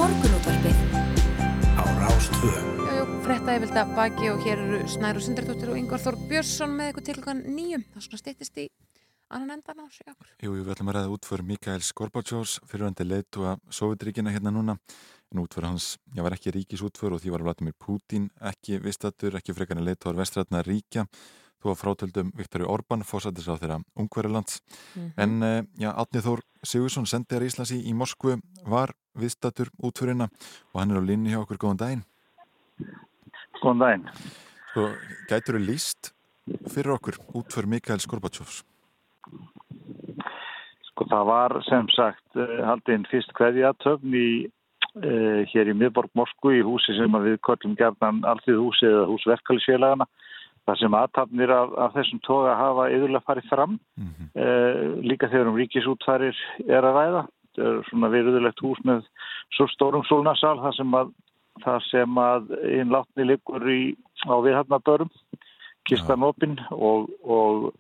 [0.05, 0.81] Morgunútvarpið
[1.81, 2.51] á Rástvö.
[2.93, 6.75] Jú, frétta yfirlt að baki og hér eru Snær og Sindardóttir og Yngvar Þór Björnsson
[6.77, 7.85] með ykkur til klukkan nýjum.
[7.95, 8.67] Það svona styttist í
[9.33, 10.29] annan endan á sig okkur.
[10.45, 14.75] Jú, við ætlum að ræða útför Mikael Skorbatsjós fyrirvændi leitu að Sovjetríkina hérna núna
[15.33, 19.57] en útför hans, já, var ekki ríkisútför og því var Vladimir Putin ekki vistatur, ekki
[19.57, 21.07] frekarni leituar vestrætna ríkja
[21.65, 24.61] þó að frátöldum Viktori Orbán fórsættis á þeirra Ungverilands
[24.95, 25.13] Mhm.
[25.17, 28.37] en eh, já, Átni Þór Sigursson sendiðar Íslands í, í Moskvu
[28.69, 30.31] var vistatur útförina.
[30.73, 32.05] Og hann er á linni hjá okkur, góðan daginn.
[33.61, 34.09] Góðan daginn.
[34.75, 34.89] Sko,
[35.31, 36.09] gætur þú líst
[36.67, 38.65] fyrir okkur útför Mikael Skorbatsjós
[40.89, 46.57] Sko það var sem sagt eh, haldinn fyrst kveðjatöfn í uh, hér í miðborg Moskvu
[46.59, 50.07] í húsi sem við köllum gerðan alltið húsi eða hús verkefælisfélagana
[50.67, 53.79] þar sem aðtapnir af, af þessum toga hafa yfirlega farið fram.
[54.35, 57.25] Uh, líka þegar um ríkisútfærir er að ræða
[57.89, 59.05] svona viðröðulegt hús með
[59.57, 61.13] svo stórum sólnasal þar sem að
[61.63, 63.95] þar sem að einn látni liggur í,
[64.27, 65.13] á viðhafnabörum
[65.87, 67.71] kistan opinn og, og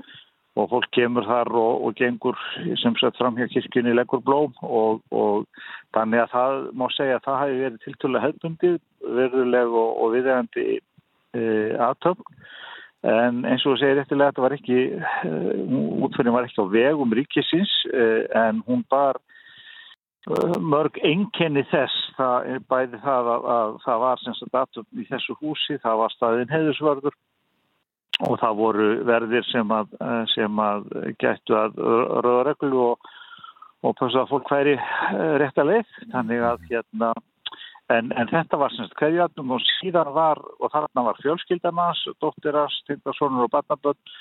[0.54, 2.38] og fólk kemur þar og, og gengur
[2.78, 5.48] sem sagt fram hjá kirkjunni leggur blóm og, og
[5.96, 8.76] þannig að það má segja að það hafi verið tiltölulega hefðbundið,
[9.18, 11.42] verðuleg og, og viðegandi e,
[11.88, 12.38] aðtöfn
[13.14, 15.32] en eins og segir eftirlega þetta var ekki, e,
[16.06, 18.06] útfyrir var ekki á vegum ríkisins e,
[18.44, 19.18] en hún bar
[20.64, 25.06] mörg einkenni þess, það er bæði það að, að það var sem sagt aðtöfn í
[25.10, 27.18] þessu húsi, það var staðin heiðusvörður
[28.24, 29.92] og það voru verðir sem að,
[30.32, 30.88] sem að
[31.20, 31.76] gættu að
[32.24, 33.12] röðareglu og,
[33.84, 34.74] og pössu að fólk væri
[35.42, 35.94] rétt að leið.
[36.14, 37.10] Þannig að hérna,
[37.92, 43.48] en, en þetta var semst hverjarnum og síðan var, og þarna var fjölskyldarnas, dóttiras, tindarsonur
[43.48, 44.14] og barnaböld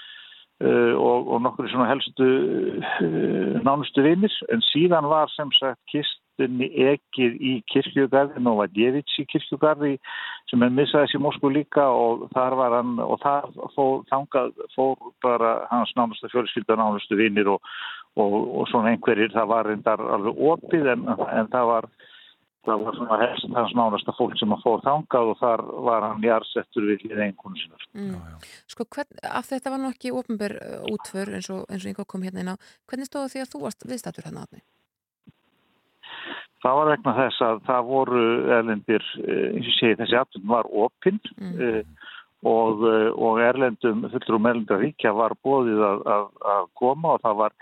[0.61, 7.41] og, og nokkur svona helstu uh, nánustu vinnir, en síðan var sem sagt kistunni ekið
[7.41, 9.97] í kirkjugarði, Novadjevic í kirkjugarði
[10.51, 15.11] sem er missaðis í Moskú líka og þar var hann og þar fór, þangað fór
[15.25, 17.61] bara hans nánustu fjölskylda nánustu vinnir og,
[18.15, 19.33] og, og svona einhverjir.
[19.33, 21.89] Það var reyndar alveg opið en, en það var
[22.63, 26.23] það var svona helst hans nánusta fólk sem að fór þangað og þar var hann
[26.23, 27.87] jarsettur við hlið einhvern sinnar.
[27.97, 28.45] Mm.
[28.71, 30.55] Sko, hvern, af þetta var nú ekki ofnbær
[30.91, 32.63] útför eins og, eins og einhver kom hérna inn á.
[32.87, 34.63] Hvernig stóðu því að þú varst viðstatur hérna átni?
[36.63, 38.25] Það var vegna þess að það voru
[38.57, 41.95] erlendir, eins og segi þessi aftur var opinn mm.
[42.47, 42.85] og,
[43.19, 47.57] og erlendum, fullur um erlendar ríkja var bóðið að, að, að koma og það var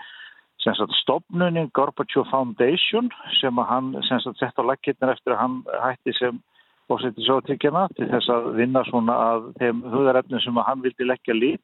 [1.02, 3.10] stopnunin Gorbachev Foundation
[3.40, 6.40] sem að hann sett á laggirnir eftir að hann hætti sem
[6.90, 11.34] fórseti sjótryggjana til þess að vinna svona að þeim hugarefnum sem að hann vildi leggja
[11.34, 11.60] líf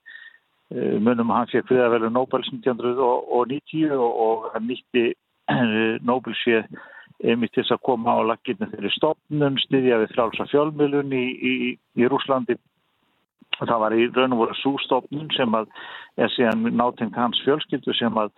[1.01, 5.13] munum að hann fekk viðavelur Nobels 1990 og, og hann nýtti
[6.09, 6.69] Nobels séð
[7.25, 11.55] einmitt til þess að koma á laggirni þeirri stopnum, styðja við frálsa fjölmjölun í, í,
[11.99, 12.59] í Rúslandi
[13.59, 15.67] og það var í raun og voru sústopnum sem að
[16.21, 18.31] er síðan nátengt hans fjölskyldu sem að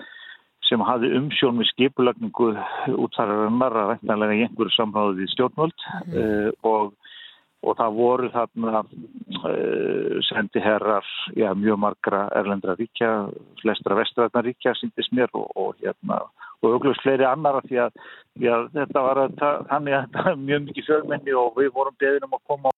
[0.71, 2.51] sem hafði umsjón við skipulagningu
[2.95, 6.19] útfærarinnar að vektanlega í einhverju samráði við stjórnvöld mm.
[6.23, 6.93] uh, og,
[7.67, 13.11] og það voru þarna uh, sendi herrar já, mjög margra erlendra ríkja,
[13.63, 16.23] flestra vestræðna ríkja síndist mér og, og hérna
[16.61, 18.03] og auglust fleiri annara því að,
[18.45, 19.41] að þetta var að,
[19.73, 22.75] þannig að þetta var mjög mikið fjölmenni og við vorum beðinum að koma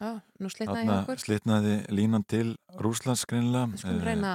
[0.00, 0.10] Já,
[0.42, 1.20] nú slitnaði Þarna okkur.
[1.22, 2.46] slitnaði línan til
[2.82, 3.70] Rúslands greinilega.
[3.72, 4.32] Við skulum reyna,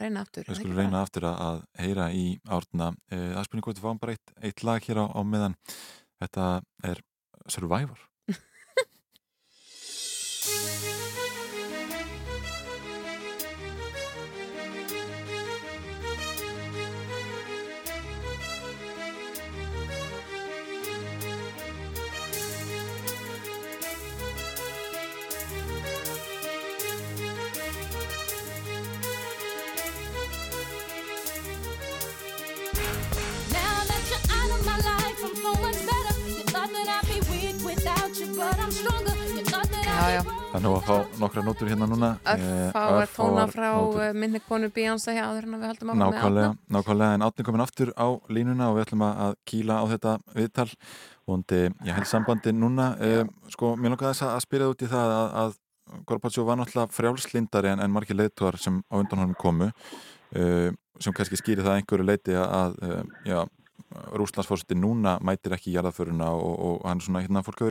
[0.00, 0.46] reyna aftur.
[0.48, 2.92] Við skulum reyna aftur að, að heyra í árna.
[3.10, 5.58] Það spurning hvort við fáum bara eitt, eitt lag hér á, á meðan.
[6.22, 6.46] Þetta
[6.92, 7.02] er
[7.50, 8.09] Survivor.
[40.60, 42.10] Nú að fá nokkra nótur hérna núna.
[42.28, 46.00] Eh, Fá að tóna frá uh, minni konu Beyoncé hjá áður en við höldum áfram
[46.00, 46.74] með Nákvæmlega, Árna.
[46.76, 50.68] nákvæmlega, en átni komin aftur á línuna og við ætlum að kýla á þetta viðtal.
[51.30, 52.88] Og ég held sambandi núna.
[53.00, 55.58] Eh, sko, mér langar þess að spyrja út í það að, að
[56.06, 59.70] Gorbatsjó var náttúrulega frjálslindari en, en margir leituar sem á undan honum komu
[60.38, 60.70] eh,
[61.02, 63.40] sem kannski skýri það að einhverju leiti að eh, já,
[64.14, 67.64] Rúslandsfórseti núna mætir ekki í jarðaföruna og, og hann svona hérna fólk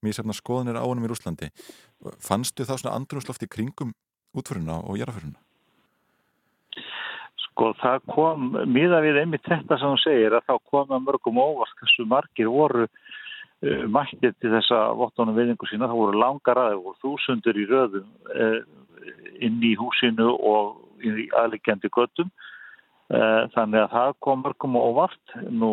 [0.00, 1.50] hefur mjög sefna skoðanir á honum í Rúslandi
[2.24, 3.92] fannstu þá svona andrumsloft í kringum
[4.34, 5.38] útföruna og jarðaföruna?
[7.40, 11.40] Sko það kom, miða við einmitt þetta sem hún segir að þá kom að mörgum
[11.40, 15.88] óvart hversu margir voru uh, mættir til þessa vottunum viðingu sína.
[15.90, 18.60] Það voru langar aðeins, voru þúsundur í röðum uh,
[19.40, 22.30] inn í húsinu og í aðliggjandi göttum.
[23.10, 25.36] Uh, þannig að það kom mörgum óvart.
[25.50, 25.72] Nú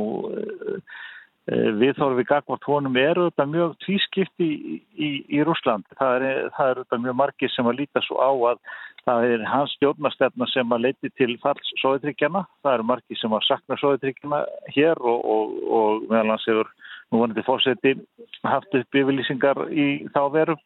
[1.51, 4.51] uh, við þorfum við gagvart honum eru þetta mjög tvískipt í,
[4.95, 5.87] í, í Rúsland.
[5.99, 8.61] Það er, það er þetta mjög margir sem að líta svo á að
[9.07, 12.43] það er hans stjórnastefna sem að leiti til falls Sovjetríkjana.
[12.65, 14.43] Það eru margir sem að sakna Sovjetríkjana
[14.75, 16.73] hér og, og, og meðal hans hefur
[17.13, 17.95] núvanandi fórseti
[18.43, 20.57] haft upp yfirlýsingar í þá veru.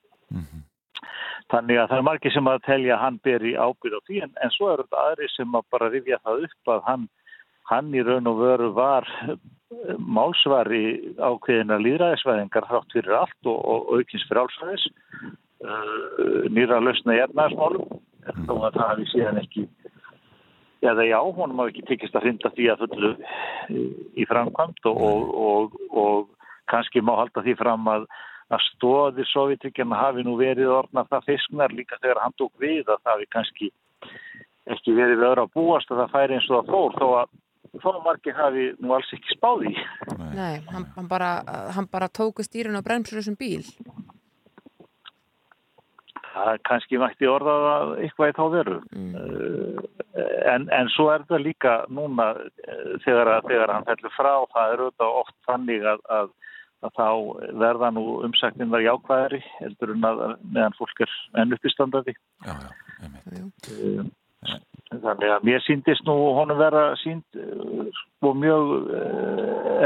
[1.51, 4.21] Þannig að það er margir sem að telja að hann ber í ábyrð á því
[4.25, 7.07] en, en svo eru þetta aðri sem að bara rifja það upp að hann,
[7.69, 9.07] hann í raun og veru var
[9.97, 14.87] málsvari ákveðina líðræðisvæðingar þátt fyrir allt og, og aukins fyrir álsvæðis
[15.63, 18.01] uh, nýra lausna í ernaðismálum
[18.47, 19.67] þó að það hafi síðan ekki
[20.81, 23.11] eða já, honum hafi ekki tekist að hrinda því að fullu
[24.17, 26.29] í framkvæmt og, og, og,
[26.71, 28.05] kannski má halda því fram að
[28.51, 32.97] að stóðir Sovjetryggjana hafi nú verið orðnað það fisknar líka þegar hann tók við að
[32.97, 33.69] það hafi kannski
[34.75, 37.31] ekki verið öðru að búast að það færi eins og það fór þó að
[37.79, 39.83] þó margir hafi nú alls ekki spáði í.
[40.35, 41.31] Nei, hann, hann, bara,
[41.75, 43.63] hann bara tóku stýrun á bremsur þessum bíl.
[46.31, 48.77] Það kannski mætti orðað eitthvað í þá veru.
[48.95, 49.87] Mm.
[50.51, 54.85] En, en svo er það líka núna eh, þegar, þegar hann fellur frá, það er
[54.85, 56.31] auðvitað oft þannig að, að,
[56.87, 57.07] að þá
[57.63, 62.15] verða nú umsæknin var jákvæðari heldur en að meðan fólk er enn uppistandandi.
[62.47, 62.73] Já, já,
[63.03, 63.71] einmitt.
[63.71, 64.11] Um,
[64.91, 67.37] Þannig að mér síndist nú honum vera sínd
[68.27, 68.89] og mjög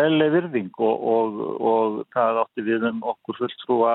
[0.01, 1.37] eðlega virðing og, og,
[1.71, 3.93] og það átti við um okkur fulltrúa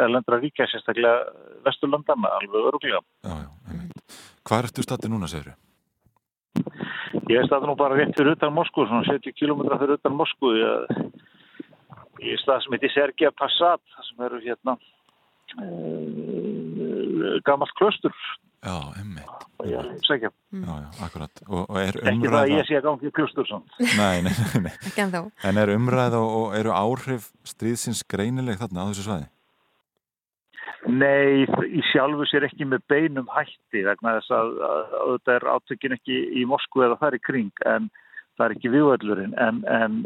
[0.00, 1.28] erlendra ríkja, sérstaklega
[1.66, 3.02] Vesturlandana, alveg öruglega.
[3.28, 3.50] Já, já.
[4.48, 5.58] Hvað ertu statið núna, segir þú?
[7.30, 10.56] Ég statið nú bara rétt fyrir utan Moskú, svona 70 km fyrir utan Moskú.
[10.56, 14.80] Ég, statið sem heitir Sergija Passat, sem eru hérna
[17.44, 18.16] gammalt klöstur.
[18.60, 19.44] Já, einmitt.
[19.64, 20.30] Já, segja.
[20.52, 21.42] Já, já, akkurat.
[21.48, 22.32] Og, og er Ekki umræða...
[22.34, 23.78] það að ég sé að gangi klöstur svona.
[23.96, 24.72] Nei, nei, nei, nei.
[24.90, 25.20] Ekki en þá.
[25.48, 29.30] En er umræða og, og eru áhrif stríðsins greinileg þarna á þessu svæði?
[30.88, 35.48] Nei, í sjálfu sér ekki með beinum hætti vegna þess að, að, að þetta er
[35.54, 37.90] átökin ekki í Moskvu eða þar í kring en
[38.38, 40.00] það er ekki viðvöldlurinn en, en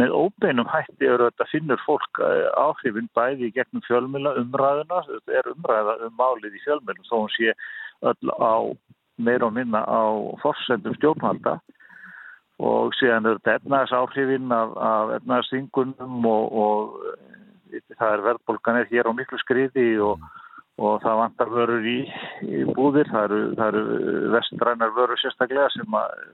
[0.00, 5.38] með óbeinum hætti eru þetta finnur fólk eh, áhrifin bæði í gegnum fjölmjöla umræðuna, þetta
[5.40, 7.54] er umræða um málið í fjölmjölum þó hún sé
[8.08, 8.54] öll á
[9.18, 10.02] meira og minna á
[10.42, 11.58] forsendum stjórnvalda.
[12.58, 18.90] Og síðan er þetta efnaðs áhrifin af, af efnaðsþingunum og, og það er verðbólgan er
[18.90, 20.24] hér á miklu skriði og,
[20.82, 21.98] og það vantar vörur í,
[22.42, 26.26] í búðir, það eru, það eru vestrænar vörur sérstaklega sem, að,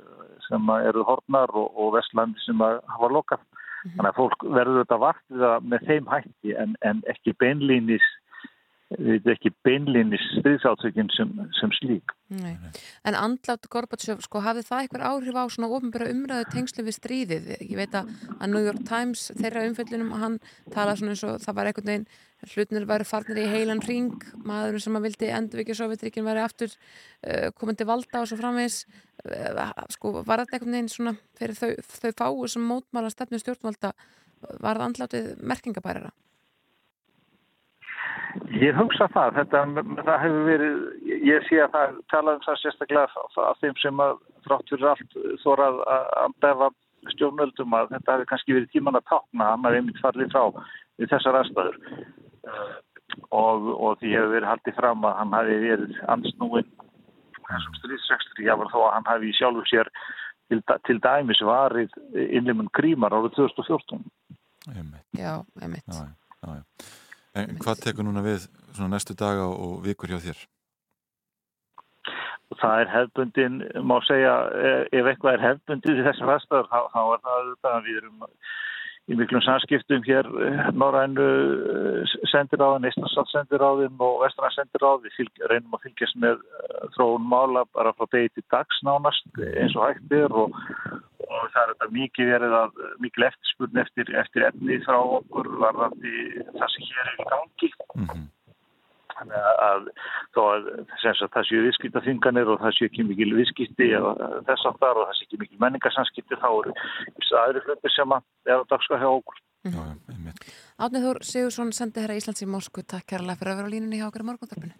[0.49, 3.45] sem eru hornar og, og vestlandi sem hafa lokað.
[3.85, 8.07] Þannig að fólk verður þetta vart með þeim hætti en, en ekki beinlýnis
[8.95, 12.13] ekki beinlýnis stríðsátökin sem, sem slík.
[12.29, 12.55] Nei.
[13.07, 17.49] En andlátt Gorbatsjöf, sko, hafið það eitthvað áhrif á svona ofinbæra umræðu tengslu við stríðið?
[17.65, 18.13] Ég veit að
[18.51, 20.39] New York Times, þeirra umfjöldunum, hann
[20.75, 22.07] tala svona eins og það var einhvern veginn,
[22.55, 27.49] hlutnir væri farnir í heilan ring, maður sem að vildi endurvikið Sovjetríkin væri aftur uh,
[27.57, 28.85] komandi valda og svo framvegs,
[29.95, 33.95] sko, var þetta einhvern veginn svona fyrir þau, þau fáu sem mótmála stefnu stjórnvalda,
[34.61, 36.13] var það andlátið merkingabærara?
[38.59, 39.61] Ég hugsa það, þetta,
[40.03, 40.79] það hefur verið,
[41.25, 45.19] ég sé að það tala um það sérstaklega af þeim sem að þrátt fyrir allt
[45.45, 46.71] þórað að befa
[47.15, 50.65] stjórnöldum að þetta hefur kannski verið tíman að tákna, hann har einmitt farið frá
[50.99, 51.79] við þessar aðstæður
[53.31, 56.73] og, og því hefur verið haldið fram að hann hafi verið ansnúin
[57.51, 59.91] þessum stríðsrekstri, jáfnveg þó að hann hafi sjálfur sér
[60.49, 61.95] til, til dæmis varið
[62.25, 64.05] innlimun grímar árið 2014.
[64.75, 65.07] Einmitt.
[65.19, 65.85] Já, einmitt.
[65.89, 66.09] Já,
[66.45, 66.91] já, já.
[67.35, 68.45] En hvað tekur núna við
[68.77, 70.43] svona næstu daga og vikur hjá þér?
[72.55, 74.35] Það er hefbundin, má segja,
[74.95, 78.29] ef eitthvað er hefbundin í þessum aðstæður, þá, þá er það að við erum
[79.11, 80.29] í miklum samskiptum hér
[80.73, 81.27] Norrænu
[82.33, 85.13] sendiráðin, Íslandssendiráðin og Vestransendiráðin.
[85.51, 86.41] Reynum að fylgjast með
[86.97, 90.57] þróun mála bara frá degi til dags nánast eins og hægt er og,
[91.27, 96.17] og það er þetta mikið verið að mikil eftirspurn eftir, eftir efni frá okkur varðandi
[96.55, 97.73] það sem hér er í gangi.
[97.95, 98.25] Mm -hmm.
[99.15, 99.89] Þannig að
[100.35, 100.69] þó að
[101.03, 103.91] það séu viðskiptaþinganir og það séu ekki mikil viðskipti
[104.49, 106.77] þess aftar og það séu ekki mikil menningarsanskipti þá eru
[107.45, 109.41] aðri hluti sem að er á dagska hjá okkur.
[109.65, 109.81] Já,
[110.13, 110.45] einmitt.
[110.77, 112.85] Átnið Þór Sigursson sendi hér að Íslands í Moskvu.
[112.85, 114.77] Takk kærlega fyrir að vera á línunni hjá okkur í morgundarpinu.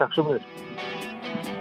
[0.00, 1.59] Takk svo mjög.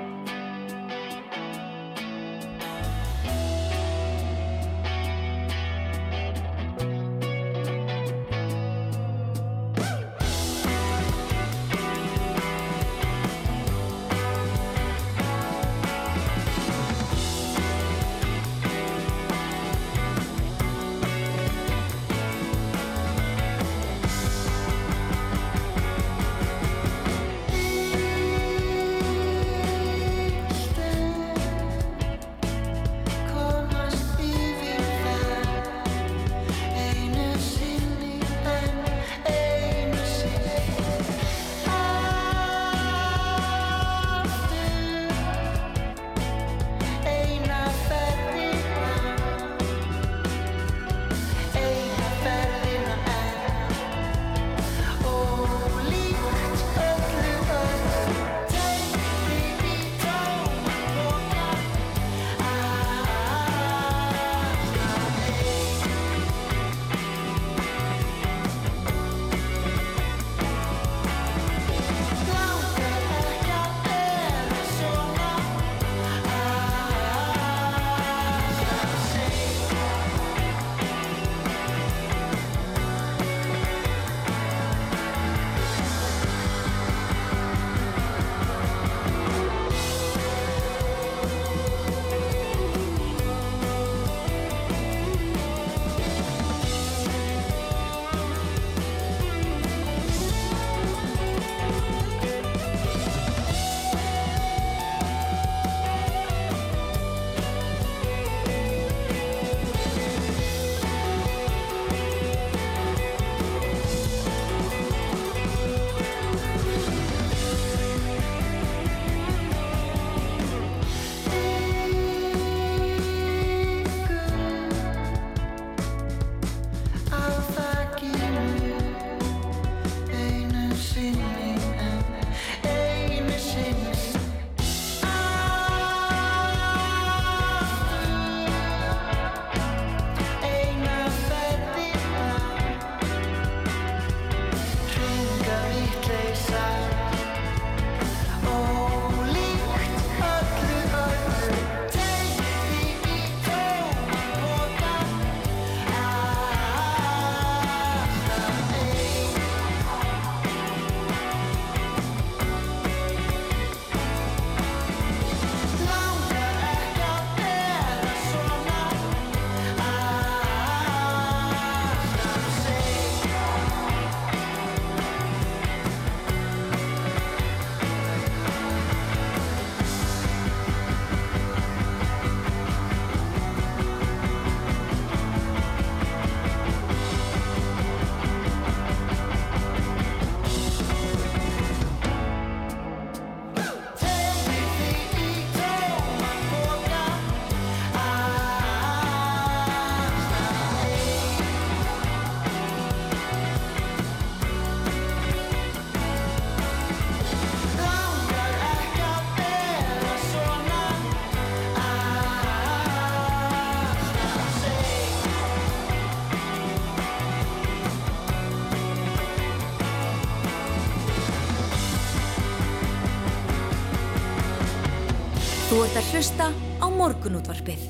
[225.99, 226.45] Að hlusta
[226.80, 227.81] á morgunútvarpið.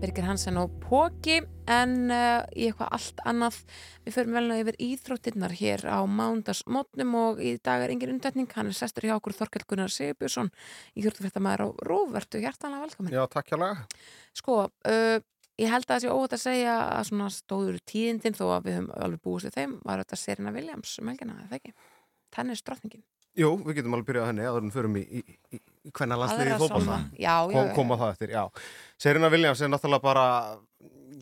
[0.00, 1.36] Birgir Hansen og Póki
[1.70, 3.58] en uh, í eitthvað allt annað
[4.02, 8.50] við förum vel nú yfir íþróttinnar hér á mándagsmótnum og í dag er engin undetning,
[8.50, 10.50] hann er sestur hjá okkur Þorkell Gunnar Sigurbjörnsson
[10.98, 13.86] íþróttafréttamaður á Róvertu, hjertanlega velkomin Já, takk hjá
[14.34, 15.16] Sko, uh,
[15.62, 18.80] ég held að það sé óvægt að segja að svona stóður tíðindin þó að við
[18.80, 21.76] höfum alveg búist við þeim var þetta Serena Williams um helgina, eða ekki?
[22.34, 23.06] Tennis drottningin
[23.36, 26.50] Jú, við getum alveg byrjað henni áður en förum í, í, í, í hvenna landsliði
[26.50, 26.84] í Aðra fótbolta.
[26.84, 27.10] svona.
[27.14, 28.44] Já, já, Kom, Koma það eftir, já.
[28.98, 30.24] Serena Williams er náttúrulega bara,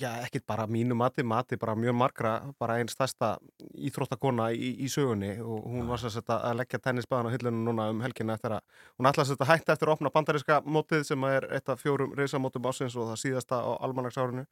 [0.00, 3.34] já, ekkit bara mínu mati, mati bara mjög margra, bara einn stærsta
[3.78, 8.00] íþróttakona í, í sögunni og hún var sér að leggja tennisbaðan á hillunum núna um
[8.02, 8.64] helgina eftir að,
[8.98, 12.16] hún ætlaði sér að hætta eftir að opna bandaríska mótið sem er eitt af fjórum
[12.18, 14.46] reysamótum ásins og það síðasta á almanagsárinu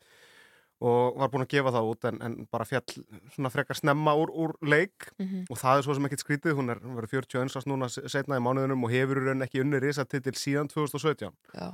[0.83, 2.97] og var búin að gefa það út en, en bara fjall
[3.37, 5.11] svona frekar snemma úr, úr leik.
[5.23, 5.45] Mhm.
[5.51, 8.09] og það er svo sem ekkert skrítið, hún er, hún verið 41 árs núna se-
[8.11, 11.69] seinna í mánuðinum og hefur raun ekki unni risatitil síðan 2017 Já.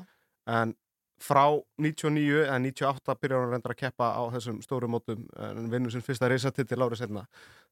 [0.47, 0.74] en
[1.18, 1.48] frá
[1.82, 6.05] 99 eða 98 byrjar hún reyndar að keppa á þessum stóru mótum en vinnur sinn
[6.06, 7.24] fyrsta risatitil árið setna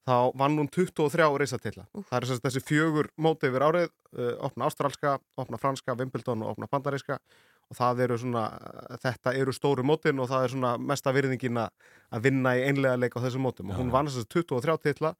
[0.03, 3.87] þá vann hún 23 risatilla það er þess þessi fjögur móti yfir árið
[4.19, 7.21] uh, opna ástralska, opna franska, Wimbledon og opna bandaríska
[7.71, 8.43] og það eru svona,
[9.03, 11.71] þetta eru stóru mótin og það er svona mesta virðingin að
[12.15, 15.15] að vinna í einlega leik á þessum mótum og hún vann þess að 23 titla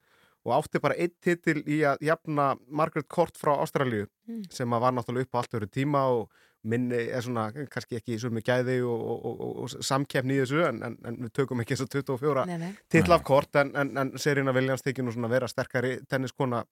[0.47, 4.41] og átti bara einn titil í að jafna Margaret Court frá Ástralíu Mm.
[4.51, 6.31] sem að var náttúrulega upp á allt öru tíma og
[6.67, 10.41] minni er svona kannski ekki svo með gæði og, og, og, og, og samkeppni í
[10.41, 12.73] þessu en, en, en við tökum ekki þess að 24 Nei, nei.
[12.91, 16.65] titla af Court en, en, en Serena Williams tekið nú svona vera sterkari tenniskona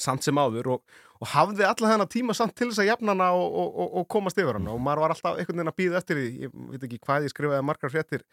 [0.00, 3.30] samt sem áður og, og hafði alla þennan tíma samt til þess að jafna hana
[3.36, 6.00] og, og, og, og komast yfir hana og maður var alltaf einhvern veginn að býða
[6.00, 8.24] eftir því ég veit ekki hvað ég skrifaði margar fréttir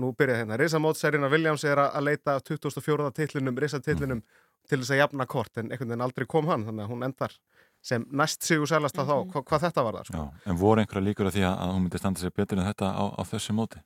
[0.00, 3.10] nú byrjaði hérna, Risamót Serena Williams er að að leita að 2004.
[3.14, 4.24] titlinum, Risatitlinum
[4.68, 7.36] til þess að jafna kort en einhvern veginn aldrei kom hann þannig að hún endar
[7.84, 10.22] sem næst sigur sælasta þá hva, hvað þetta var það sko.
[10.22, 12.68] Já, en voru einhverja líkur að því að að hún myndi standa sér betur en
[12.70, 13.82] þetta á, á þessu móti?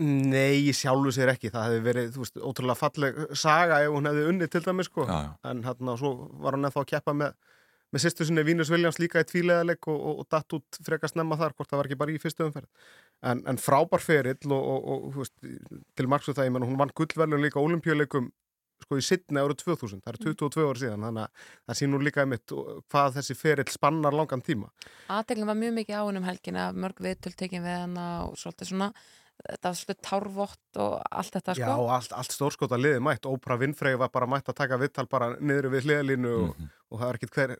[0.00, 1.50] Nei, sjálfu sér ekki.
[1.54, 5.08] Það hefði verið, þú veist, ótrúlega falleg saga ef hún hefði unnið til dæmis, sko.
[5.08, 5.32] Já, já.
[5.50, 7.34] En hérna, svo var hann ennþá að keppa með,
[7.94, 11.38] með sýstu sinni Vínus Williams líka í tvíleðaleg og, og, og datt út frekar snemma
[11.40, 12.88] þar, hvort það var ekki bara í fyrstu umferð.
[13.22, 15.36] En, en frábær ferill og, og, og þú veist,
[15.94, 18.32] til margs við það, ég menn, hún vann gullverðlun líka á olimpíuleikum
[18.84, 22.24] sko í sittni árið 2000, það er 22 ár síðan, þannig að það sýnur líka
[22.24, 22.54] einmitt
[22.92, 24.70] hvað þessi ferill spannar langan tíma.
[25.12, 28.72] Aðdeglum var mjög mikið á henni um helgina mörg viðtöl tekin við hana og svolítið
[28.72, 28.90] svona
[29.42, 31.70] þetta var svolítið tárvott og allt þetta sko.
[31.70, 33.28] Já, allt, allt stórskóta liði mætt.
[33.30, 37.08] Ópra Winfrey var bara mætt að taka vittal bara niður við hliðalínu og, og það
[37.08, 37.56] er ekkit hver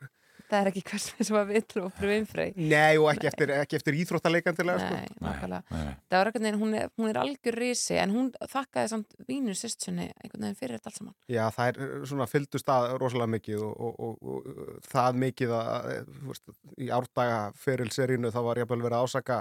[0.54, 2.52] það er ekki hvers með sem var viðtöl og frú Winfrey.
[2.58, 5.24] Nei, og ekki eftir, ekki eftir íþróttaleikandilega Nei, sko.
[5.24, 5.82] nákvæmlega.
[6.10, 9.56] það var einhvern veginn, hún er, hún er algjör risi en hún þakkaði samt vínu
[9.58, 11.16] sýstunni einhvern veginn fyrir þetta allt saman.
[11.32, 15.54] Já, það er eh, svona fylgdust að rosalega mikið og, og, og, og það mikið
[15.60, 19.40] að eh, þú veist, í árdaga ferilserínu þá var ég að vera að ásaka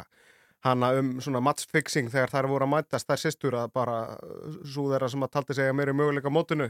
[0.63, 3.97] hana um svona matchfixing þegar þær voru að mætast þær sýstur að bara
[4.63, 6.69] svo þeirra sem að taldi segja meiri möguleika á mótinu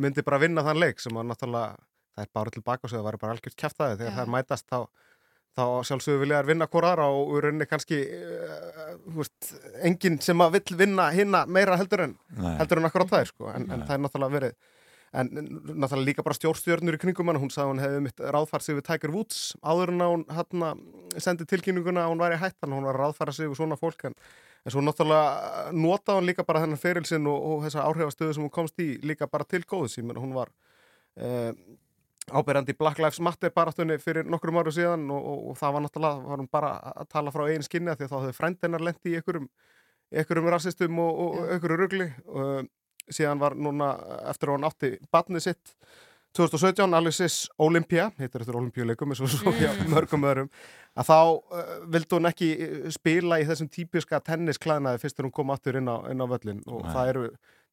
[0.00, 3.18] myndi bara vinna þann leik sem að náttúrulega er bara tilbaka og segja það var
[3.22, 4.18] bara algjört kæftæði þegar Já.
[4.20, 4.78] þær mætast þá
[5.54, 9.50] þá sjálfsögðu vilja þær vinna hvora aðra og í rauninni kannski uh, veist,
[9.86, 12.54] enginn sem að vill vinna hinna meira heldur en Nei.
[12.58, 14.56] heldur en akkurat það er sko en, en það er náttúrulega verið
[15.14, 18.66] en náttúrulega líka bara stjórnstjörnur í kringum hann hún sagði að hún hefði mitt ráðfært
[18.66, 20.72] sig við Tiger Woods áður en að hún hérna,
[21.22, 24.04] sendi tilkynninguna að hún væri hættan hún var að ráðfæra sig við svona fólk.
[24.08, 24.18] En,
[24.64, 28.54] en svo náttúrulega notaði hún líka bara þennan ferilsinn og, og þessa áhrifastöðu sem hún
[28.58, 29.98] komst í líka bara til góðs.
[30.00, 30.50] Ég menn hún var
[32.34, 35.84] áberandi í Black Lives Matter baráttunni fyrir nokkrum áru síðan og, og, og það var
[35.84, 38.82] náttúrulega, var hún bara að tala frá eigin skinni af því að þá hefði frændennar
[38.82, 39.50] lendi í einhverjum,
[40.10, 40.48] einhverjum
[43.10, 43.92] síðan var núna
[44.30, 45.74] eftir að hún átti batnið sitt
[46.34, 50.48] 2017 Alice's Olympia, heitir þetta Olympíuleikum eins og svo hjá mörgum öðrum
[50.98, 52.48] að þá uh, vildi hún ekki
[52.96, 56.64] spila í þessum típiska tennisklæðnaði fyrst þegar hún kom aftur inn á, inn á völlin
[56.66, 56.90] og Nei.
[56.96, 57.28] það eru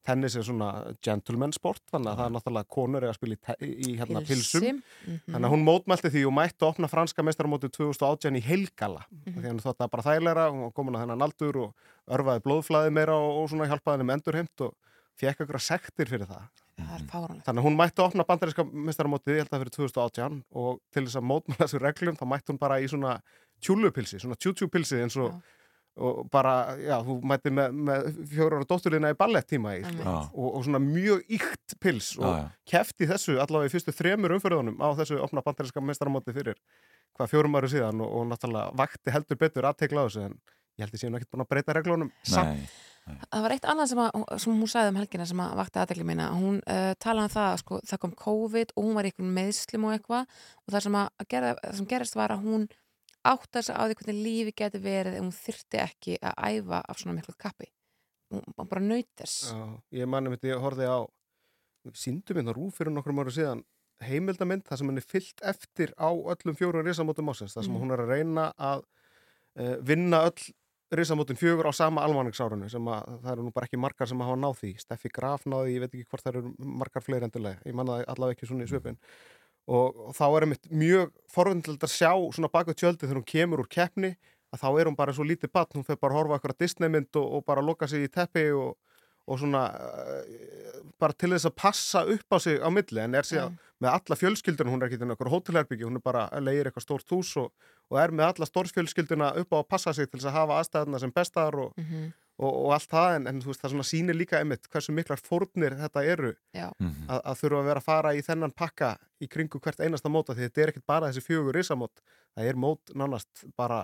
[0.06, 0.68] tennis er svona
[1.06, 4.64] gentleman sport þannig að það er náttúrulega konur að spila í, í hérna pilsum
[5.02, 5.18] Mhm.
[5.26, 9.40] þannig að hún mótmælti því og mætti að opna franska mestaramóti 2018 í Helgala Mhm.
[9.42, 11.74] því hann þótt að bara þægilega hún var komin að þennan aldur og
[12.10, 14.74] örfaði blóðflæði meira og, og svona hjálpaði henni með endurheimt og
[15.20, 16.44] fekk einhverja sektir fyrir það.
[16.82, 19.74] Það er fáranlegt Þannig að hún mætti að opna bandaríska mestaramótið, ég held að fyrir
[19.76, 23.16] 2018 og til þess að mótmála þessu reglum þá mætti hún bara í svona
[23.62, 25.36] tjúlupilsi, svona tjútjúpilsi eins og,
[26.00, 30.16] og bara, já, þú mætti með, með fjórar og dótturina í ballettíma í, sko.
[30.32, 32.48] Og, og svona mjög ykt pils og Já, já.
[32.72, 36.58] kefti þessu allavega í fyrstu þremur umförðunum á þessu opna bandaríska mestaramótið fyrir
[37.18, 40.38] hvað fjórum áru síðan og, og náttúrulega vakti heldur betur aðtekla á þessu en
[40.78, 42.72] ég held að séum ekkert búin að breyta reglunum samt.
[43.02, 46.04] Það var eitt annað sem, að, sem hún sagði um helgina sem að vakti aðdegli
[46.06, 46.28] mína.
[46.38, 49.86] Hún uh, talaði um það, sko, það kom COVID og hún var í einhvern meðslum
[49.88, 52.68] og eitthvað og það sem, að gera, það sem gerist var að hún
[53.22, 57.02] átta þess á því hvernig lífi getur verið ef hún þyrfti ekki að æfa af
[57.02, 57.68] svona miklu kappi
[58.32, 60.98] hún hún bara Já, ég manni mitt, ég horfði á
[61.98, 63.62] síndum hérna rúf fyrir nokkrum ára síðan
[64.02, 67.82] heimildamind þar sem henni fyllt eftir á öllum fjórun risamótum ásins þar sem Mhm.
[67.82, 68.82] hún er að reyna að
[69.58, 70.42] uh, vinna öll
[70.98, 74.38] risamótin fjögur á sama almanningsárunu sem að það eru nú bara ekki margar sem hafa
[74.38, 74.72] náð því.
[74.82, 78.12] Steffi Graf náði, ég veit ekki hvort það eru margar fleiri endilega, ég manna það
[78.14, 79.00] allavega ekki svona í svipin
[79.70, 83.62] og, og þá er einmitt mjög forvindilegt að sjá svona baka tjöldi þegar hún kemur
[83.62, 84.14] úr keppni
[84.52, 86.58] að þá er hún bara svo lítið batn, hún fer bara að horfa á eitthvað
[86.60, 88.74] Disneymynd og, og bara loka sig í teppi og,
[89.26, 93.26] og svona uh, bara til þess að passa upp á sig á milli en er
[93.28, 96.68] síðan með alla fjölskylduna, hún er ekki á eitthvað hótelherbyggi, hún er bara að leir
[96.70, 97.48] eitthvað stórt hús og,
[97.90, 101.00] og er með alla stórfjölskylduna upp á að passa sig til þess að hafa aðstæðuna
[101.02, 102.12] sem bestar og, Mhm.
[102.42, 105.18] og, og allt það en, en þú veist það svona sýnir líka einmitt hversu miklar
[105.22, 106.68] fórnir þetta eru Já.
[107.08, 108.92] að, að þurfa að vera að fara í þennan pakka
[109.22, 112.02] í kringu hvert einasta móta því þetta er ekkert bara þessi fjögur risamót
[112.34, 113.82] það er mót nánast bara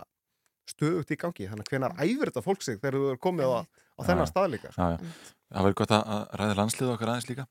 [0.68, 3.60] stöðugt í gangi þannig að hvenar æfir þetta fólk sig þegar þú er komið á,
[3.98, 4.82] á þennan stað líka sko.
[4.82, 5.36] já, já.
[5.48, 7.46] Það verður gott að, að ræða landslið okkar aðeins líka.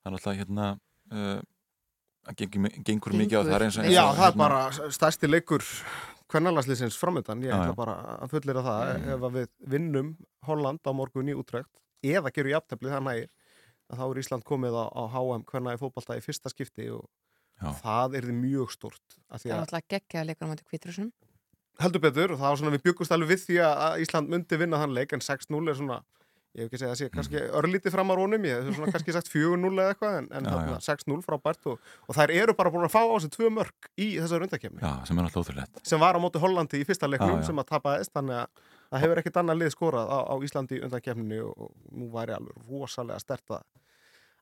[0.00, 0.66] Það er alltaf hérna
[1.12, 1.40] uh,
[2.30, 4.90] að gengur, gengur mikið á það er eins og eins Já, það er hérna- bara
[4.96, 5.66] stærsti leikur
[6.30, 10.10] kvennalagsliðsins framöndan, ég ætla bara að fullera það ef að við vinnum
[10.46, 11.72] Holland á morgun í útrekt
[12.06, 13.30] eða gerum jafnteflið það nægir
[13.90, 17.08] að þá er Ísland komið á, á HM hvenna í fótbalta í fyrsta skipti og
[17.60, 17.72] Já.
[17.82, 20.68] það er því mjög stort af því það er að alltaf geggja leika á mæti
[20.70, 21.10] kvítrusum
[21.82, 24.80] heldur betur og það var svona við byggust alveg við því að Ísland myndi vinna
[24.82, 26.00] þann leik en 6-0 er svona
[26.50, 29.14] ég hef ekki segja að sé kannski örlítið fram á rónum ég hef svona kannski
[29.14, 30.86] sagt 4-0 eða eitthvað en, en Já, þarna já.
[30.88, 34.08] 6-0 frábært og, og þær eru bara búin að fá á sig tvö mörg í
[34.18, 37.36] þessar undakefni Já, sem er alltaf ótrúlegt sem var á móti Hollandi í fyrsta leiknum
[37.38, 37.48] Já, já.
[37.52, 40.82] sem að tapaðist þannig að það hefur ekkert annað lið skorað á, á Íslandi í
[40.88, 43.62] undakefninu og, og nú væri alveg rosalega stert að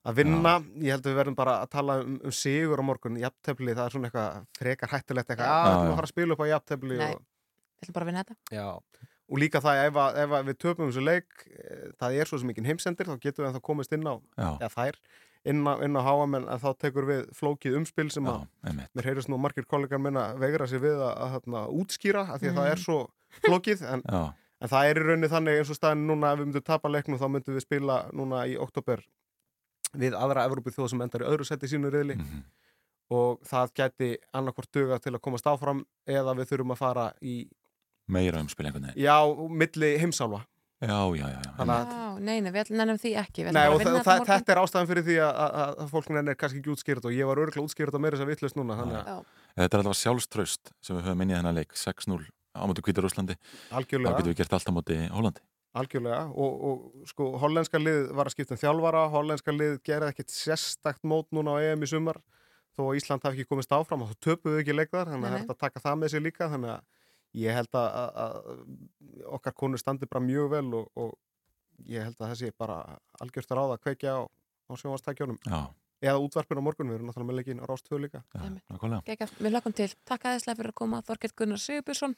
[0.08, 3.18] að vinna, ég held að við verðum bara að tala um, um sigur á morgun,
[3.20, 5.58] jafntefli það er svona eitthvað frekar hættulegt eitthvað, Já.
[5.58, 5.92] að það Já, er já.
[5.92, 7.22] að fara að spila upp á jafntefli Nei, og,
[7.78, 8.68] við ætlum bara að vinna þetta Já.
[9.28, 12.38] og líka það ef, að, ef að við töpum þessu leik eh, það er svo
[12.42, 14.48] sem ekki heimsendir, þá getum við ennþá komist inn á Já.
[14.62, 14.98] eða þær,
[15.52, 18.90] inn á, inn á HM en að þá tekur við flókið umspil sem að einmitt.
[18.96, 22.40] mér heyrðist nú margir kollegar minna vegra sig við að, að, að, að útskýra af
[22.42, 22.72] því að það Mhm.
[22.72, 22.98] er svo
[23.44, 24.22] flókið en, Já.
[24.64, 27.20] en það er í rauninni þannig eins og staðin núna ef við myndum tapa leiknum
[27.20, 29.04] þá myndum við spila núna í oktober
[29.96, 32.42] við aðra Evrópu þjóð sem endar í öðru seti sínu riðli Mhm.
[33.10, 37.48] og það gæti annarkvort duga til að komast áfram eða við þurfum að fara í
[38.08, 39.16] Meira umspil einhvern veginn já,
[39.48, 40.44] milli heimsálfa
[40.78, 41.64] Já, já, já, já.
[41.66, 44.28] Já, nei, nei, við nefnum því ekki Nei, og að vinna það, þetta morgun.
[44.30, 47.26] þetta er ástæðan fyrir því að, að, að fólk nefnir kannski ekki útskýrt og ég
[47.26, 49.24] var örgulega útskýrt á meira þess að vittlust núna þannig að
[49.58, 52.22] Þetta er alltaf sjálfströst sem við höfum inn í þennan leik 6-0
[52.54, 53.34] á móti Hvítar Úslandi
[53.74, 54.12] Algjörlega.
[54.14, 55.42] Þá getum við gert allt á móti Hollandi
[55.76, 60.32] Algjörlega og, og sko hollenska lið var að skipta um þjálfara, hollenska lið gerði ekkit
[60.32, 62.22] sérstakt mót núna á EM í sumar
[62.78, 65.44] þó að Ísland hafi ekki komist áfram og þá töpuðu ekki leikðar þannig að það
[65.44, 68.38] er að taka það með sér líka þannig að ég held að, að,
[69.36, 72.78] okkar konur standi bara mjög vel og, og ég held að þessi bara
[73.22, 75.60] algjört ráð að kveikja á, á sjónvastækjónum Já.
[76.02, 78.22] Eða útvarpinu á morgun, við erum náttúrulega með leikin á Rástvö líka.
[79.06, 79.88] Gekka, við lakum til.
[80.06, 81.00] Takk aðeinslega fyrir að koma.
[81.06, 82.16] Þorkett Gunnar Sigurbjörnsson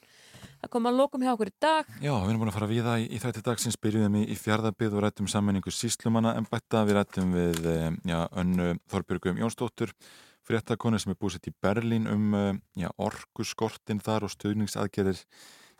[0.61, 1.93] að koma að lokum hjá okkur í dag.
[1.97, 3.79] Já, við erum búin að fara við það í, í þætti dagsins.
[3.81, 8.75] Byrjuðum í, í fjárðabið og rættum sammenningu síslumanna embætta, við rættum við eh, já, önnu
[8.91, 9.95] Þorbjörgum Jónsdóttur
[10.47, 12.53] fréttakonu sem er búsett í Berlín um eh,
[12.83, 15.25] já, orku skortin þar og stuðningsaðgerðir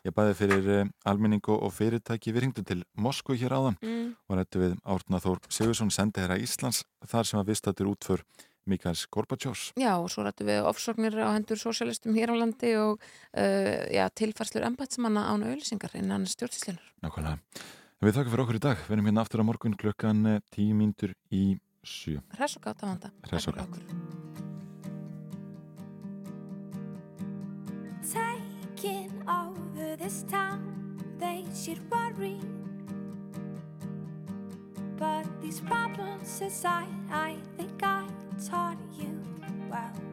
[0.06, 4.14] ég bæði fyrir eh, almenning og fyrirtæki við hringdum til Moskvu hér áðan Mm.
[4.28, 8.24] og rættum við Árna Þór Sigursson sendi herra Íslands þar sem að viðstættur útför
[8.66, 13.00] Mikaels Gorbachev Já, og svo rættum við ofsóknir á hendur sósialistum hér á landi og
[13.02, 16.84] uh, já, tilfærslur embætsmanna án auðlýsingar innan stjórnsíslunar.
[17.02, 17.38] Nákvæmlega.
[17.98, 18.78] En Við þakka fyrir okkur í dag.
[18.86, 22.18] Við erum hérna aftur á morgun klukkan eh, tíu mínútur í sjö.
[22.38, 23.12] Hress og gátt að vanda.
[23.30, 23.78] Hress og gátt.
[30.02, 30.98] This town.
[31.18, 32.40] They should worry.
[34.98, 38.08] But these problems aside, I think I
[38.48, 39.22] taught you
[39.70, 40.11] well